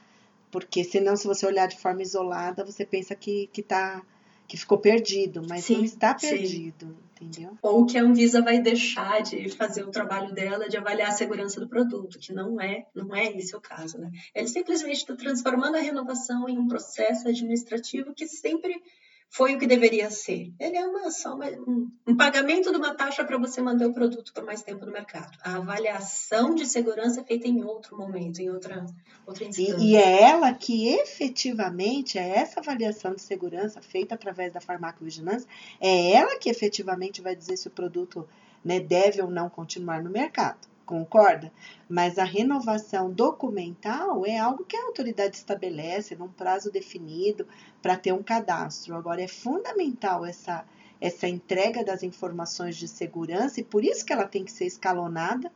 porque 0.50 0.82
senão, 0.82 1.16
se 1.16 1.26
você 1.26 1.46
olhar 1.46 1.68
de 1.68 1.78
forma 1.78 2.02
isolada, 2.02 2.64
você 2.64 2.84
pensa 2.84 3.14
que, 3.14 3.48
que, 3.52 3.62
tá, 3.62 4.02
que 4.48 4.56
ficou 4.56 4.78
perdido, 4.78 5.42
mas 5.48 5.64
sim, 5.64 5.76
não 5.76 5.84
está 5.84 6.14
perdido. 6.14 6.86
Sim 6.86 7.05
entendeu? 7.20 7.56
Ou 7.62 7.86
que 7.86 7.98
a 7.98 8.02
Anvisa 8.02 8.42
vai 8.42 8.60
deixar 8.60 9.22
de 9.22 9.48
fazer 9.50 9.82
o 9.82 9.90
trabalho 9.90 10.32
dela 10.34 10.68
de 10.68 10.76
avaliar 10.76 11.08
a 11.08 11.12
segurança 11.12 11.58
do 11.60 11.68
produto, 11.68 12.18
que 12.18 12.32
não 12.32 12.60
é, 12.60 12.86
não 12.94 13.14
é 13.14 13.26
esse 13.36 13.54
o 13.56 13.60
caso, 13.60 13.98
né? 13.98 14.10
Ele 14.34 14.48
simplesmente 14.48 14.98
está 14.98 15.16
transformando 15.16 15.76
a 15.76 15.80
renovação 15.80 16.48
em 16.48 16.58
um 16.58 16.68
processo 16.68 17.28
administrativo 17.28 18.14
que 18.14 18.26
sempre 18.26 18.82
foi 19.28 19.54
o 19.54 19.58
que 19.58 19.66
deveria 19.66 20.10
ser. 20.10 20.52
Ele 20.58 20.76
é 20.76 20.86
uma, 20.86 21.10
só 21.10 21.34
uma, 21.34 21.46
um, 21.46 21.90
um, 22.06 22.16
pagamento 22.16 22.70
de 22.70 22.76
uma 22.76 22.94
taxa 22.94 23.24
para 23.24 23.36
você 23.36 23.60
manter 23.60 23.86
o 23.86 23.92
produto 23.92 24.32
por 24.32 24.44
mais 24.44 24.62
tempo 24.62 24.86
no 24.86 24.92
mercado. 24.92 25.36
A 25.42 25.56
avaliação 25.56 26.54
de 26.54 26.64
segurança 26.66 27.20
é 27.20 27.24
feita 27.24 27.46
em 27.46 27.62
outro 27.62 27.96
momento, 27.96 28.40
em 28.40 28.50
outra, 28.50 28.86
outra 29.26 29.44
instância. 29.44 29.76
E, 29.78 29.92
e 29.92 29.96
é 29.96 30.22
ela 30.22 30.52
que 30.54 30.88
efetivamente, 30.88 32.18
é 32.18 32.28
essa 32.28 32.60
avaliação 32.60 33.14
de 33.14 33.20
segurança 33.20 33.82
feita 33.82 34.14
através 34.14 34.52
da 34.52 34.60
farmacovigilância, 34.60 35.48
é 35.80 36.12
ela 36.12 36.38
que 36.38 36.48
efetivamente 36.48 37.20
vai 37.20 37.34
dizer 37.34 37.56
se 37.56 37.68
o 37.68 37.70
produto 37.70 38.26
né, 38.64 38.80
deve 38.80 39.20
ou 39.20 39.30
não 39.30 39.50
continuar 39.50 40.02
no 40.02 40.10
mercado 40.10 40.75
concorda? 40.86 41.52
Mas 41.88 42.18
a 42.18 42.24
renovação 42.24 43.10
documental 43.10 44.24
é 44.24 44.38
algo 44.38 44.64
que 44.64 44.76
a 44.76 44.84
autoridade 44.84 45.36
estabelece 45.36 46.14
num 46.16 46.28
prazo 46.28 46.70
definido 46.70 47.46
para 47.82 47.96
ter 47.96 48.12
um 48.12 48.22
cadastro. 48.22 48.94
Agora, 48.94 49.20
é 49.20 49.28
fundamental 49.28 50.24
essa, 50.24 50.64
essa 51.00 51.28
entrega 51.28 51.84
das 51.84 52.02
informações 52.02 52.76
de 52.76 52.88
segurança 52.88 53.60
e 53.60 53.64
por 53.64 53.84
isso 53.84 54.06
que 54.06 54.12
ela 54.12 54.26
tem 54.26 54.44
que 54.44 54.52
ser 54.52 54.64
escalonada. 54.64 55.52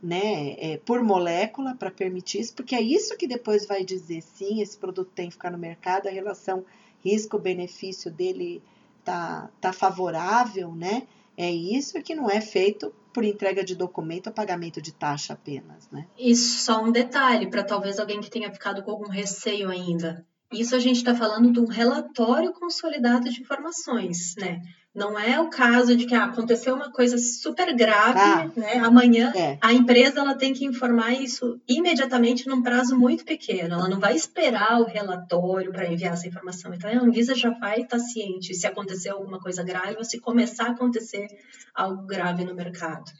Né, 0.00 0.54
é, 0.60 0.76
por 0.86 1.02
molécula 1.02 1.74
para 1.74 1.90
permitir 1.90 2.38
isso, 2.38 2.54
porque 2.54 2.76
é 2.76 2.80
isso 2.80 3.16
que 3.16 3.26
depois 3.26 3.66
vai 3.66 3.84
dizer 3.84 4.22
sim, 4.22 4.62
esse 4.62 4.78
produto 4.78 5.10
tem 5.12 5.26
que 5.26 5.32
ficar 5.32 5.50
no 5.50 5.58
mercado, 5.58 6.06
a 6.06 6.10
relação 6.12 6.64
risco-benefício 7.04 8.08
dele 8.08 8.62
tá, 9.04 9.50
tá 9.60 9.72
favorável, 9.72 10.72
né? 10.72 11.08
É 11.36 11.50
isso 11.50 12.00
que 12.02 12.14
não 12.14 12.30
é 12.30 12.40
feito 12.40 12.94
por 13.12 13.24
entrega 13.24 13.64
de 13.64 13.74
documento 13.74 14.28
ou 14.28 14.32
pagamento 14.32 14.80
de 14.80 14.92
taxa 14.92 15.34
apenas, 15.34 15.90
né? 15.90 16.06
E 16.18 16.34
só 16.34 16.82
um 16.82 16.92
detalhe 16.92 17.50
para 17.50 17.64
talvez 17.64 17.98
alguém 17.98 18.20
que 18.20 18.30
tenha 18.30 18.52
ficado 18.52 18.82
com 18.82 18.90
algum 18.90 19.08
receio 19.08 19.70
ainda. 19.70 20.26
Isso 20.52 20.74
a 20.74 20.78
gente 20.78 20.96
está 20.96 21.14
falando 21.14 21.52
de 21.52 21.60
um 21.60 21.66
relatório 21.66 22.52
consolidado 22.52 23.28
de 23.28 23.40
informações, 23.40 24.34
né? 24.38 24.62
Não 24.98 25.16
é 25.16 25.40
o 25.40 25.48
caso 25.48 25.96
de 25.96 26.06
que 26.06 26.14
ah, 26.14 26.24
aconteceu 26.24 26.74
uma 26.74 26.90
coisa 26.90 27.16
super 27.16 27.72
grave, 27.76 28.18
ah, 28.18 28.50
né? 28.56 28.78
Amanhã 28.78 29.32
é. 29.32 29.56
a 29.60 29.72
empresa 29.72 30.18
ela 30.18 30.34
tem 30.34 30.52
que 30.52 30.64
informar 30.64 31.12
isso 31.12 31.60
imediatamente 31.68 32.48
num 32.48 32.60
prazo 32.60 32.98
muito 32.98 33.24
pequeno. 33.24 33.74
Ela 33.74 33.88
não 33.88 34.00
vai 34.00 34.16
esperar 34.16 34.80
o 34.80 34.86
relatório 34.86 35.70
para 35.70 35.86
enviar 35.86 36.14
essa 36.14 36.26
informação. 36.26 36.74
Então 36.74 36.90
a 36.90 37.00
Anvisa 37.00 37.32
já 37.36 37.50
vai 37.50 37.82
estar 37.82 37.96
tá 37.96 38.02
ciente 38.02 38.52
se 38.54 38.66
acontecer 38.66 39.10
alguma 39.10 39.38
coisa 39.38 39.62
grave 39.62 39.96
ou 39.96 40.04
se 40.04 40.18
começar 40.18 40.64
a 40.64 40.70
acontecer 40.72 41.28
algo 41.72 42.04
grave 42.04 42.44
no 42.44 42.52
mercado. 42.52 43.12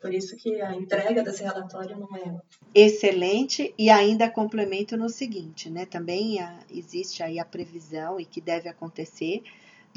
Por 0.00 0.14
isso 0.14 0.36
que 0.36 0.62
a 0.62 0.74
entrega 0.74 1.22
desse 1.22 1.42
relatório 1.42 1.98
não 1.98 2.16
é 2.16 2.34
excelente 2.74 3.74
e 3.76 3.90
ainda 3.90 4.30
complemento 4.30 4.96
no 4.96 5.10
seguinte, 5.10 5.68
né? 5.68 5.84
Também 5.84 6.40
a, 6.40 6.60
existe 6.70 7.22
aí 7.22 7.38
a 7.38 7.44
previsão 7.44 8.18
e 8.18 8.24
que 8.24 8.40
deve 8.40 8.70
acontecer 8.70 9.42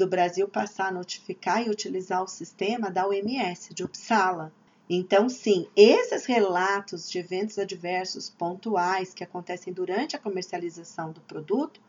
do 0.00 0.06
Brasil 0.06 0.48
passar 0.48 0.88
a 0.88 0.92
notificar 0.92 1.62
e 1.62 1.68
utilizar 1.68 2.22
o 2.22 2.26
sistema 2.26 2.90
da 2.90 3.06
OMS, 3.06 3.74
de 3.74 3.84
Uppsala. 3.84 4.50
Então, 4.88 5.28
sim, 5.28 5.68
esses 5.76 6.24
relatos 6.24 7.10
de 7.10 7.18
eventos 7.18 7.58
adversos 7.58 8.30
pontuais 8.30 9.12
que 9.12 9.22
acontecem 9.22 9.74
durante 9.74 10.16
a 10.16 10.18
comercialização 10.18 11.12
do 11.12 11.20
produto, 11.20 11.82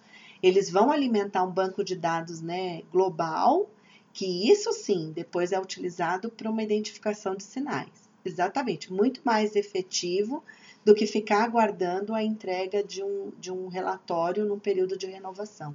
eles 0.43 0.69
vão 0.69 0.91
alimentar 0.91 1.45
um 1.45 1.51
banco 1.51 1.85
de 1.85 1.95
dados 1.95 2.41
né, 2.41 2.81
global, 2.91 3.69
que 4.11 4.51
isso 4.51 4.73
sim 4.73 5.13
depois 5.15 5.53
é 5.53 5.59
utilizado 5.59 6.29
para 6.29 6.51
uma 6.51 6.63
identificação 6.63 7.33
de 7.33 7.43
sinais. 7.43 8.09
Exatamente, 8.25 8.91
muito 8.91 9.21
mais 9.23 9.55
efetivo 9.55 10.43
do 10.83 10.93
que 10.93 11.07
ficar 11.07 11.43
aguardando 11.43 12.13
a 12.13 12.21
entrega 12.21 12.83
de 12.83 13.01
um, 13.01 13.31
de 13.39 13.53
um 13.53 13.69
relatório 13.69 14.45
num 14.45 14.59
período 14.59 14.97
de 14.97 15.05
renovação. 15.05 15.73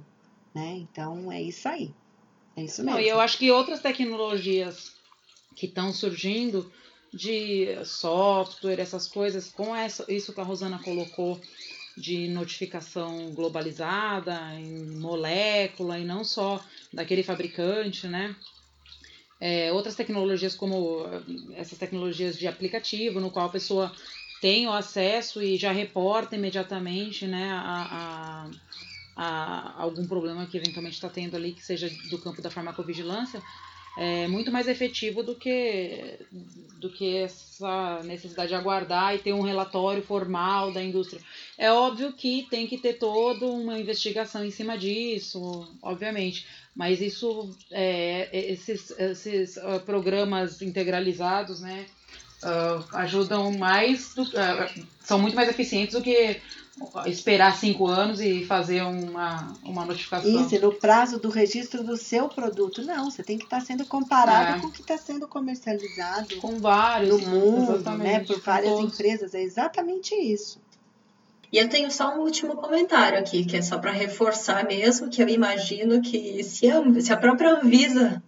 Né? 0.53 0.75
Então, 0.75 1.31
é 1.31 1.41
isso 1.41 1.67
aí. 1.67 1.91
É 2.57 2.63
isso 2.63 2.83
mesmo. 2.83 2.97
Não, 2.97 2.99
e 2.99 3.07
eu 3.07 3.19
acho 3.19 3.37
que 3.37 3.51
outras 3.51 3.79
tecnologias 3.79 4.91
que 5.55 5.67
estão 5.67 5.93
surgindo 5.93 6.71
de 7.13 7.67
software, 7.85 8.79
essas 8.79 9.07
coisas, 9.07 9.49
com 9.49 9.75
essa, 9.75 10.03
isso 10.11 10.33
que 10.33 10.41
a 10.41 10.43
Rosana 10.43 10.79
colocou 10.79 11.39
de 11.95 12.27
notificação 12.27 13.31
globalizada, 13.33 14.53
em 14.53 14.99
molécula, 14.99 15.97
e 15.97 16.05
não 16.05 16.23
só 16.23 16.63
daquele 16.91 17.23
fabricante, 17.23 18.07
né? 18.07 18.35
É, 19.39 19.71
outras 19.71 19.95
tecnologias 19.95 20.55
como 20.55 21.05
essas 21.55 21.77
tecnologias 21.77 22.37
de 22.37 22.47
aplicativo, 22.47 23.19
no 23.19 23.29
qual 23.29 23.47
a 23.47 23.51
pessoa 23.51 23.91
tem 24.41 24.67
o 24.67 24.73
acesso 24.73 25.41
e 25.41 25.57
já 25.57 25.71
reporta 25.71 26.35
imediatamente 26.35 27.25
né, 27.25 27.51
a, 27.51 28.45
a 28.45 28.51
a 29.17 29.73
algum 29.81 30.05
problema 30.05 30.45
que 30.45 30.57
eventualmente 30.57 30.95
está 30.95 31.09
tendo 31.09 31.35
ali, 31.35 31.53
que 31.53 31.65
seja 31.65 31.89
do 32.11 32.19
campo 32.19 32.39
da 32.39 32.51
farmacovigilância, 32.51 33.41
é 33.97 34.27
muito 34.27 34.51
mais 34.51 34.67
efetivo 34.67 35.23
do 35.23 35.33
que, 35.33 36.19
do 36.79 36.87
que 36.91 37.17
essa 37.17 38.03
necessidade 38.03 38.49
de 38.49 38.55
aguardar 38.55 39.15
e 39.15 39.17
ter 39.17 39.33
um 39.33 39.41
relatório 39.41 40.03
formal 40.03 40.71
da 40.71 40.83
indústria. 40.83 41.19
É 41.57 41.71
óbvio 41.71 42.13
que 42.13 42.45
tem 42.47 42.67
que 42.67 42.77
ter 42.77 42.93
toda 42.93 43.47
uma 43.47 43.79
investigação 43.79 44.45
em 44.45 44.51
cima 44.51 44.77
disso, 44.77 45.67
obviamente, 45.81 46.45
mas 46.75 47.01
isso, 47.01 47.49
é, 47.71 48.29
esses, 48.51 48.91
esses 48.99 49.57
uh, 49.57 49.79
programas 49.83 50.61
integralizados, 50.61 51.59
né, 51.61 51.87
uh, 52.43 52.97
ajudam 52.97 53.51
mais, 53.57 54.13
do, 54.13 54.21
uh, 54.21 54.87
são 55.01 55.17
muito 55.17 55.35
mais 55.35 55.49
eficientes 55.49 55.95
do 55.95 56.03
que 56.03 56.39
esperar 57.05 57.55
cinco 57.55 57.87
anos 57.87 58.19
e 58.21 58.45
fazer 58.45 58.81
uma, 58.81 59.53
uma 59.63 59.85
notificação. 59.85 60.29
Isso, 60.29 60.59
no 60.59 60.73
prazo 60.73 61.19
do 61.19 61.29
registro 61.29 61.83
do 61.83 61.97
seu 61.97 62.27
produto. 62.29 62.83
Não, 62.83 63.09
você 63.09 63.23
tem 63.23 63.37
que 63.37 63.45
estar 63.45 63.61
sendo 63.61 63.85
comparado 63.85 64.57
é. 64.57 64.61
com 64.61 64.67
o 64.67 64.71
que 64.71 64.81
está 64.81 64.97
sendo 64.97 65.27
comercializado. 65.27 66.37
Com 66.37 66.59
vários. 66.59 67.21
No 67.21 67.29
mundo, 67.29 67.97
né, 67.97 68.19
por 68.21 68.39
várias 68.39 68.79
empresas. 68.79 69.33
É 69.33 69.41
exatamente 69.41 70.13
isso. 70.15 70.59
E 71.51 71.57
eu 71.57 71.69
tenho 71.69 71.89
só 71.89 72.15
um 72.15 72.21
último 72.21 72.57
comentário 72.57 73.17
aqui, 73.17 73.45
que 73.45 73.55
é 73.55 73.61
só 73.61 73.77
para 73.77 73.91
reforçar 73.91 74.65
mesmo, 74.65 75.09
que 75.09 75.23
eu 75.23 75.29
imagino 75.29 76.01
que 76.01 76.43
se 76.43 76.69
a, 76.69 76.81
se 76.99 77.13
a 77.13 77.17
própria 77.17 77.55
Anvisa 77.55 78.21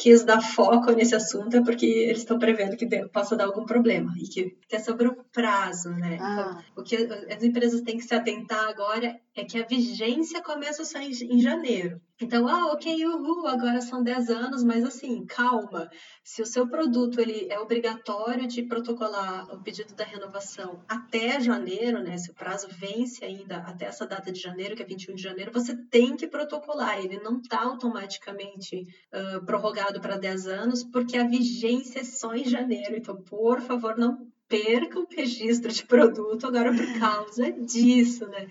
quis 0.00 0.24
dar 0.24 0.40
foco 0.40 0.92
nesse 0.92 1.14
assunto 1.14 1.58
é 1.58 1.62
porque 1.62 1.84
eles 1.84 2.20
estão 2.20 2.38
prevendo 2.38 2.74
que 2.74 2.86
possa 3.08 3.36
dar 3.36 3.44
algum 3.44 3.66
problema 3.66 4.14
e 4.16 4.26
que 4.26 4.56
é 4.72 4.78
sobre 4.78 5.06
o 5.06 5.24
prazo, 5.30 5.90
né? 5.90 6.16
Ah. 6.18 6.32
Então, 6.32 6.82
o 6.82 6.82
que 6.82 6.96
as 6.96 7.42
empresas 7.42 7.82
têm 7.82 7.98
que 7.98 8.04
se 8.04 8.14
atentar 8.14 8.66
agora 8.66 9.20
é 9.36 9.44
que 9.44 9.58
a 9.58 9.66
vigência 9.66 10.42
começa 10.42 10.86
só 10.86 10.98
em, 10.98 11.10
em 11.10 11.40
janeiro. 11.40 12.00
Então, 12.22 12.46
ah, 12.46 12.66
ok, 12.72 13.06
uhul, 13.06 13.46
agora 13.46 13.80
são 13.80 14.02
10 14.02 14.28
anos, 14.28 14.62
mas 14.62 14.84
assim, 14.84 15.24
calma. 15.24 15.90
Se 16.22 16.42
o 16.42 16.46
seu 16.46 16.68
produto 16.68 17.18
ele 17.18 17.48
é 17.50 17.58
obrigatório 17.58 18.46
de 18.46 18.62
protocolar 18.62 19.50
o 19.54 19.62
pedido 19.62 19.94
da 19.94 20.04
renovação 20.04 20.84
até 20.86 21.40
janeiro, 21.40 22.02
né? 22.02 22.18
Se 22.18 22.30
o 22.30 22.34
prazo 22.34 22.68
vence 22.70 23.24
ainda 23.24 23.56
até 23.58 23.86
essa 23.86 24.06
data 24.06 24.30
de 24.30 24.38
janeiro, 24.38 24.76
que 24.76 24.82
é 24.82 24.86
21 24.86 25.14
de 25.14 25.22
janeiro, 25.22 25.50
você 25.50 25.74
tem 25.74 26.14
que 26.14 26.28
protocolar. 26.28 26.98
Ele 26.98 27.18
não 27.20 27.38
está 27.38 27.62
automaticamente 27.62 28.86
uh, 29.14 29.44
prorrogado 29.46 29.98
para 30.00 30.18
10 30.18 30.46
anos, 30.46 30.84
porque 30.84 31.16
a 31.16 31.26
vigência 31.26 32.00
é 32.00 32.04
só 32.04 32.34
em 32.34 32.44
janeiro. 32.44 32.96
Então, 32.96 33.16
por 33.16 33.62
favor, 33.62 33.96
não 33.96 34.29
perca 34.50 34.98
o 34.98 35.06
registro 35.08 35.70
de 35.70 35.86
produto 35.86 36.44
agora 36.44 36.74
por 36.74 36.98
causa 36.98 37.52
disso, 37.52 38.26
né? 38.26 38.48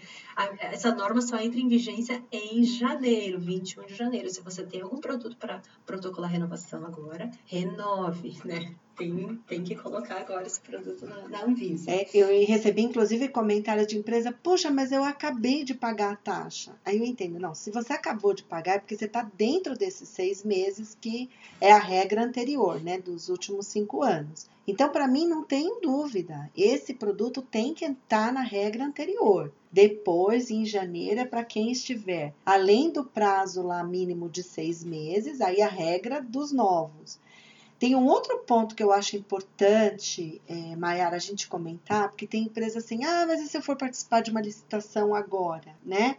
Essa 0.61 0.95
norma 0.95 1.21
só 1.21 1.37
entra 1.37 1.59
em 1.59 1.67
vigência 1.67 2.23
em 2.31 2.63
janeiro, 2.63 3.37
21 3.37 3.85
de 3.85 3.95
janeiro. 3.95 4.29
Se 4.29 4.41
você 4.41 4.65
tem 4.65 4.81
algum 4.81 5.01
produto 5.01 5.35
para 5.35 5.61
protocolar 5.85 6.31
renovação 6.31 6.85
agora, 6.85 7.29
renove, 7.45 8.37
né? 8.45 8.73
Tem, 8.99 9.39
tem 9.47 9.63
que 9.63 9.75
colocar 9.75 10.17
agora 10.17 10.45
esse 10.45 10.59
produto 10.59 11.05
na, 11.05 11.29
na 11.29 11.45
Anvisa. 11.45 11.89
É, 11.89 12.05
eu 12.13 12.27
recebi, 12.45 12.81
inclusive, 12.81 13.29
comentários 13.29 13.87
de 13.87 13.97
empresa, 13.97 14.35
poxa, 14.43 14.69
mas 14.69 14.91
eu 14.91 15.03
acabei 15.03 15.63
de 15.63 15.73
pagar 15.73 16.11
a 16.11 16.15
taxa. 16.17 16.75
Aí 16.85 16.97
eu 16.97 17.05
entendo, 17.05 17.39
não, 17.39 17.55
se 17.55 17.71
você 17.71 17.93
acabou 17.93 18.33
de 18.33 18.43
pagar, 18.43 18.75
é 18.75 18.79
porque 18.79 18.97
você 18.97 19.05
está 19.05 19.23
dentro 19.37 19.75
desses 19.77 20.09
seis 20.09 20.43
meses, 20.43 20.97
que 20.99 21.29
é 21.61 21.71
a 21.71 21.79
regra 21.79 22.23
anterior, 22.23 22.81
né, 22.81 22.99
dos 22.99 23.29
últimos 23.29 23.67
cinco 23.67 24.03
anos. 24.03 24.47
Então, 24.67 24.89
para 24.89 25.07
mim, 25.07 25.25
não 25.27 25.43
tem 25.43 25.79
dúvida, 25.81 26.51
esse 26.55 26.93
produto 26.93 27.41
tem 27.41 27.73
que 27.73 27.85
estar 27.85 28.31
na 28.31 28.41
regra 28.41 28.85
anterior. 28.85 29.51
Depois, 29.71 30.51
em 30.51 30.65
janeiro, 30.65 31.21
é 31.21 31.25
para 31.25 31.43
quem 31.43 31.71
estiver 31.71 32.33
além 32.45 32.91
do 32.91 33.03
prazo 33.03 33.63
lá 33.63 33.83
mínimo 33.83 34.29
de 34.29 34.43
seis 34.43 34.83
meses, 34.83 35.41
aí 35.41 35.61
a 35.61 35.67
regra 35.67 36.21
dos 36.21 36.51
novos. 36.51 37.17
Tem 37.79 37.95
um 37.95 38.05
outro 38.05 38.39
ponto 38.39 38.75
que 38.75 38.83
eu 38.83 38.91
acho 38.91 39.15
importante, 39.15 40.41
é, 40.47 40.75
Mayara, 40.75 41.15
a 41.15 41.19
gente 41.19 41.47
comentar, 41.47 42.09
porque 42.09 42.27
tem 42.27 42.43
empresa 42.43 42.79
assim, 42.79 43.05
ah, 43.05 43.25
mas 43.25 43.41
e 43.41 43.47
se 43.47 43.57
eu 43.57 43.61
for 43.61 43.77
participar 43.77 44.21
de 44.21 44.31
uma 44.31 44.41
licitação 44.41 45.15
agora, 45.15 45.73
né? 45.83 46.17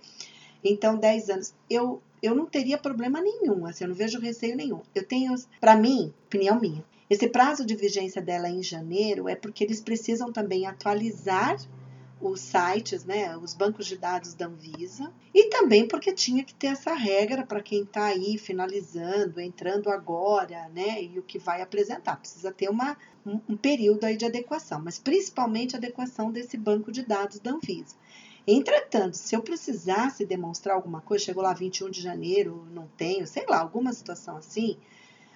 Então, 0.64 0.96
10 0.96 1.30
anos. 1.30 1.54
Eu, 1.68 2.02
eu 2.22 2.34
não 2.34 2.46
teria 2.46 2.78
problema 2.78 3.20
nenhum, 3.20 3.66
assim, 3.66 3.84
eu 3.84 3.88
não 3.88 3.94
vejo 3.94 4.18
receio 4.18 4.56
nenhum. 4.56 4.80
Eu 4.94 5.06
tenho, 5.06 5.34
para 5.60 5.76
mim, 5.76 6.14
opinião 6.26 6.58
minha, 6.58 6.82
esse 7.10 7.28
prazo 7.28 7.66
de 7.66 7.74
vigência 7.74 8.22
dela 8.22 8.48
em 8.48 8.62
janeiro 8.62 9.28
é 9.28 9.34
porque 9.34 9.64
eles 9.64 9.80
precisam 9.80 10.32
também 10.32 10.66
atualizar 10.66 11.56
os 12.20 12.40
sites, 12.40 13.04
né, 13.04 13.36
os 13.36 13.54
bancos 13.54 13.86
de 13.86 13.96
dados 13.96 14.34
da 14.34 14.46
Anvisa, 14.46 15.12
e 15.34 15.48
também 15.48 15.88
porque 15.88 16.12
tinha 16.12 16.44
que 16.44 16.54
ter 16.54 16.68
essa 16.68 16.94
regra 16.94 17.46
para 17.46 17.62
quem 17.62 17.82
está 17.82 18.06
aí 18.06 18.36
finalizando, 18.36 19.40
entrando 19.40 19.88
agora, 19.88 20.68
né, 20.68 21.02
e 21.02 21.18
o 21.18 21.22
que 21.22 21.38
vai 21.38 21.62
apresentar. 21.62 22.16
Precisa 22.16 22.52
ter 22.52 22.68
uma, 22.68 22.96
um, 23.24 23.40
um 23.48 23.56
período 23.56 24.04
aí 24.04 24.16
de 24.16 24.26
adequação, 24.26 24.80
mas 24.82 24.98
principalmente 24.98 25.74
a 25.74 25.78
adequação 25.78 26.30
desse 26.30 26.56
banco 26.56 26.92
de 26.92 27.02
dados 27.02 27.40
da 27.40 27.52
Anvisa. 27.52 27.96
Entretanto, 28.46 29.16
se 29.16 29.34
eu 29.34 29.42
precisasse 29.42 30.26
demonstrar 30.26 30.74
alguma 30.74 31.00
coisa, 31.00 31.24
chegou 31.24 31.42
lá 31.42 31.52
21 31.52 31.90
de 31.90 32.00
janeiro, 32.00 32.66
não 32.72 32.88
tenho, 32.96 33.26
sei 33.26 33.44
lá, 33.46 33.60
alguma 33.60 33.92
situação 33.92 34.36
assim, 34.36 34.76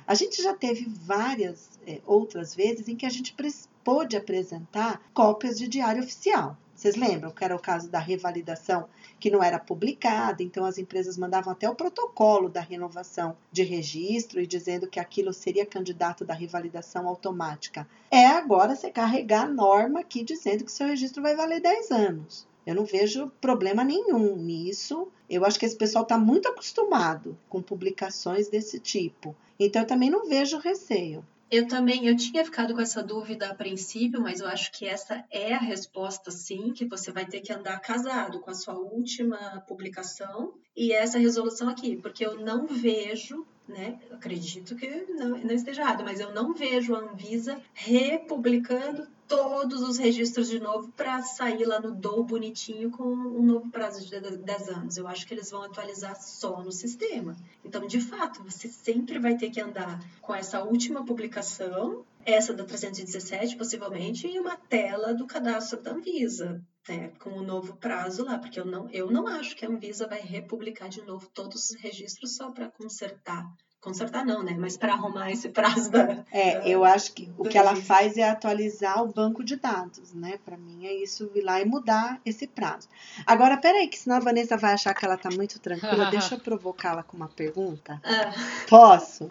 a 0.07 0.15
gente 0.15 0.43
já 0.43 0.55
teve 0.55 0.87
várias 0.87 1.79
é, 1.87 2.01
outras 2.05 2.55
vezes 2.55 2.89
em 2.89 2.97
que 2.97 3.07
a 3.07 3.11
gente 3.11 3.35
pôde 3.83 4.17
apresentar 4.17 5.01
cópias 5.15 5.59
de 5.59 5.67
diário 5.67 6.03
oficial. 6.03 6.59
Vocês 6.75 6.97
lembram 6.97 7.31
que 7.31 7.45
era 7.45 7.55
o 7.55 7.61
caso 7.61 7.89
da 7.89 7.99
revalidação 7.99 8.89
que 9.21 9.31
não 9.31 9.43
era 9.43 9.59
publicada, 9.59 10.43
então 10.43 10.65
as 10.65 10.77
empresas 10.77 11.17
mandavam 11.17 11.53
até 11.53 11.69
o 11.71 11.75
protocolo 11.75 12.49
da 12.49 12.61
renovação 12.61 13.37
de 13.51 13.63
registro 13.63 14.41
e 14.41 14.47
dizendo 14.47 14.89
que 14.89 14.99
aquilo 14.99 15.33
seria 15.33 15.65
candidato 15.65 16.25
da 16.25 16.35
revalidação 16.35 17.07
automática. 17.09 17.87
É 18.11 18.27
agora 18.27 18.75
você 18.75 18.91
carregar 18.91 19.45
a 19.45 19.49
norma 19.49 20.01
aqui 20.01 20.25
dizendo 20.25 20.65
que 20.65 20.73
seu 20.73 20.89
registro 20.89 21.23
vai 21.23 21.37
valer 21.37 21.61
10 21.61 21.91
anos. 21.91 22.47
Eu 22.67 22.75
não 22.75 22.85
vejo 22.85 23.31
problema 23.41 23.85
nenhum 23.85 24.37
nisso. 24.37 25.09
Eu 25.29 25.45
acho 25.45 25.59
que 25.59 25.67
esse 25.67 25.77
pessoal 25.77 26.03
está 26.03 26.19
muito 26.19 26.49
acostumado 26.49 27.37
com 27.49 27.63
publicações 27.63 28.49
desse 28.49 28.81
tipo. 28.81 29.37
Então, 29.59 29.83
eu 29.83 29.87
também 29.87 30.11
não 30.11 30.27
vejo 30.27 30.59
receio. 30.59 31.25
Eu 31.51 31.69
também, 31.69 32.07
eu 32.07 32.17
tinha 32.17 32.45
ficado 32.45 32.75
com 32.75 32.81
essa 32.81 33.03
dúvida 33.03 33.49
a 33.49 33.55
princípio, 33.55 34.21
mas 34.21 34.41
eu 34.41 34.49
acho 34.49 34.73
que 34.73 34.87
essa 34.87 35.25
é 35.31 35.55
a 35.55 35.59
resposta 35.59 36.31
sim, 36.31 36.73
que 36.73 36.85
você 36.85 37.13
vai 37.13 37.27
ter 37.27 37.41
que 37.41 37.53
andar 37.53 37.79
casado 37.81 38.41
com 38.41 38.51
a 38.51 38.55
sua 38.55 38.75
última 38.75 39.63
publicação 39.69 40.55
e 40.77 40.93
essa 40.93 41.19
resolução 41.19 41.69
aqui, 41.69 41.97
porque 41.97 42.25
eu 42.27 42.41
não 42.41 42.67
vejo 42.67 43.47
né? 43.67 43.99
Acredito 44.11 44.77
que 44.77 44.87
não, 45.09 45.31
não 45.31 45.55
esteja 45.55 45.83
errado, 45.83 46.05
mas 46.05 46.21
eu 46.21 46.33
não 46.33 46.55
vejo 46.55 46.95
a 46.95 46.99
Anvisa 46.99 47.61
republicando 47.73 49.07
todos 49.27 49.83
os 49.83 49.97
registros 49.97 50.49
de 50.49 50.61
novo 50.61 50.93
para 50.93 51.23
sair 51.23 51.65
lá 51.65 51.81
no 51.81 51.95
DOU 51.95 52.25
bonitinho 52.25 52.91
com 52.91 53.05
um 53.05 53.43
novo 53.43 53.71
prazo 53.71 54.05
de 54.07 54.21
10 54.21 54.69
anos. 54.69 54.97
Eu 54.97 55.09
acho 55.09 55.27
que 55.27 55.33
eles 55.33 55.51
vão 55.51 55.63
atualizar 55.63 56.21
só 56.21 56.63
no 56.63 56.71
sistema. 56.71 57.37
Então, 57.65 57.87
de 57.87 58.01
fato, 58.01 58.43
você 58.43 58.69
sempre 58.69 59.19
vai 59.19 59.37
ter 59.37 59.51
que 59.51 59.61
andar 59.61 59.99
com 60.21 60.35
essa 60.35 60.63
última 60.63 61.05
publicação, 61.05 62.05
essa 62.25 62.53
da 62.53 62.65
317, 62.65 63.57
possivelmente, 63.57 64.27
e 64.27 64.39
uma 64.39 64.57
tela 64.57 65.15
do 65.15 65.27
cadastro 65.27 65.81
da 65.81 65.93
Anvisa. 65.93 66.63
Né, 66.87 67.13
com 67.19 67.31
o 67.31 67.39
um 67.39 67.43
novo 67.43 67.77
prazo 67.77 68.27
lá, 68.27 68.39
porque 68.39 68.61
eu 68.61 68.67
não, 68.67 68.91
eu 68.91 69.11
não 69.11 69.27
acho 69.27 69.57
que 69.57 69.65
a 69.65 69.69
Anvisa 69.71 70.07
vai 70.07 70.21
republicar 70.21 70.87
de 70.87 71.01
novo 71.01 71.27
todos 71.33 71.71
os 71.71 71.81
registros 71.81 72.37
só 72.37 72.51
para 72.51 72.71
consertar 72.71 73.51
consertar 73.85 74.25
não, 74.25 74.43
né? 74.43 74.57
Mas 74.59 74.79
para 74.79 74.95
arrumar 74.95 75.31
esse 75.31 75.51
prazo 75.51 75.91
da. 75.91 76.25
É, 76.33 76.59
da, 76.59 76.67
eu 76.67 76.83
acho 76.83 77.13
que 77.13 77.31
o 77.37 77.45
que 77.45 77.59
ela 77.59 77.77
faz 77.77 78.17
é 78.17 78.29
atualizar 78.29 79.03
o 79.03 79.13
banco 79.13 79.45
de 79.45 79.57
dados, 79.57 80.15
né? 80.15 80.39
Para 80.43 80.57
mim 80.57 80.87
é 80.87 80.95
isso 80.95 81.31
ir 81.35 81.43
lá 81.43 81.61
e 81.61 81.67
mudar 81.67 82.19
esse 82.25 82.47
prazo. 82.47 82.89
Agora, 83.27 83.59
peraí, 83.59 83.87
que 83.87 83.99
senão 83.99 84.17
a 84.17 84.21
Vanessa 84.21 84.57
vai 84.57 84.73
achar 84.73 84.95
que 84.95 85.05
ela 85.05 85.19
tá 85.19 85.29
muito 85.31 85.61
tranquila. 85.61 86.07
Deixa 86.11 86.37
eu 86.37 86.41
provocá-la 86.41 87.03
com 87.03 87.17
uma 87.17 87.29
pergunta. 87.29 88.01
Ah. 88.03 88.33
Posso? 88.69 89.31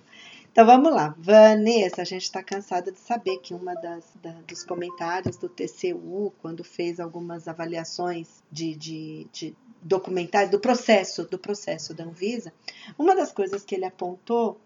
Então 0.54 0.68
vamos 0.68 0.94
lá. 0.94 1.16
Vanessa, 1.18 2.04
a 2.04 2.06
gente 2.06 2.22
está 2.22 2.44
cansada 2.44 2.92
de 2.92 3.00
saber 3.00 3.40
que 3.40 3.56
uma 3.56 3.74
das 3.74 4.04
da, 4.22 4.34
dos 4.48 4.64
comentários 4.64 5.36
do 5.36 5.50
TCU, 5.50 6.32
quando 6.44 6.64
fez 6.64 7.00
algumas 7.00 7.48
avaliações 7.48 8.44
de, 8.52 8.76
de, 8.76 9.28
de 9.34 9.56
documentários, 9.82 10.52
do 10.52 10.60
processo, 10.60 11.24
do 11.24 11.40
processo 11.40 11.92
da 11.96 12.04
Anvisa, 12.04 12.54
uma 13.00 13.16
das 13.16 13.32
coisas 13.32 13.66
que 13.66 13.74
ele 13.74 13.86
apontou 13.86 14.62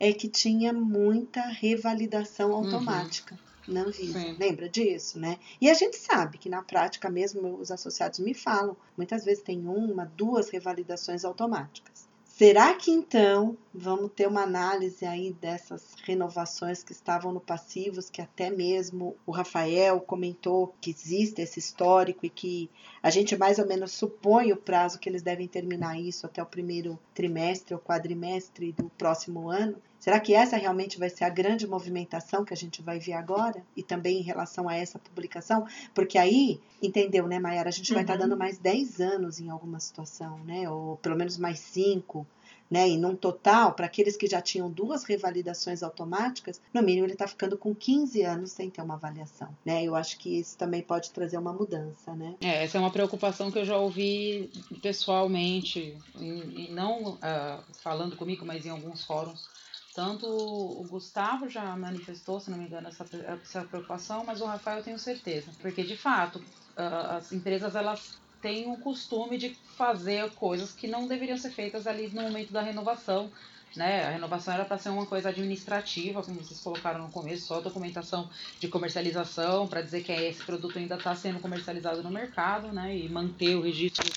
é 0.00 0.12
que 0.12 0.28
tinha 0.28 0.72
muita 0.72 1.40
revalidação 1.42 2.50
uhum. 2.50 2.56
automática. 2.56 3.36
Uhum 3.36 3.48
na 3.68 3.82
Anvisa. 3.82 4.18
Sim. 4.18 4.36
Lembra 4.40 4.66
disso, 4.66 5.20
né? 5.20 5.38
E 5.60 5.68
a 5.68 5.74
gente 5.74 5.96
sabe 5.96 6.38
que 6.38 6.48
na 6.48 6.62
prática 6.62 7.10
mesmo 7.10 7.58
os 7.60 7.70
associados 7.70 8.18
me 8.18 8.32
falam, 8.32 8.74
muitas 8.96 9.26
vezes 9.26 9.42
tem 9.42 9.68
uma, 9.68 10.10
duas 10.16 10.48
revalidações 10.48 11.22
automáticas. 11.22 11.97
Será 12.38 12.72
que 12.72 12.92
então 12.92 13.58
vamos 13.74 14.12
ter 14.12 14.28
uma 14.28 14.44
análise 14.44 15.04
aí 15.04 15.32
dessas 15.32 15.96
renovações 16.04 16.84
que 16.84 16.92
estavam 16.92 17.32
no 17.32 17.40
passivos, 17.40 18.08
que 18.08 18.22
até 18.22 18.48
mesmo 18.48 19.16
o 19.26 19.32
Rafael 19.32 20.00
comentou 20.00 20.72
que 20.80 20.88
existe 20.88 21.42
esse 21.42 21.58
histórico 21.58 22.24
e 22.24 22.30
que 22.30 22.70
a 23.02 23.10
gente 23.10 23.36
mais 23.36 23.58
ou 23.58 23.66
menos 23.66 23.90
supõe 23.90 24.52
o 24.52 24.56
prazo 24.56 25.00
que 25.00 25.08
eles 25.08 25.20
devem 25.20 25.48
terminar 25.48 26.00
isso 26.00 26.26
até 26.26 26.40
o 26.40 26.46
primeiro 26.46 26.96
trimestre 27.12 27.74
ou 27.74 27.80
quadrimestre 27.80 28.70
do 28.70 28.88
próximo 28.90 29.50
ano? 29.50 29.82
Será 30.08 30.20
que 30.20 30.32
essa 30.32 30.56
realmente 30.56 30.98
vai 30.98 31.10
ser 31.10 31.24
a 31.24 31.28
grande 31.28 31.66
movimentação 31.66 32.42
que 32.42 32.54
a 32.54 32.56
gente 32.56 32.80
vai 32.80 32.98
ver 32.98 33.12
agora? 33.12 33.62
E 33.76 33.82
também 33.82 34.20
em 34.20 34.22
relação 34.22 34.66
a 34.66 34.74
essa 34.74 34.98
publicação? 34.98 35.66
Porque 35.92 36.16
aí, 36.16 36.58
entendeu, 36.82 37.28
né, 37.28 37.38
Mayara? 37.38 37.68
A 37.68 37.70
gente 37.70 37.92
vai 37.92 38.00
estar 38.00 38.14
tá 38.14 38.22
uhum. 38.22 38.30
dando 38.30 38.38
mais 38.38 38.56
10 38.56 39.02
anos 39.02 39.38
em 39.38 39.50
alguma 39.50 39.78
situação, 39.78 40.38
né? 40.46 40.66
Ou 40.70 40.96
pelo 40.96 41.14
menos 41.14 41.36
mais 41.36 41.58
5. 41.58 42.26
Né? 42.70 42.88
E 42.88 42.96
num 42.96 43.14
total, 43.14 43.74
para 43.74 43.84
aqueles 43.84 44.16
que 44.16 44.26
já 44.26 44.40
tinham 44.40 44.70
duas 44.70 45.04
revalidações 45.04 45.82
automáticas, 45.82 46.58
no 46.72 46.82
mínimo 46.82 47.04
ele 47.04 47.12
está 47.12 47.28
ficando 47.28 47.58
com 47.58 47.74
15 47.74 48.22
anos 48.22 48.52
sem 48.52 48.70
ter 48.70 48.80
uma 48.80 48.94
avaliação. 48.94 49.54
Né? 49.62 49.84
Eu 49.84 49.94
acho 49.94 50.18
que 50.18 50.38
isso 50.38 50.56
também 50.56 50.80
pode 50.80 51.10
trazer 51.10 51.36
uma 51.36 51.52
mudança. 51.52 52.14
Né? 52.14 52.34
É, 52.40 52.64
essa 52.64 52.78
é 52.78 52.80
uma 52.80 52.90
preocupação 52.90 53.50
que 53.50 53.58
eu 53.58 53.64
já 53.64 53.76
ouvi 53.76 54.50
pessoalmente, 54.80 55.98
e, 56.18 56.66
e 56.66 56.72
não 56.72 57.12
uh, 57.14 57.62
falando 57.82 58.16
comigo, 58.16 58.46
mas 58.46 58.64
em 58.64 58.70
alguns 58.70 59.04
fóruns 59.04 59.57
tanto 59.98 60.28
o 60.28 60.86
Gustavo 60.88 61.48
já 61.48 61.76
manifestou, 61.76 62.38
se 62.38 62.52
não 62.52 62.56
me 62.56 62.66
engano, 62.66 62.86
essa, 62.86 63.04
essa 63.42 63.62
preocupação, 63.62 64.22
mas 64.24 64.40
o 64.40 64.44
Rafael 64.44 64.78
eu 64.78 64.84
tenho 64.84 64.96
certeza. 64.96 65.50
Porque, 65.60 65.82
de 65.82 65.96
fato, 65.96 66.40
as 66.76 67.32
empresas 67.32 67.74
elas 67.74 68.16
têm 68.40 68.70
o 68.70 68.76
costume 68.76 69.36
de 69.36 69.56
fazer 69.76 70.30
coisas 70.34 70.70
que 70.70 70.86
não 70.86 71.08
deveriam 71.08 71.36
ser 71.36 71.50
feitas 71.50 71.84
ali 71.88 72.06
no 72.10 72.22
momento 72.22 72.52
da 72.52 72.62
renovação. 72.62 73.28
Né? 73.74 74.04
A 74.06 74.10
renovação 74.10 74.54
era 74.54 74.64
para 74.64 74.78
ser 74.78 74.90
uma 74.90 75.04
coisa 75.04 75.30
administrativa, 75.30 76.22
como 76.22 76.44
vocês 76.44 76.60
colocaram 76.60 77.00
no 77.00 77.10
começo, 77.10 77.48
só 77.48 77.60
documentação 77.60 78.30
de 78.60 78.68
comercialização 78.68 79.66
para 79.66 79.82
dizer 79.82 80.04
que 80.04 80.12
esse 80.12 80.44
produto 80.44 80.78
ainda 80.78 80.94
está 80.94 81.12
sendo 81.16 81.40
comercializado 81.40 82.04
no 82.04 82.10
mercado 82.10 82.68
né? 82.68 82.96
e 82.96 83.08
manter 83.08 83.56
o 83.56 83.62
registro 83.62 84.08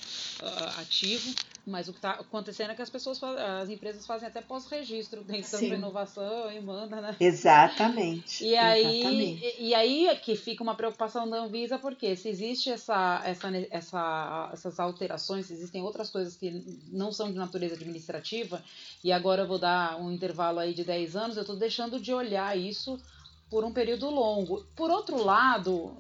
uh, 0.43 0.79
ativo. 0.79 1.33
Mas 1.65 1.87
o 1.87 1.91
que 1.91 1.99
está 1.99 2.11
acontecendo 2.11 2.71
é 2.71 2.75
que 2.75 2.81
as 2.81 2.89
pessoas, 2.89 3.21
as 3.23 3.69
empresas 3.69 4.05
fazem 4.05 4.27
até 4.27 4.41
pós-registro, 4.41 5.23
tentando 5.23 5.69
renovação 5.69 6.51
e 6.51 6.59
manda, 6.59 6.99
né? 6.99 7.15
Exatamente. 7.19 8.43
E 8.43 8.55
aí, 8.55 8.99
Exatamente. 9.01 9.45
E, 9.45 9.67
e, 9.67 9.75
aí 9.75 10.07
é 10.07 10.15
que 10.15 10.35
fica 10.35 10.63
uma 10.63 10.73
preocupação 10.73 11.29
da 11.29 11.37
Anvisa, 11.37 11.77
porque 11.77 12.15
se 12.15 12.29
existe 12.29 12.71
essa, 12.71 13.21
essa, 13.23 13.49
essa, 13.69 14.49
essas 14.53 14.79
alterações, 14.79 15.45
se 15.45 15.53
existem 15.53 15.83
outras 15.83 16.09
coisas 16.09 16.35
que 16.35 16.81
não 16.91 17.11
são 17.11 17.31
de 17.31 17.37
natureza 17.37 17.75
administrativa, 17.75 18.63
e 19.03 19.11
agora 19.11 19.43
eu 19.43 19.47
vou 19.47 19.59
dar 19.59 20.01
um 20.01 20.11
intervalo 20.11 20.59
aí 20.59 20.73
de 20.73 20.83
10 20.83 21.15
anos, 21.15 21.37
eu 21.37 21.41
estou 21.41 21.55
deixando 21.55 21.99
de 21.99 22.11
olhar 22.11 22.57
isso 22.57 22.99
por 23.51 23.63
um 23.63 23.71
período 23.71 24.09
longo. 24.09 24.65
Por 24.75 24.89
outro 24.89 25.23
lado, 25.23 25.95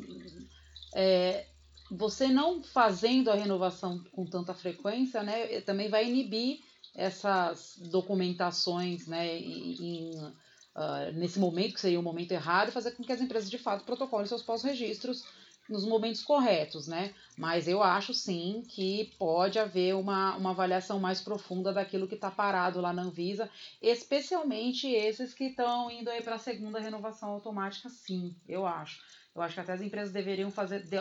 é, 0.95 1.45
você 1.91 2.29
não 2.29 2.63
fazendo 2.63 3.29
a 3.29 3.35
renovação 3.35 4.01
com 4.13 4.25
tanta 4.25 4.53
frequência, 4.53 5.21
né, 5.21 5.59
também 5.61 5.89
vai 5.89 6.07
inibir 6.07 6.59
essas 6.95 7.77
documentações, 7.91 9.07
né, 9.07 9.37
em, 9.37 10.11
uh, 10.17 11.11
nesse 11.13 11.37
momento 11.37 11.73
que 11.73 11.81
seria 11.81 11.99
o 11.99 12.03
momento 12.03 12.31
errado, 12.31 12.71
fazer 12.71 12.91
com 12.91 13.03
que 13.03 13.11
as 13.11 13.19
empresas 13.21 13.49
de 13.49 13.57
fato 13.57 13.83
protocolem 13.83 14.25
seus 14.25 14.41
pós-registros 14.41 15.23
nos 15.69 15.85
momentos 15.85 16.21
corretos, 16.21 16.87
né? 16.87 17.13
Mas 17.37 17.67
eu 17.67 17.81
acho 17.81 18.13
sim 18.13 18.63
que 18.67 19.13
pode 19.17 19.57
haver 19.57 19.95
uma, 19.95 20.35
uma 20.35 20.49
avaliação 20.49 20.99
mais 20.99 21.21
profunda 21.21 21.71
daquilo 21.71 22.07
que 22.07 22.15
está 22.15 22.29
parado 22.29 22.81
lá 22.81 22.91
na 22.91 23.03
Anvisa, 23.03 23.49
especialmente 23.81 24.87
esses 24.87 25.33
que 25.33 25.45
estão 25.45 25.89
indo 25.89 26.09
aí 26.09 26.21
para 26.21 26.35
a 26.35 26.39
segunda 26.39 26.79
renovação 26.79 27.29
automática, 27.29 27.89
sim, 27.89 28.35
eu 28.47 28.65
acho. 28.65 28.99
Eu 29.35 29.41
acho 29.41 29.53
que 29.55 29.61
até 29.61 29.73
as 29.73 29.81
empresas 29.81 30.11
deveriam 30.11 30.51
fazer 30.51 30.83
de, 30.83 30.97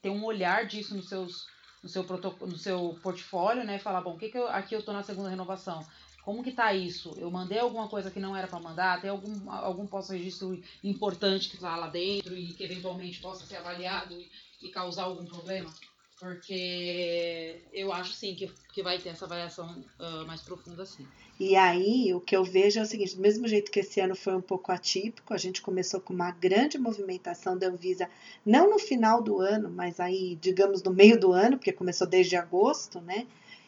ter 0.00 0.10
um 0.10 0.24
olhar 0.24 0.66
disso 0.66 0.94
nos 0.94 1.08
seus, 1.08 1.46
no 1.82 1.88
seu 1.88 2.02
no 2.02 2.56
seu 2.56 2.98
portfólio, 3.02 3.64
né? 3.64 3.78
Falar, 3.78 4.00
bom, 4.00 4.14
o 4.14 4.18
que, 4.18 4.30
que 4.30 4.38
eu, 4.38 4.48
aqui 4.48 4.74
eu 4.74 4.80
estou 4.80 4.94
na 4.94 5.02
segunda 5.02 5.28
renovação. 5.28 5.86
Como 6.24 6.42
que 6.42 6.52
tá 6.52 6.72
isso? 6.72 7.14
Eu 7.18 7.30
mandei 7.30 7.58
alguma 7.58 7.86
coisa 7.86 8.10
que 8.10 8.18
não 8.18 8.34
era 8.34 8.48
para 8.48 8.58
mandar? 8.58 9.00
Tem 9.02 9.10
algum, 9.10 9.50
algum 9.50 9.86
pós-registro 9.86 10.58
importante 10.82 11.50
que 11.50 11.56
está 11.56 11.76
lá 11.76 11.88
dentro 11.88 12.34
e 12.34 12.54
que 12.54 12.64
eventualmente 12.64 13.20
possa 13.20 13.44
ser 13.44 13.56
avaliado 13.56 14.14
e, 14.14 14.30
e 14.62 14.70
causar 14.70 15.02
algum 15.04 15.26
problema? 15.26 15.70
Porque 16.18 17.62
eu 17.70 17.92
acho 17.92 18.14
sim 18.14 18.34
que, 18.34 18.46
que 18.72 18.82
vai 18.82 18.98
ter 18.98 19.10
essa 19.10 19.26
avaliação 19.26 19.84
uh, 20.00 20.26
mais 20.26 20.40
profunda 20.40 20.86
sim. 20.86 21.06
E 21.38 21.56
aí, 21.56 22.14
o 22.14 22.20
que 22.20 22.36
eu 22.36 22.44
vejo 22.44 22.78
é 22.78 22.82
o 22.82 22.86
seguinte: 22.86 23.16
do 23.16 23.22
mesmo 23.22 23.48
jeito 23.48 23.70
que 23.70 23.80
esse 23.80 24.00
ano 24.00 24.14
foi 24.14 24.36
um 24.36 24.40
pouco 24.40 24.70
atípico, 24.70 25.34
a 25.34 25.36
gente 25.36 25.60
começou 25.60 26.00
com 26.00 26.12
uma 26.12 26.30
grande 26.30 26.78
movimentação 26.78 27.58
da 27.58 27.66
Anvisa, 27.66 28.08
não 28.46 28.70
no 28.70 28.78
final 28.78 29.20
do 29.20 29.40
ano, 29.40 29.68
mas 29.68 29.98
aí, 29.98 30.36
digamos, 30.40 30.82
no 30.82 30.92
meio 30.92 31.18
do 31.18 31.32
ano, 31.32 31.56
porque 31.56 31.72
começou 31.72 32.06
desde 32.06 32.36
agosto, 32.36 33.00
né? 33.00 33.26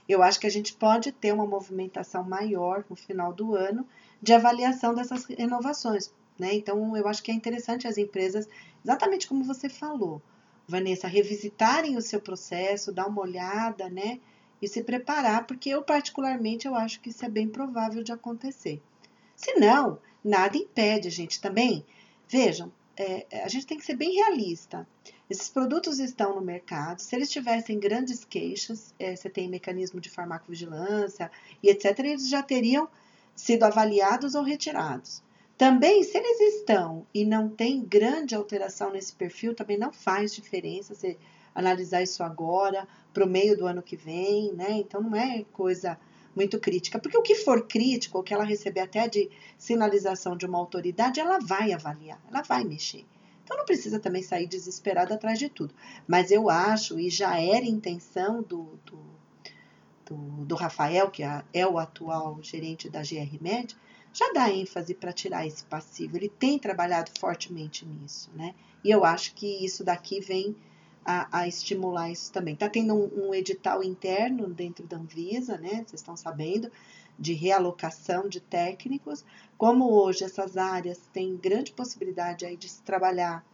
Eu 0.09 0.23
acho 0.23 0.39
que 0.39 0.47
a 0.47 0.51
gente 0.51 0.73
pode 0.75 1.11
ter 1.11 1.33
uma 1.33 1.47
movimentação 1.47 2.23
maior 2.23 2.85
no 2.89 2.95
final 2.95 3.33
do 3.33 3.57
ano 3.57 3.85
de 4.23 4.33
avaliação 4.33 4.95
dessas 4.95 5.25
renovações, 5.25 6.13
né? 6.39 6.55
Então, 6.55 6.97
eu 6.97 7.09
acho 7.09 7.23
que 7.23 7.33
é 7.33 7.35
interessante 7.35 7.89
as 7.89 7.99
empresas, 7.99 8.49
exatamente 8.85 9.27
como 9.27 9.43
você 9.43 9.69
falou, 9.69 10.23
Vanessa, 10.69 11.09
revisitarem 11.09 11.97
o 11.97 12.03
seu 12.03 12.21
processo, 12.21 12.93
dar 12.93 13.07
uma 13.07 13.23
olhada, 13.23 13.89
né? 13.89 14.21
E 14.61 14.69
se 14.69 14.83
preparar, 14.83 15.47
porque 15.47 15.71
eu 15.71 15.83
particularmente 15.83 16.67
eu 16.67 16.75
acho 16.75 17.01
que 17.01 17.11
isso 17.11 17.25
é 17.25 17.29
bem 17.29 17.49
provável 17.49 18.03
de 18.03 18.13
acontecer. 18.13 18.81
Se 19.35 19.55
não, 19.55 19.99
nada 20.25 20.57
impede, 20.57 21.11
gente, 21.11 21.41
também. 21.41 21.85
Vejam, 22.29 22.73
é, 22.97 23.27
a 23.45 23.49
gente 23.49 23.67
tem 23.67 23.79
que 23.79 23.85
ser 23.85 23.95
bem 23.95 24.15
realista. 24.15 24.87
Esses 25.29 25.49
produtos 25.49 25.99
estão 25.99 26.35
no 26.35 26.41
mercado. 26.41 27.01
Se 27.01 27.15
eles 27.15 27.31
tivessem 27.31 27.79
grandes 27.79 28.25
queixas, 28.25 28.95
é, 28.99 29.15
você 29.15 29.29
tem 29.29 29.49
mecanismo 29.49 30.01
de 30.01 30.09
farmacovigilância 30.09 31.31
e 31.63 31.69
etc., 31.69 31.99
eles 31.99 32.29
já 32.29 32.43
teriam 32.43 32.89
sido 33.35 33.65
avaliados 33.65 34.35
ou 34.35 34.43
retirados. 34.43 35.23
Também, 35.59 36.03
se 36.03 36.17
eles 36.17 36.55
estão 36.57 37.07
e 37.13 37.25
não 37.25 37.49
tem 37.49 37.83
grande 37.83 38.35
alteração 38.35 38.93
nesse 38.93 39.13
perfil, 39.13 39.55
também 39.55 39.79
não 39.79 39.93
faz 39.93 40.35
diferença. 40.35 40.95
Você 40.95 41.17
analisar 41.57 42.03
isso 42.03 42.23
agora, 42.23 42.87
para 43.13 43.25
o 43.25 43.29
meio 43.29 43.57
do 43.57 43.67
ano 43.67 43.83
que 43.83 43.97
vem, 43.97 44.53
né? 44.53 44.73
Então 44.73 45.01
não 45.01 45.17
é 45.17 45.43
coisa 45.53 45.99
muito 46.37 46.61
crítica, 46.61 46.99
porque 46.99 47.17
o 47.17 47.23
que 47.23 47.35
for 47.35 47.67
crítico, 47.67 48.19
o 48.19 48.23
que 48.23 48.35
ela 48.35 48.45
receber 48.45 48.81
até 48.81 49.09
de 49.09 49.31
sinalização 49.57 50.37
de 50.37 50.45
uma 50.45 50.59
autoridade, 50.59 51.19
ela 51.19 51.39
vai 51.39 51.73
avaliar, 51.73 52.21
ela 52.31 52.43
vai 52.43 52.63
mexer. 52.63 53.07
Então 53.43 53.57
não 53.57 53.65
precisa 53.65 53.99
também 53.99 54.23
sair 54.23 54.47
desesperada 54.47 55.15
atrás 55.15 55.39
de 55.39 55.49
tudo. 55.49 55.75
Mas 56.07 56.31
eu 56.31 56.51
acho, 56.51 57.01
e 57.01 57.09
já 57.09 57.41
era 57.41 57.65
intenção 57.65 58.43
do, 58.43 58.79
do, 58.85 58.99
do, 60.05 60.45
do 60.45 60.55
Rafael, 60.55 61.11
que 61.11 61.23
é, 61.23 61.43
é 61.55 61.67
o 61.67 61.79
atual 61.79 62.39
gerente 62.43 62.91
da 62.91 63.01
GR 63.01 63.41
Med, 63.41 63.75
já 64.13 64.31
dá 64.33 64.51
ênfase 64.51 64.95
para 64.95 65.13
tirar 65.13 65.47
esse 65.47 65.65
passivo. 65.65 66.19
Ele 66.19 66.29
tem 66.29 66.59
trabalhado 66.59 67.11
fortemente 67.19 67.87
nisso, 67.87 68.31
né? 68.35 68.55
E 68.85 68.91
eu 68.91 69.05
acho 69.05 69.35
que 69.35 69.65
isso 69.65 69.83
daqui 69.83 70.21
vem 70.21 70.55
a, 71.07 71.41
a 71.41 71.49
estimular 71.49 72.11
isso 72.11 72.33
também. 72.33 72.55
Está 72.55 72.69
tendo 72.69 72.95
um, 72.95 73.29
um, 73.29 73.35
edital 73.35 73.83
interno 73.83 74.49
dentro 74.49 74.85
da 74.87 74.97
Anvisa, 74.97 75.57
né? 75.57 75.85
Vocês 75.87 76.01
estão 76.01 76.17
sabendo, 76.17 76.71
de 77.17 77.33
realocação 77.33 78.29
de 78.29 78.41
técnicos. 78.41 79.25
Como 79.57 79.89
hoje 79.93 80.25
essas 80.25 80.57
áreas 80.57 80.99
têm 81.13 81.37
grande 81.37 81.73
possibilidade 81.73 82.45
aí 82.45 82.57
de 82.57 82.69
se 82.69 82.83
trabalhar 82.83 83.47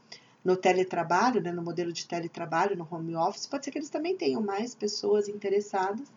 no 0.43 0.57
teletrabalho, 0.57 1.41
né, 1.41 1.53
no 1.53 1.63
modelo 1.63 1.93
de 1.93 2.05
teletrabalho, 2.05 2.77
no 2.77 2.89
home 2.91 3.15
office, 3.15 3.47
pode 3.47 3.65
ser 3.65 3.71
que 3.71 3.79
eles 3.79 3.91
também 3.91 4.17
tenham 4.17 4.43
mais 4.43 4.75
pessoas 4.75 5.29
interessadas 5.29 6.11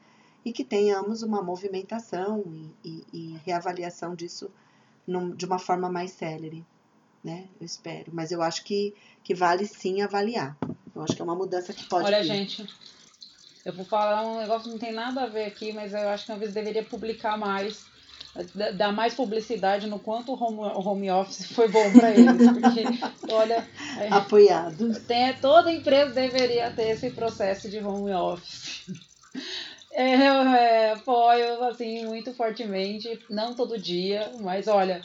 e 0.44 0.52
que 0.52 0.64
tenhamos 0.64 1.22
uma 1.22 1.44
movimentação 1.44 2.44
e, 2.48 2.72
e, 2.84 3.06
e 3.14 3.38
reavaliação 3.46 4.16
disso 4.16 4.50
num, 5.06 5.30
de 5.30 5.46
uma 5.46 5.60
forma 5.60 5.92
mais 5.92 6.12
célere, 6.12 6.66
né? 7.24 7.48
Eu 7.60 7.66
espero. 7.66 8.12
Mas 8.12 8.32
eu 8.32 8.42
acho 8.42 8.64
que, 8.64 8.96
que 9.24 9.36
vale 9.36 9.68
sim 9.68 10.02
avaliar. 10.02 10.58
Eu 10.96 11.04
acho 11.04 11.16
que 11.16 11.22
é 11.22 11.26
uma 11.26 11.36
mudança 11.36 11.74
que 11.74 11.84
pode. 11.86 12.06
Olha, 12.06 12.22
vir. 12.22 12.28
gente, 12.28 12.66
eu 13.66 13.74
vou 13.74 13.84
falar 13.84 14.22
um 14.26 14.39
negócio 14.39 14.64
que 14.64 14.70
não 14.70 14.78
tem 14.78 14.93
nada 14.93 15.24
a 15.24 15.28
ver 15.28 15.46
aqui, 15.46 15.74
mas 15.74 15.93
eu 15.93 16.08
acho 16.10 16.24
que 16.24 16.32
talvez 16.32 16.54
deveria 16.54 16.84
publicar 16.84 17.38
mais, 17.38 17.86
dar 18.78 18.93
mais 18.93 19.14
publicidade 19.14 19.88
no 19.88 20.00
quanto 20.00 20.32
o 20.32 20.41
home, 20.41 20.62
home 20.62 21.12
office 21.12 21.48
foi 21.54 21.68
bom 21.68 21.91
para 21.91 22.12
eles. 22.12 22.50
Porque, 22.50 23.34
olha. 23.34 23.68
É, 24.00 24.08
Apoiado. 24.10 25.00
Tem, 25.02 25.34
toda 25.36 25.72
empresa 25.72 26.14
deveria 26.14 26.72
ter 26.72 26.89
esse 26.89 27.10
processo 27.10 27.70
de 27.70 27.80
home 27.80 28.14
office. 28.14 28.86
É, 29.98 30.12
é, 30.12 30.91
apoio, 30.91 31.64
assim, 31.64 32.06
muito 32.06 32.34
fortemente, 32.34 33.18
não 33.30 33.56
todo 33.56 33.80
dia, 33.80 34.30
mas 34.41 34.68
olha, 34.68 35.02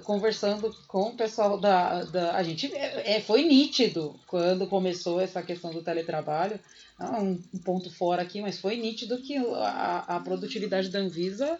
conversando 0.00 0.74
com 0.88 1.10
o 1.10 1.16
pessoal 1.16 1.58
da. 1.58 2.04
da 2.04 2.36
a 2.36 2.42
gente 2.42 2.72
é, 2.74 3.16
é, 3.16 3.20
foi 3.20 3.42
nítido 3.42 4.18
quando 4.26 4.66
começou 4.66 5.20
essa 5.20 5.42
questão 5.42 5.70
do 5.70 5.82
teletrabalho. 5.82 6.58
Um, 7.00 7.42
um 7.54 7.58
ponto 7.58 7.90
fora 7.90 8.22
aqui, 8.22 8.40
mas 8.40 8.60
foi 8.60 8.76
nítido 8.76 9.20
que 9.20 9.36
a, 9.36 10.04
a 10.06 10.20
produtividade 10.20 10.88
da 10.88 11.00
Anvisa 11.00 11.58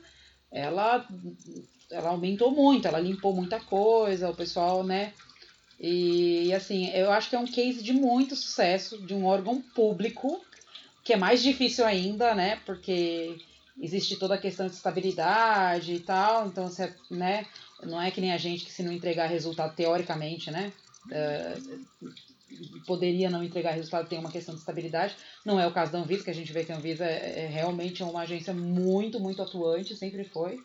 ela, 0.52 1.06
ela 1.90 2.10
aumentou 2.10 2.50
muito, 2.50 2.86
ela 2.86 3.00
limpou 3.00 3.34
muita 3.34 3.58
coisa, 3.58 4.30
o 4.30 4.36
pessoal, 4.36 4.84
né? 4.84 5.12
E 5.80 6.52
assim, 6.54 6.90
eu 6.90 7.10
acho 7.10 7.28
que 7.28 7.34
é 7.34 7.38
um 7.38 7.46
case 7.46 7.82
de 7.82 7.92
muito 7.92 8.36
sucesso 8.36 8.98
de 9.04 9.14
um 9.14 9.24
órgão 9.24 9.60
público, 9.60 10.40
que 11.02 11.12
é 11.12 11.16
mais 11.16 11.42
difícil 11.42 11.84
ainda, 11.84 12.34
né? 12.34 12.60
Porque 12.64 13.36
existe 13.82 14.16
toda 14.16 14.36
a 14.36 14.38
questão 14.38 14.68
de 14.68 14.74
estabilidade 14.74 15.92
e 15.92 16.00
tal, 16.00 16.46
então 16.46 16.68
você, 16.68 16.94
né? 17.10 17.44
Não 17.82 18.00
é 18.00 18.12
que 18.12 18.20
nem 18.20 18.32
a 18.32 18.38
gente 18.38 18.64
que 18.64 18.70
se 18.70 18.84
não 18.84 18.92
entregar 18.92 19.26
resultado 19.26 19.74
teoricamente, 19.74 20.52
né? 20.52 20.72
Uh, 21.06 21.82
poderia 22.86 23.28
não 23.28 23.42
entregar 23.42 23.72
resultado, 23.72 24.08
tem 24.08 24.20
uma 24.20 24.30
questão 24.30 24.54
de 24.54 24.60
estabilidade. 24.60 25.16
Não 25.44 25.58
é 25.58 25.66
o 25.66 25.72
caso 25.72 25.90
da 25.90 25.98
Anvisa, 25.98 26.22
que 26.22 26.30
a 26.30 26.34
gente 26.34 26.52
vê 26.52 26.64
que 26.64 26.70
a 26.70 26.76
Anvisa 26.76 27.04
é, 27.04 27.40
é 27.40 27.46
realmente 27.48 28.04
uma 28.04 28.20
agência 28.20 28.54
muito, 28.54 29.18
muito 29.18 29.42
atuante, 29.42 29.96
sempre 29.96 30.22
foi. 30.22 30.60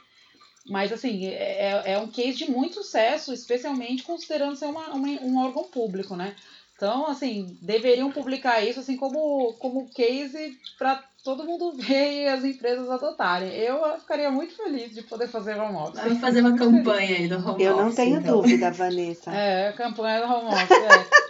Mas, 0.68 0.92
assim, 0.92 1.26
é, 1.26 1.94
é 1.94 1.98
um 1.98 2.10
case 2.10 2.38
de 2.38 2.52
muito 2.52 2.76
sucesso, 2.76 3.34
especialmente 3.34 4.04
considerando 4.04 4.56
ser 4.56 4.66
uma, 4.66 4.94
uma 4.94 5.08
um 5.22 5.40
órgão 5.40 5.64
público, 5.64 6.16
né? 6.16 6.36
Então, 6.76 7.08
assim, 7.08 7.58
deveriam 7.62 8.12
publicar 8.12 8.62
isso 8.62 8.80
assim 8.80 8.96
como, 8.96 9.54
como 9.54 9.90
case 9.90 10.56
para 10.78 11.04
todo 11.28 11.44
mundo 11.44 11.74
ver 11.74 12.24
e 12.24 12.28
as 12.30 12.46
empresas 12.46 12.90
adotarem. 12.90 13.50
Eu 13.50 13.84
ficaria 14.00 14.32
muito 14.32 14.56
feliz 14.56 14.96
de 14.96 15.02
poder 15.02 15.28
fazer 15.28 15.60
home 15.60 15.76
office. 15.76 16.02
Vamos 16.02 16.22
fazer 16.22 16.40
uma 16.40 16.58
campanha 16.58 17.08
feliz. 17.08 17.20
aí 17.20 17.28
do 17.28 17.36
home 17.36 17.50
office. 17.50 17.66
Eu 17.66 17.76
não 17.76 17.94
tenho 17.94 18.20
então. 18.20 18.36
dúvida, 18.38 18.72
Vanessa. 18.72 19.36
É, 19.36 19.74
campanha 19.74 20.26
do 20.26 20.34
home 20.34 20.48
office, 20.48 20.72
é. 20.72 21.28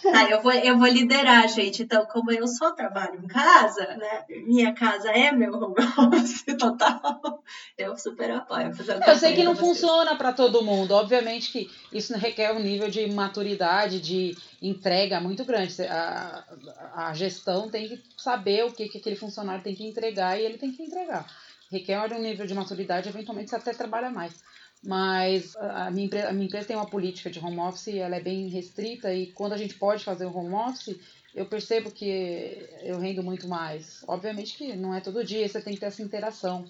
Tá, 0.02 0.30
eu 0.30 0.40
vou, 0.40 0.52
eu 0.52 0.78
vou 0.78 0.88
liderar, 0.88 1.46
gente. 1.48 1.82
Então, 1.82 2.06
como 2.06 2.30
eu 2.32 2.46
só 2.46 2.70
trabalho 2.70 3.20
em 3.22 3.26
casa, 3.26 3.86
né? 3.96 4.24
Minha 4.46 4.72
casa 4.72 5.10
é 5.10 5.30
meu 5.32 5.52
home 5.52 5.74
office 6.16 6.44
total. 6.58 7.42
Eu 7.76 7.96
super 7.98 8.30
apoio. 8.30 8.70
Eu 9.06 9.16
sei 9.16 9.34
que 9.34 9.42
não 9.42 9.56
funciona 9.56 10.16
para 10.16 10.32
todo 10.32 10.62
mundo. 10.62 10.92
Obviamente 10.92 11.52
que 11.52 11.70
isso 11.92 12.16
requer 12.16 12.52
um 12.52 12.60
nível 12.60 12.88
de 12.88 13.06
maturidade, 13.10 14.00
de 14.00 14.36
entrega 14.60 15.20
muito 15.20 15.44
grande. 15.44 15.82
A, 15.82 16.44
a 16.94 17.14
gestão 17.14 17.70
tem 17.70 17.88
que 17.88 18.02
saber 18.16 18.64
o 18.64 18.72
que, 18.72 18.88
que 18.88 18.98
aquele 18.98 19.16
funcionário 19.16 19.64
tem 19.64 19.74
que 19.74 19.86
entregar 19.86 20.38
e 20.38 20.44
ele 20.44 20.58
tem 20.58 20.72
que 20.72 20.82
entregar. 20.82 21.26
Requer 21.70 22.12
um 22.12 22.20
nível 22.20 22.46
de 22.46 22.54
maturidade, 22.54 23.08
eventualmente 23.08 23.50
você 23.50 23.56
até 23.56 23.72
trabalha 23.72 24.10
mais. 24.10 24.34
Mas 24.82 25.54
a 25.56 25.90
minha, 25.90 26.06
empresa, 26.06 26.28
a 26.28 26.32
minha 26.32 26.46
empresa 26.46 26.66
tem 26.66 26.76
uma 26.76 26.88
política 26.88 27.30
de 27.30 27.38
home 27.38 27.58
office, 27.58 27.88
ela 27.88 28.16
é 28.16 28.20
bem 28.20 28.48
restrita 28.48 29.12
e 29.12 29.30
quando 29.32 29.52
a 29.52 29.56
gente 29.56 29.74
pode 29.74 30.02
fazer 30.02 30.24
o 30.24 30.34
home 30.34 30.54
office, 30.54 30.98
eu 31.34 31.46
percebo 31.46 31.90
que 31.90 32.66
eu 32.82 32.98
rendo 32.98 33.22
muito 33.22 33.46
mais. 33.46 34.02
Obviamente 34.08 34.56
que 34.56 34.74
não 34.74 34.94
é 34.94 35.00
todo 35.00 35.24
dia, 35.24 35.46
você 35.46 35.60
tem 35.60 35.74
que 35.74 35.80
ter 35.80 35.86
essa 35.86 36.02
interação 36.02 36.64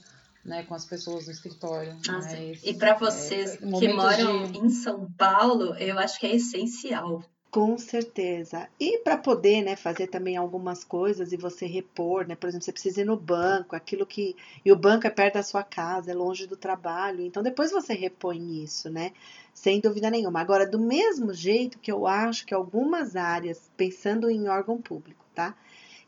né, 0.45 0.65
com 0.65 0.75
as 0.75 0.85
pessoas 0.85 1.27
no 1.27 1.33
escritório. 1.33 1.95
Nossa, 2.07 2.37
mas, 2.37 2.63
e 2.65 2.75
para 2.75 2.95
vocês 2.95 3.55
é, 3.55 3.59
que 3.59 3.89
moram 3.93 4.51
de... 4.51 4.59
em 4.59 4.71
São 4.71 5.11
Paulo, 5.13 5.75
eu 5.77 5.99
acho 5.99 6.19
que 6.19 6.27
é 6.27 6.35
essencial 6.35 7.23
com 7.51 7.77
certeza. 7.77 8.69
E 8.79 8.99
para 8.99 9.17
poder, 9.17 9.63
né, 9.63 9.75
fazer 9.75 10.07
também 10.07 10.37
algumas 10.37 10.85
coisas 10.85 11.33
e 11.33 11.37
você 11.37 11.67
repor, 11.67 12.27
né? 12.27 12.37
Por 12.37 12.49
exemplo, 12.49 12.65
você 12.65 12.73
precisa 12.73 13.01
ir 13.01 13.05
no 13.05 13.17
banco, 13.17 13.75
aquilo 13.75 14.07
que 14.07 14.37
e 14.65 14.71
o 14.71 14.77
banco 14.77 15.07
é 15.07 15.11
perto 15.11 15.35
da 15.35 15.43
sua 15.43 15.65
casa, 15.65 16.13
é 16.13 16.15
longe 16.15 16.47
do 16.47 16.57
trabalho. 16.57 17.23
Então 17.25 17.43
depois 17.43 17.73
você 17.73 17.93
repõe 17.93 18.63
isso, 18.63 18.89
né? 18.89 19.13
Sem 19.53 19.81
dúvida 19.81 20.11
nenhuma. 20.11 20.41
Agora, 20.41 20.67
do 20.67 20.79
mesmo 20.79 21.35
jeito 21.35 21.79
que 21.79 21.91
eu 21.91 22.07
acho 22.07 22.47
que 22.47 22.55
algumas 22.55 23.17
áreas, 23.17 23.71
pensando 23.77 24.31
em 24.31 24.49
órgão 24.49 24.81
público, 24.81 25.25
tá? 25.35 25.55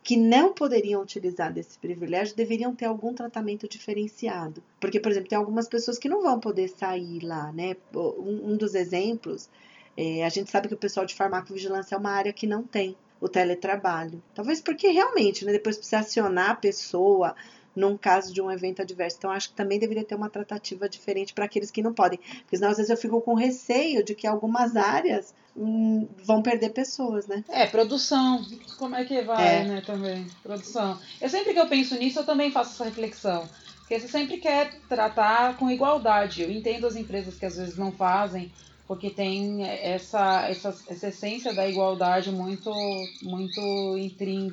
que 0.03 0.17
não 0.17 0.53
poderiam 0.53 1.01
utilizar 1.01 1.53
desse 1.53 1.79
privilégio 1.79 2.35
deveriam 2.35 2.75
ter 2.75 2.87
algum 2.87 3.15
tratamento 3.15 3.69
diferenciado. 3.69 4.61
Porque, 4.81 4.99
por 4.99 5.13
exemplo, 5.13 5.29
tem 5.29 5.39
algumas 5.39 5.69
pessoas 5.69 5.97
que 5.97 6.09
não 6.09 6.23
vão 6.23 6.41
poder 6.41 6.69
sair 6.69 7.21
lá, 7.21 7.53
né? 7.53 7.77
Um, 7.95 8.57
dos 8.57 8.75
exemplos 8.75 9.49
é, 9.97 10.25
a 10.25 10.29
gente 10.29 10.51
sabe 10.51 10.69
que 10.69 10.75
o 10.75 10.79
pessoal 10.79 11.05
de 11.07 11.15
farmacovigilância 11.15 11.95
é 11.95 11.99
uma 11.99 12.11
área 12.11 12.33
que 12.33 12.47
não 12.47 12.63
tem 12.63 12.97
o 13.21 13.29
teletrabalho. 13.29 14.23
Talvez 14.35 14.61
porque 14.61 14.89
realmente, 14.89 15.45
né, 15.45 15.53
depois 15.53 15.77
precisa 15.77 16.01
acionar 16.01 16.51
a 16.51 16.57
pessoa 16.57 17.37
num 17.75 17.97
caso 17.97 18.33
de 18.33 18.41
um 18.41 18.51
evento 18.51 18.83
adverso. 18.83 19.17
Então, 19.19 19.31
acho 19.31 19.51
que 19.51 19.55
também 19.55 19.79
deveria 19.79 20.05
ter 20.05 20.15
uma 20.15 20.29
tratativa 20.29 20.89
diferente 20.89 21.33
para 21.33 21.45
aqueles 21.45 21.71
que 21.71 21.83
não 21.83 21.93
podem. 21.93 22.19
Porque 22.19 22.57
senão, 22.57 22.71
às 22.71 22.77
vezes, 22.77 22.91
eu 22.91 22.97
fico 22.97 23.21
com 23.21 23.35
receio 23.35 24.05
de 24.05 24.15
que 24.15 24.27
algumas 24.27 24.77
áreas 24.77 25.35
hum, 25.57 26.07
vão 26.25 26.43
perder 26.43 26.71
pessoas, 26.71 27.27
né? 27.27 27.45
É, 27.49 27.67
produção. 27.67 28.45
Como 28.79 28.95
é 28.95 29.05
que 29.05 29.23
vai, 29.23 29.61
é. 29.61 29.65
né, 29.65 29.83
também? 29.87 30.27
Produção. 30.43 30.99
Eu 31.21 31.29
sempre 31.29 31.55
que 31.55 31.61
eu 31.61 31.67
penso 31.67 31.95
nisso, 31.97 32.19
eu 32.19 32.27
também 32.27 32.51
faço 32.51 32.73
essa 32.73 32.85
reflexão. 32.85 33.49
Porque 33.79 33.99
você 33.99 34.09
sempre 34.09 34.39
quer 34.39 34.79
tratar 34.89 35.57
com 35.57 35.71
igualdade. 35.71 36.43
Eu 36.43 36.51
entendo 36.51 36.87
as 36.87 36.97
empresas 36.97 37.37
que 37.39 37.47
às 37.47 37.57
vezes 37.57 37.77
não 37.77 37.93
fazem 37.93 38.53
porque 38.87 39.11
tem 39.11 39.65
essa, 39.65 40.49
essa, 40.49 40.69
essa 40.89 41.09
essência 41.09 41.53
da 41.53 41.67
igualdade 41.69 42.31
muito, 42.31 43.09
muito 43.23 43.97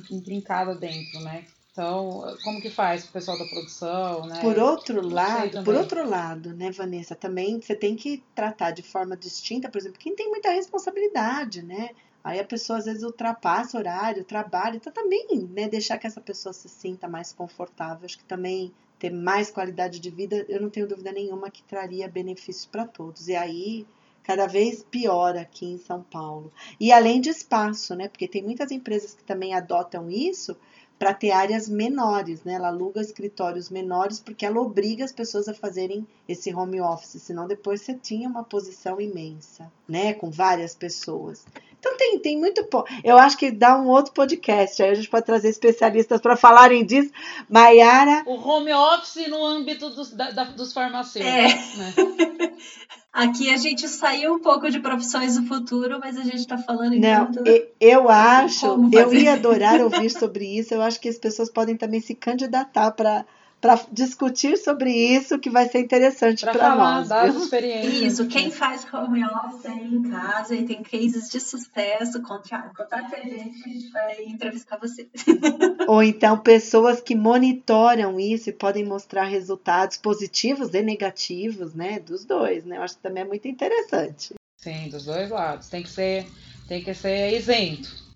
intrincada 0.09 0.75
dentro, 0.75 1.19
né? 1.19 1.45
Então, 1.71 2.37
como 2.43 2.59
que 2.59 2.69
faz 2.69 3.05
o 3.05 3.11
pessoal 3.11 3.37
da 3.37 3.45
produção, 3.45 4.25
né? 4.25 4.41
Por 4.41 4.59
outro 4.59 5.07
lado, 5.07 5.63
por 5.63 5.75
outro 5.75 6.07
lado, 6.07 6.53
né, 6.53 6.71
Vanessa, 6.71 7.15
também 7.15 7.61
você 7.61 7.73
tem 7.73 7.95
que 7.95 8.21
tratar 8.35 8.71
de 8.71 8.83
forma 8.83 9.15
distinta, 9.15 9.69
por 9.69 9.77
exemplo, 9.77 9.97
quem 9.97 10.13
tem 10.13 10.29
muita 10.29 10.51
responsabilidade, 10.51 11.61
né? 11.61 11.91
Aí 12.21 12.37
a 12.37 12.43
pessoa 12.43 12.79
às 12.79 12.85
vezes 12.85 13.01
ultrapassa 13.01 13.77
o 13.77 13.79
horário, 13.79 14.25
trabalha, 14.25 14.75
então 14.75 14.91
também, 14.91 15.27
né, 15.53 15.69
deixar 15.69 15.97
que 15.97 16.05
essa 16.05 16.19
pessoa 16.19 16.51
se 16.51 16.67
sinta 16.67 17.07
mais 17.07 17.31
confortável, 17.31 18.05
acho 18.05 18.17
que 18.17 18.25
também 18.25 18.73
ter 18.99 19.09
mais 19.09 19.49
qualidade 19.49 20.01
de 20.01 20.09
vida, 20.09 20.45
eu 20.49 20.61
não 20.61 20.69
tenho 20.69 20.85
dúvida 20.87 21.13
nenhuma 21.13 21.49
que 21.49 21.63
traria 21.63 22.09
benefícios 22.09 22.65
para 22.65 22.85
todos. 22.85 23.29
E 23.29 23.35
aí 23.35 23.87
cada 24.29 24.45
vez 24.45 24.83
pior 24.83 25.35
aqui 25.35 25.65
em 25.65 25.79
São 25.79 26.03
Paulo. 26.03 26.53
E 26.79 26.91
além 26.91 27.19
de 27.19 27.31
espaço, 27.31 27.95
né? 27.95 28.07
Porque 28.07 28.27
tem 28.27 28.43
muitas 28.43 28.69
empresas 28.69 29.15
que 29.15 29.23
também 29.23 29.55
adotam 29.55 30.07
isso 30.07 30.55
para 30.99 31.15
ter 31.15 31.31
áreas 31.31 31.67
menores, 31.67 32.43
né? 32.43 32.53
Ela 32.53 32.67
aluga 32.67 33.01
escritórios 33.01 33.71
menores 33.71 34.19
porque 34.19 34.45
ela 34.45 34.61
obriga 34.61 35.03
as 35.03 35.11
pessoas 35.11 35.47
a 35.47 35.53
fazerem 35.55 36.07
esse 36.27 36.53
home 36.53 36.79
office, 36.79 37.23
senão 37.23 37.47
depois 37.47 37.81
você 37.81 37.95
tinha 37.95 38.29
uma 38.29 38.43
posição 38.43 39.01
imensa, 39.01 39.71
né? 39.87 40.13
Com 40.13 40.29
várias 40.29 40.75
pessoas. 40.75 41.43
Então 41.79 41.97
tem, 41.97 42.19
tem 42.19 42.37
muito 42.37 42.63
ponto. 42.65 42.87
Eu 43.03 43.17
acho 43.17 43.35
que 43.35 43.49
dá 43.49 43.81
um 43.81 43.87
outro 43.87 44.13
podcast, 44.13 44.83
aí 44.83 44.91
a 44.91 44.93
gente 44.93 45.09
pode 45.09 45.25
trazer 45.25 45.49
especialistas 45.49 46.21
para 46.21 46.37
falarem 46.37 46.85
disso. 46.85 47.11
Maiara. 47.49 48.21
O 48.27 48.35
home 48.35 48.71
office 48.73 49.27
no 49.27 49.43
âmbito 49.43 49.89
dos, 49.89 50.11
da, 50.11 50.43
dos 50.43 50.71
farmacêuticos. 50.71 51.33
É. 51.33 51.77
Né? 51.77 52.53
Aqui 53.19 53.53
a 53.53 53.57
gente 53.57 53.85
saiu 53.89 54.35
um 54.35 54.39
pouco 54.39 54.71
de 54.71 54.79
profissões 54.79 55.35
do 55.35 55.45
futuro, 55.45 55.99
mas 55.99 56.17
a 56.17 56.23
gente 56.23 56.39
está 56.39 56.57
falando 56.57 56.95
Não, 56.95 57.29
eu 57.77 58.07
acho, 58.07 58.89
eu 58.93 59.13
ia 59.13 59.33
adorar 59.33 59.81
ouvir 59.81 60.09
sobre 60.09 60.45
isso. 60.45 60.73
Eu 60.73 60.81
acho 60.81 61.01
que 61.01 61.09
as 61.09 61.17
pessoas 61.17 61.49
podem 61.49 61.75
também 61.75 61.99
se 61.99 62.15
candidatar 62.15 62.91
para 62.91 63.25
para 63.61 63.79
discutir 63.91 64.57
sobre 64.57 64.91
isso, 64.91 65.37
que 65.37 65.49
vai 65.49 65.67
ser 65.67 65.79
interessante 65.79 66.45
para 66.45 66.75
nós. 66.75 67.09
Das 67.09 67.35
experiências. 67.35 68.13
Isso, 68.13 68.27
quem 68.27 68.51
faz 68.51 68.85
home 68.91 69.23
office 69.25 69.65
aí 69.65 69.93
em 69.93 70.03
casa 70.09 70.55
e 70.55 70.65
tem 70.65 70.81
cases 70.81 71.29
de 71.29 71.39
sucesso, 71.39 72.21
contate 72.21 72.53
a 72.55 73.19
gente 73.19 73.63
a 73.65 73.69
gente 73.69 73.89
vai 73.91 74.23
entrevistar 74.23 74.77
você. 74.77 75.09
Ou 75.87 76.01
então 76.01 76.37
pessoas 76.37 77.01
que 77.01 77.15
monitoram 77.15 78.19
isso 78.19 78.49
e 78.49 78.53
podem 78.53 78.85
mostrar 78.85 79.25
resultados 79.25 79.97
positivos 79.97 80.73
e 80.73 80.81
negativos, 80.81 81.73
né? 81.73 81.99
Dos 81.99 82.23
dois, 82.25 82.63
né? 82.63 82.77
Eu 82.77 82.83
acho 82.83 82.95
que 82.95 83.03
também 83.03 83.23
é 83.23 83.27
muito 83.27 83.47
interessante. 83.47 84.33
Sim, 84.57 84.89
dos 84.89 85.05
dois 85.05 85.29
lados. 85.29 85.67
Tem 85.69 85.83
que 85.83 85.89
ser, 85.89 86.27
tem 86.67 86.83
que 86.83 86.93
ser 86.93 87.35
isento. 87.35 88.08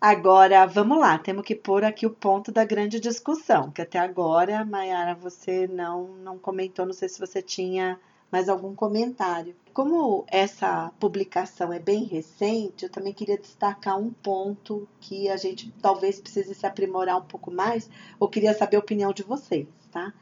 Agora, 0.00 0.64
vamos 0.64 1.00
lá, 1.00 1.18
temos 1.18 1.44
que 1.44 1.56
pôr 1.56 1.82
aqui 1.82 2.06
o 2.06 2.10
ponto 2.10 2.52
da 2.52 2.64
grande 2.64 3.00
discussão, 3.00 3.68
que 3.72 3.82
até 3.82 3.98
agora, 3.98 4.64
Mayara, 4.64 5.12
você 5.16 5.66
não, 5.66 6.06
não 6.18 6.38
comentou, 6.38 6.86
não 6.86 6.92
sei 6.92 7.08
se 7.08 7.18
você 7.18 7.42
tinha 7.42 7.98
mais 8.30 8.48
algum 8.48 8.76
comentário. 8.76 9.56
Como 9.74 10.24
essa 10.28 10.92
publicação 11.00 11.72
é 11.72 11.80
bem 11.80 12.04
recente, 12.04 12.84
eu 12.84 12.90
também 12.90 13.12
queria 13.12 13.36
destacar 13.36 13.98
um 13.98 14.12
ponto 14.12 14.86
que 15.00 15.28
a 15.28 15.36
gente 15.36 15.74
talvez 15.82 16.20
precise 16.20 16.54
se 16.54 16.64
aprimorar 16.64 17.18
um 17.18 17.26
pouco 17.26 17.50
mais, 17.50 17.90
ou 18.20 18.28
queria 18.28 18.54
saber 18.54 18.76
a 18.76 18.80
opinião 18.80 19.12
de 19.12 19.24
vocês, 19.24 19.66
tá? 19.90 20.14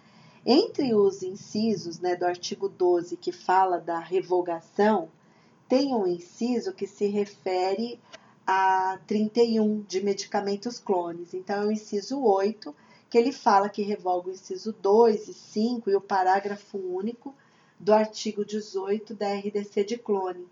Entre 0.47 0.95
os 0.95 1.23
incisos 1.23 2.01
né, 2.01 2.17
do 2.17 2.25
artigo 2.25 2.67
12 2.67 3.15
que 3.19 3.31
fala 3.31 3.79
da 3.79 3.99
revogação, 3.99 5.11
tem 5.69 5.95
um 5.95 6.07
inciso 6.07 6.73
que 6.73 6.87
se 6.87 7.09
refere 7.09 8.01
a 8.47 8.99
31 9.07 9.83
de 9.83 10.03
medicamentos 10.03 10.79
clones. 10.79 11.35
Então, 11.35 11.63
é 11.63 11.67
o 11.67 11.73
inciso 11.73 12.23
8, 12.23 12.75
que 13.11 13.19
ele 13.19 13.33
fala 13.33 13.69
que 13.69 13.83
revoga 13.83 14.29
o 14.29 14.33
inciso 14.33 14.73
2 14.73 15.29
e 15.29 15.35
5 15.35 15.91
e 15.91 15.97
o 15.97 16.01
parágrafo 16.01 16.79
único 16.79 17.35
do 17.79 17.93
artigo 17.93 18.45
18 18.45 19.15
da 19.15 19.35
RDC 19.35 19.85
de 19.85 19.99
clone. 19.99 20.47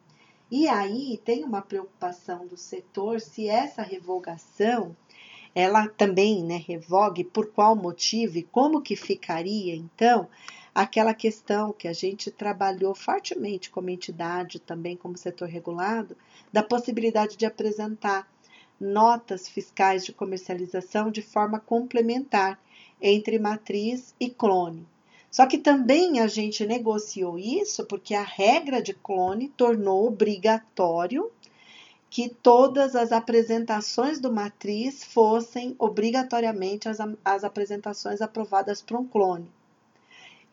E 0.50 0.68
aí 0.68 1.20
tem 1.24 1.44
uma 1.44 1.62
preocupação 1.62 2.46
do 2.46 2.56
setor 2.56 3.20
se 3.20 3.48
essa 3.48 3.82
revogação 3.82 4.94
ela 5.54 5.88
também 5.88 6.42
né, 6.42 6.62
revogue 6.66 7.22
por 7.22 7.46
qual 7.46 7.76
motivo 7.76 8.38
e 8.38 8.42
como 8.42 8.82
que 8.82 8.96
ficaria 8.96 9.74
então 9.74 10.28
aquela 10.74 11.14
questão 11.14 11.72
que 11.72 11.86
a 11.86 11.92
gente 11.92 12.30
trabalhou 12.30 12.94
fortemente 12.94 13.70
como 13.70 13.90
entidade, 13.90 14.58
também 14.58 14.96
como 14.96 15.16
setor 15.16 15.48
regulado, 15.48 16.16
da 16.52 16.62
possibilidade 16.62 17.36
de 17.36 17.46
apresentar 17.46 18.28
notas 18.80 19.48
fiscais 19.48 20.04
de 20.04 20.12
comercialização 20.12 21.10
de 21.10 21.22
forma 21.22 21.60
complementar 21.60 22.58
entre 23.00 23.38
matriz 23.38 24.14
e 24.18 24.28
clone. 24.28 24.86
Só 25.30 25.46
que 25.46 25.58
também 25.58 26.20
a 26.20 26.26
gente 26.26 26.66
negociou 26.66 27.38
isso 27.38 27.84
porque 27.86 28.14
a 28.14 28.22
regra 28.22 28.82
de 28.82 28.94
clone 28.94 29.48
tornou 29.48 30.06
obrigatório 30.06 31.30
que 32.08 32.28
todas 32.28 32.94
as 32.94 33.10
apresentações 33.10 34.20
do 34.20 34.32
matriz 34.32 35.02
fossem 35.02 35.74
obrigatoriamente 35.78 36.88
as, 36.88 36.98
as 37.24 37.42
apresentações 37.42 38.22
aprovadas 38.22 38.80
por 38.80 38.96
um 38.96 39.04
clone. 39.04 39.50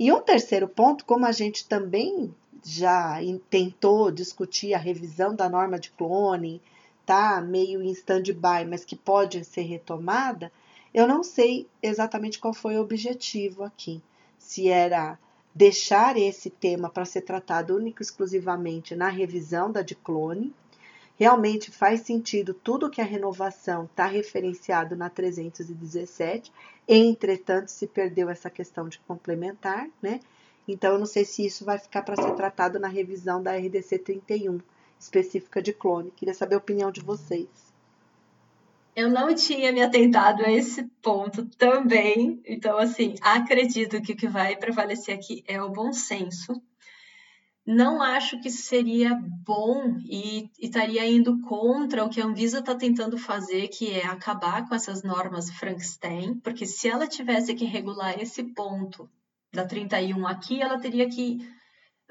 E 0.04 0.12
um 0.12 0.20
terceiro 0.20 0.68
ponto, 0.68 1.06
como 1.06 1.28
a 1.28 1.32
gente 1.32 1.68
também 1.68 2.34
já 2.66 3.20
tentou 3.52 4.10
discutir 4.10 4.74
a 4.74 4.80
revisão 4.80 5.36
da 5.36 5.47
norma 5.47 5.78
de 5.78 5.91
clone, 5.91 6.60
tá 7.06 7.39
meio 7.39 7.84
em 7.84 7.91
stand-by, 7.91 8.66
mas 8.68 8.84
que 8.84 8.95
pode 8.95 9.45
ser 9.45 9.62
retomada, 9.62 10.52
eu 10.91 11.08
não 11.08 11.24
sei 11.24 11.68
exatamente 11.84 12.39
qual 12.39 12.52
foi 12.52 12.78
o 12.78 12.82
objetivo 12.82 13.64
aqui. 13.64 14.02
Se 14.39 14.68
era 14.68 15.20
deixar 15.54 16.18
esse 16.18 16.49
tema 16.49 16.89
para 16.89 17.06
ser 17.06 17.22
tratado 17.22 17.76
único 17.76 18.02
e 18.02 18.04
exclusivamente 18.04 18.95
na 18.95 19.08
revisão 19.08 19.72
da 19.72 19.84
de 19.84 19.93
clone, 19.93 20.52
realmente 21.22 21.69
faz 21.69 22.01
sentido 22.01 22.51
tudo 22.51 22.89
que 22.89 22.99
a 22.99 23.05
renovação 23.05 23.86
está 23.86 24.07
referenciado 24.07 24.95
na 24.95 25.07
317, 25.07 26.51
entretanto 26.88 27.69
se 27.69 27.86
perdeu 27.86 28.28
essa 28.28 28.49
questão 28.49 28.89
de 28.89 28.97
complementar, 29.01 29.88
né? 30.01 30.19
Então 30.67 30.93
eu 30.93 30.97
não 30.97 31.05
sei 31.05 31.24
se 31.24 31.45
isso 31.45 31.63
vai 31.63 31.78
ficar 31.78 32.01
para 32.01 32.19
ser 32.19 32.34
tratado 32.34 32.80
na 32.80 32.88
revisão 32.88 33.39
da 33.41 33.55
RDC 33.55 33.99
31, 33.99 34.61
específica 34.99 35.61
de 35.61 35.72
clone. 35.72 36.09
Queria 36.09 36.34
saber 36.34 36.55
a 36.55 36.57
opinião 36.57 36.91
de 36.91 37.01
vocês. 37.01 37.47
Eu 38.95 39.07
não 39.07 39.36
tinha 39.36 39.72
me 39.72 39.84
atentado 39.84 40.43
a 40.43 40.51
esse 40.51 40.86
ponto 41.03 41.45
também. 41.55 42.41
Então, 42.43 42.80
assim, 42.80 43.13
acredito 43.22 44.01
que 44.01 44.13
o 44.13 44.17
que 44.17 44.28
vai 44.28 44.55
prevalecer 44.55 45.13
aqui 45.13 45.43
é 45.47 45.61
o 45.61 45.69
bom 45.69 45.93
senso 45.93 46.59
não 47.72 48.01
acho 48.01 48.39
que 48.41 48.49
seria 48.49 49.17
bom 49.45 49.97
e, 50.05 50.49
estaria 50.59 51.09
indo 51.09 51.41
contra 51.41 52.03
o 52.03 52.09
que 52.09 52.22
a 52.22 52.26
Anvisa 52.26 52.59
está 52.59 52.76
tentando 52.76 53.17
fazer, 53.17 53.69
que 53.69 53.91
é 53.91 54.05
acabar 54.05 54.67
com 54.67 54.76
essas 54.76 55.03
normas 55.03 55.49
Frankenstein, 55.51 56.36
porque 56.39 56.65
se 56.65 56.89
ela 56.89 57.07
tivesse 57.07 57.53
que 57.53 57.65
regular 57.65 58.19
esse 58.19 58.43
ponto 58.43 59.09
da 59.53 59.65
31 59.65 60.28
aqui, 60.28 60.61
ela 60.61 60.80
teria 60.80 61.09
que 61.09 61.38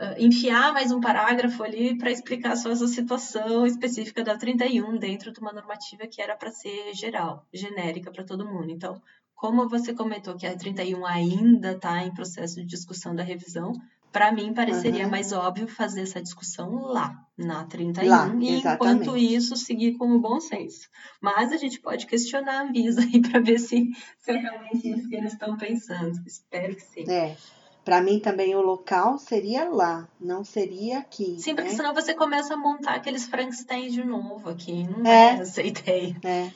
uh, 0.01 0.15
enfiar 0.19 0.73
mais 0.73 0.91
um 0.91 1.01
parágrafo 1.01 1.63
ali 1.63 1.97
para 1.97 2.11
explicar 2.11 2.57
só 2.57 2.71
essa 2.71 2.89
situação 2.89 3.67
específica 3.67 4.25
da 4.25 4.37
31 4.37 4.99
dentro 4.99 5.31
de 5.33 5.41
uma 5.41 5.53
normativa 5.53 6.07
que 6.07 6.23
era 6.23 6.37
para 6.37 6.51
ser 6.51 6.95
geral, 6.95 7.47
genérica 7.53 8.11
para 8.11 8.25
todo 8.25 8.49
mundo. 8.49 8.71
Então, 8.71 9.01
como 9.35 9.69
você 9.69 9.95
comentou 9.95 10.37
que 10.37 10.47
a 10.47 10.57
31 10.57 11.05
ainda 11.07 11.73
está 11.73 12.05
em 12.05 12.13
processo 12.13 12.57
de 12.57 12.67
discussão 12.67 13.15
da 13.15 13.23
revisão, 13.23 13.73
para 14.13 14.33
mim 14.33 14.53
pareceria 14.53 15.05
uhum. 15.05 15.11
mais 15.11 15.33
óbvio 15.33 15.69
fazer 15.69 16.03
essa 16.03 16.21
discussão 16.21 16.83
lá, 16.83 17.17
na 17.37 17.65
31, 17.65 18.09
lá, 18.09 18.35
e 18.41 18.57
enquanto 18.57 19.17
isso 19.17 19.57
seguir 19.57 19.97
com 19.97 20.11
o 20.13 20.21
bom 20.21 20.41
senso. 20.41 20.89
Mas 21.21 21.53
a 21.53 21.57
gente 21.57 21.81
pode 21.81 22.07
questionar 22.07 22.61
a 22.61 22.63
Anvisa 22.63 23.01
aí 23.03 23.21
para 23.23 23.41
ver 23.41 23.59
se, 23.59 23.91
se 24.19 24.31
é 24.31 24.37
realmente 24.37 24.91
isso 24.91 25.09
que 25.09 25.15
eles 25.15 25.33
estão 25.33 25.57
pensando. 25.57 26.21
Espero 26.27 26.75
que 26.75 26.83
sim. 26.83 27.11
É. 27.11 27.37
Para 27.85 28.03
mim 28.03 28.21
também 28.21 28.55
o 28.55 28.61
local 28.61 29.19
seria 29.19 29.65
lá, 29.65 30.07
não 30.21 30.45
seria 30.45 30.99
aqui. 30.99 31.37
Sim, 31.39 31.55
porque 31.55 31.71
né? 31.71 31.77
senão 31.77 31.95
você 31.95 32.15
começa 32.15 32.55
a 32.55 32.57
montar 32.57 32.95
aqueles 32.95 33.27
Frankenstein 33.27 33.89
de 33.89 34.05
novo 34.05 34.51
aqui. 34.51 34.85
Não 34.85 35.11
é, 35.11 35.37
é 35.37 35.41
essa 35.41 35.63
ideia. 35.63 36.17
É. 36.25 36.51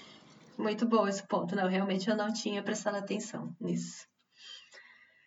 Muito 0.57 0.87
bom 0.87 1.09
esse 1.09 1.23
ponto. 1.27 1.57
Não, 1.57 1.69
realmente 1.69 2.09
eu 2.09 2.17
não 2.17 2.33
tinha 2.33 2.63
prestado 2.63 2.97
atenção 2.97 3.55
nisso. 3.61 4.07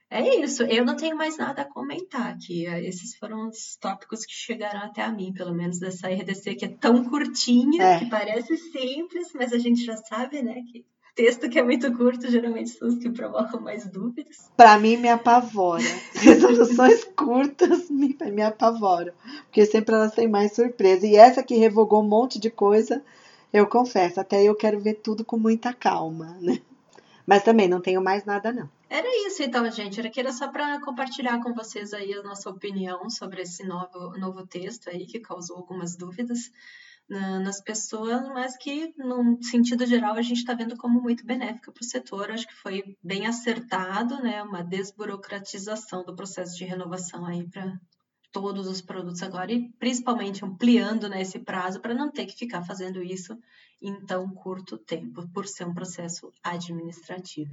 É 0.09 0.37
isso, 0.39 0.63
eu 0.63 0.85
não 0.85 0.95
tenho 0.95 1.17
mais 1.17 1.37
nada 1.37 1.63
a 1.63 1.65
comentar 1.65 2.27
aqui. 2.27 2.65
Esses 2.65 3.15
foram 3.15 3.49
os 3.49 3.75
tópicos 3.75 4.25
que 4.25 4.33
chegaram 4.33 4.79
até 4.79 5.01
a 5.01 5.11
mim, 5.11 5.33
pelo 5.33 5.53
menos 5.53 5.79
dessa 5.79 6.07
RDC 6.07 6.55
que 6.55 6.65
é 6.65 6.69
tão 6.69 7.03
curtinha, 7.09 7.83
é. 7.83 7.99
que 7.99 8.09
parece 8.09 8.55
simples, 8.57 9.33
mas 9.33 9.51
a 9.51 9.57
gente 9.57 9.83
já 9.83 9.97
sabe, 9.97 10.41
né, 10.41 10.61
que 10.71 10.85
texto 11.17 11.49
que 11.49 11.57
é 11.57 11.63
muito 11.63 11.91
curto 11.97 12.29
geralmente 12.29 12.69
são 12.69 12.87
os 12.87 12.99
que 12.99 13.09
provocam 13.09 13.59
mais 13.59 13.87
dúvidas. 13.87 14.51
Para 14.55 14.77
mim 14.77 14.97
me 14.97 15.09
apavora. 15.09 15.83
Resoluções 16.13 17.03
curtas 17.15 17.89
me, 17.89 18.15
me 18.31 18.43
apavoram, 18.43 19.11
porque 19.45 19.65
sempre 19.65 19.95
elas 19.95 20.13
têm 20.13 20.27
mais 20.27 20.53
surpresa. 20.53 21.07
E 21.07 21.15
essa 21.15 21.41
que 21.41 21.55
revogou 21.55 22.03
um 22.03 22.07
monte 22.07 22.39
de 22.39 22.51
coisa, 22.51 23.03
eu 23.51 23.65
confesso, 23.65 24.21
até 24.21 24.43
eu 24.43 24.53
quero 24.53 24.79
ver 24.79 24.93
tudo 24.95 25.25
com 25.25 25.37
muita 25.37 25.73
calma, 25.73 26.37
né? 26.39 26.61
Mas 27.25 27.43
também 27.43 27.67
não 27.67 27.81
tenho 27.81 28.01
mais 28.01 28.23
nada 28.23 28.53
não. 28.53 28.69
Era 28.89 29.07
isso 29.27 29.43
então, 29.43 29.69
gente. 29.69 29.99
Era 29.99 30.09
que 30.09 30.19
era 30.19 30.31
só 30.31 30.49
para 30.49 30.79
compartilhar 30.81 31.41
com 31.41 31.53
vocês 31.53 31.93
aí 31.93 32.13
a 32.13 32.23
nossa 32.23 32.49
opinião 32.49 33.09
sobre 33.09 33.41
esse 33.41 33.65
novo, 33.65 34.17
novo 34.17 34.47
texto 34.47 34.89
aí 34.89 35.05
que 35.05 35.19
causou 35.19 35.57
algumas 35.57 35.97
dúvidas 35.97 36.49
na, 37.09 37.39
nas 37.39 37.61
pessoas, 37.61 38.27
mas 38.29 38.57
que, 38.57 38.93
no 38.97 39.41
sentido 39.43 39.85
geral, 39.85 40.15
a 40.15 40.21
gente 40.21 40.37
está 40.37 40.53
vendo 40.53 40.77
como 40.77 41.01
muito 41.01 41.25
benéfica 41.25 41.71
para 41.71 41.81
o 41.81 41.85
setor. 41.85 42.31
Acho 42.31 42.47
que 42.47 42.55
foi 42.55 42.95
bem 43.03 43.25
acertado, 43.27 44.21
né? 44.21 44.41
Uma 44.41 44.63
desburocratização 44.63 46.05
do 46.05 46.15
processo 46.15 46.55
de 46.57 46.63
renovação 46.65 47.25
aí 47.25 47.45
para 47.49 47.77
todos 48.31 48.67
os 48.67 48.81
produtos 48.81 49.23
agora 49.23 49.51
e 49.51 49.69
principalmente 49.79 50.45
ampliando 50.45 51.09
né, 51.09 51.21
esse 51.21 51.39
prazo 51.39 51.79
para 51.79 51.93
não 51.93 52.11
ter 52.11 52.25
que 52.25 52.37
ficar 52.37 52.63
fazendo 52.63 53.01
isso 53.01 53.37
em 53.81 54.05
tão 54.05 54.29
curto 54.29 54.77
tempo, 54.77 55.27
por 55.33 55.47
ser 55.47 55.65
um 55.65 55.73
processo 55.73 56.31
administrativo. 56.43 57.51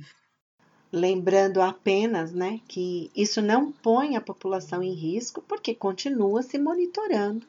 Lembrando 0.97 1.61
apenas 1.61 2.33
né, 2.33 2.61
que 2.69 3.11
isso 3.17 3.43
não 3.43 3.73
põe 3.73 4.15
a 4.15 4.21
população 4.21 4.81
em 4.81 4.93
risco, 4.93 5.43
porque 5.43 5.75
continua 5.75 6.41
se 6.41 6.57
monitorando 6.57 7.45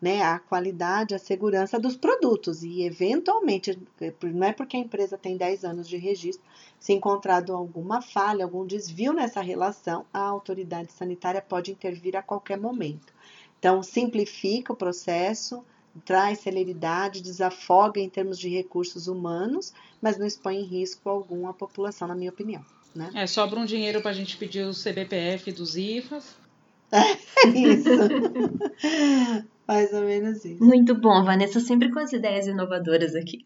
né, 0.00 0.22
a 0.22 0.38
qualidade, 0.38 1.14
a 1.14 1.18
segurança 1.18 1.78
dos 1.78 1.98
produtos. 1.98 2.62
E, 2.62 2.82
eventualmente, 2.82 3.78
não 4.22 4.46
é 4.46 4.54
porque 4.54 4.74
a 4.74 4.80
empresa 4.80 5.18
tem 5.18 5.36
10 5.36 5.66
anos 5.66 5.86
de 5.86 5.98
registro, 5.98 6.42
se 6.80 6.94
encontrado 6.94 7.54
alguma 7.54 8.00
falha, 8.00 8.42
algum 8.42 8.64
desvio 8.64 9.12
nessa 9.12 9.42
relação, 9.42 10.06
a 10.10 10.20
autoridade 10.20 10.90
sanitária 10.90 11.42
pode 11.42 11.70
intervir 11.70 12.16
a 12.16 12.22
qualquer 12.22 12.56
momento. 12.56 13.12
Então, 13.58 13.82
simplifica 13.82 14.72
o 14.72 14.76
processo, 14.76 15.62
traz 16.06 16.38
celeridade, 16.38 17.20
desafoga 17.20 18.00
em 18.00 18.08
termos 18.08 18.38
de 18.38 18.48
recursos 18.48 19.08
humanos, 19.08 19.74
mas 20.00 20.16
não 20.16 20.24
expõe 20.24 20.60
em 20.60 20.64
risco 20.64 21.06
algum 21.10 21.46
a 21.46 21.52
população, 21.52 22.08
na 22.08 22.14
minha 22.14 22.30
opinião. 22.30 22.64
Né? 22.94 23.10
É, 23.14 23.26
sobra 23.26 23.58
um 23.60 23.64
dinheiro 23.64 24.00
para 24.00 24.10
a 24.10 24.14
gente 24.14 24.36
pedir 24.36 24.66
o 24.66 24.72
CBPF 24.72 25.52
dos 25.52 25.76
IFAs. 25.76 26.36
É 26.90 27.48
isso. 27.50 27.90
Mais 29.68 29.92
ou 29.92 30.00
menos 30.00 30.42
isso. 30.42 30.64
Muito 30.64 30.94
bom, 30.94 31.22
Vanessa, 31.22 31.60
sempre 31.60 31.92
com 31.92 31.98
as 31.98 32.14
ideias 32.14 32.46
inovadoras 32.46 33.14
aqui. 33.14 33.44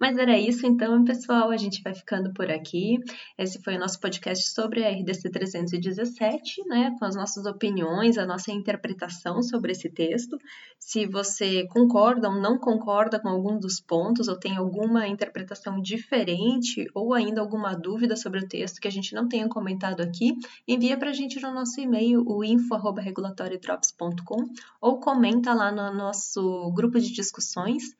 Mas 0.00 0.16
era 0.16 0.38
isso 0.38 0.66
então, 0.66 1.04
pessoal. 1.04 1.50
A 1.50 1.56
gente 1.56 1.82
vai 1.82 1.94
ficando 1.94 2.32
por 2.32 2.50
aqui. 2.50 2.98
Esse 3.38 3.62
foi 3.62 3.76
o 3.76 3.78
nosso 3.78 4.00
podcast 4.00 4.48
sobre 4.50 4.84
a 4.84 4.90
RDC 4.90 5.30
317, 5.30 6.64
né? 6.66 6.94
Com 6.98 7.04
as 7.04 7.14
nossas 7.14 7.46
opiniões, 7.46 8.18
a 8.18 8.26
nossa 8.26 8.52
interpretação 8.52 9.42
sobre 9.42 9.72
esse 9.72 9.88
texto. 9.88 10.38
Se 10.78 11.06
você 11.06 11.66
concorda 11.68 12.28
ou 12.28 12.40
não 12.40 12.58
concorda 12.58 13.20
com 13.20 13.28
algum 13.28 13.58
dos 13.58 13.80
pontos, 13.80 14.28
ou 14.28 14.38
tem 14.38 14.56
alguma 14.56 15.06
interpretação 15.06 15.80
diferente, 15.80 16.86
ou 16.94 17.14
ainda 17.14 17.40
alguma 17.40 17.74
dúvida 17.74 18.16
sobre 18.16 18.40
o 18.40 18.48
texto 18.48 18.80
que 18.80 18.88
a 18.88 18.92
gente 18.92 19.14
não 19.14 19.28
tenha 19.28 19.48
comentado 19.48 20.00
aqui, 20.00 20.34
envia 20.66 20.96
para 20.96 21.10
a 21.10 21.14
gente 21.14 21.40
no 21.40 21.52
nosso 21.52 21.80
e-mail, 21.80 22.24
o 22.26 22.44
info.regulatoriodrops.com, 22.44 24.44
ou 24.80 24.98
comenta 24.98 25.54
lá 25.54 25.70
no 25.70 25.94
nosso 25.94 26.72
grupo 26.72 26.98
de 26.98 27.12
discussões. 27.12 27.94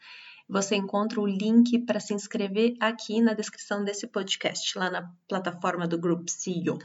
Você 0.50 0.74
encontra 0.74 1.20
o 1.20 1.26
link 1.26 1.78
para 1.78 2.00
se 2.00 2.12
inscrever 2.12 2.74
aqui 2.80 3.22
na 3.22 3.32
descrição 3.34 3.84
desse 3.84 4.08
podcast, 4.08 4.76
lá 4.76 4.90
na 4.90 5.08
plataforma 5.28 5.86
do 5.86 5.96
Grupo 5.96 6.24
CEO. 6.28 6.76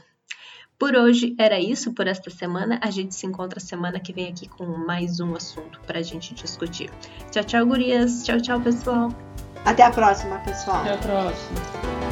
Por 0.78 0.94
hoje 0.94 1.34
era 1.36 1.58
isso 1.58 1.92
por 1.92 2.06
esta 2.06 2.30
semana. 2.30 2.78
A 2.80 2.90
gente 2.90 3.14
se 3.14 3.26
encontra 3.26 3.58
semana 3.58 3.98
que 3.98 4.12
vem 4.12 4.28
aqui 4.28 4.46
com 4.48 4.64
mais 4.64 5.18
um 5.18 5.34
assunto 5.34 5.80
para 5.80 5.98
a 5.98 6.02
gente 6.02 6.32
discutir. 6.32 6.90
Tchau, 7.32 7.42
tchau, 7.42 7.66
gurias. 7.66 8.22
Tchau, 8.24 8.40
tchau, 8.40 8.60
pessoal. 8.60 9.08
Até 9.64 9.82
a 9.82 9.90
próxima, 9.90 10.38
pessoal. 10.40 10.82
Até 10.82 10.92
a 10.92 10.98
próxima. 10.98 12.05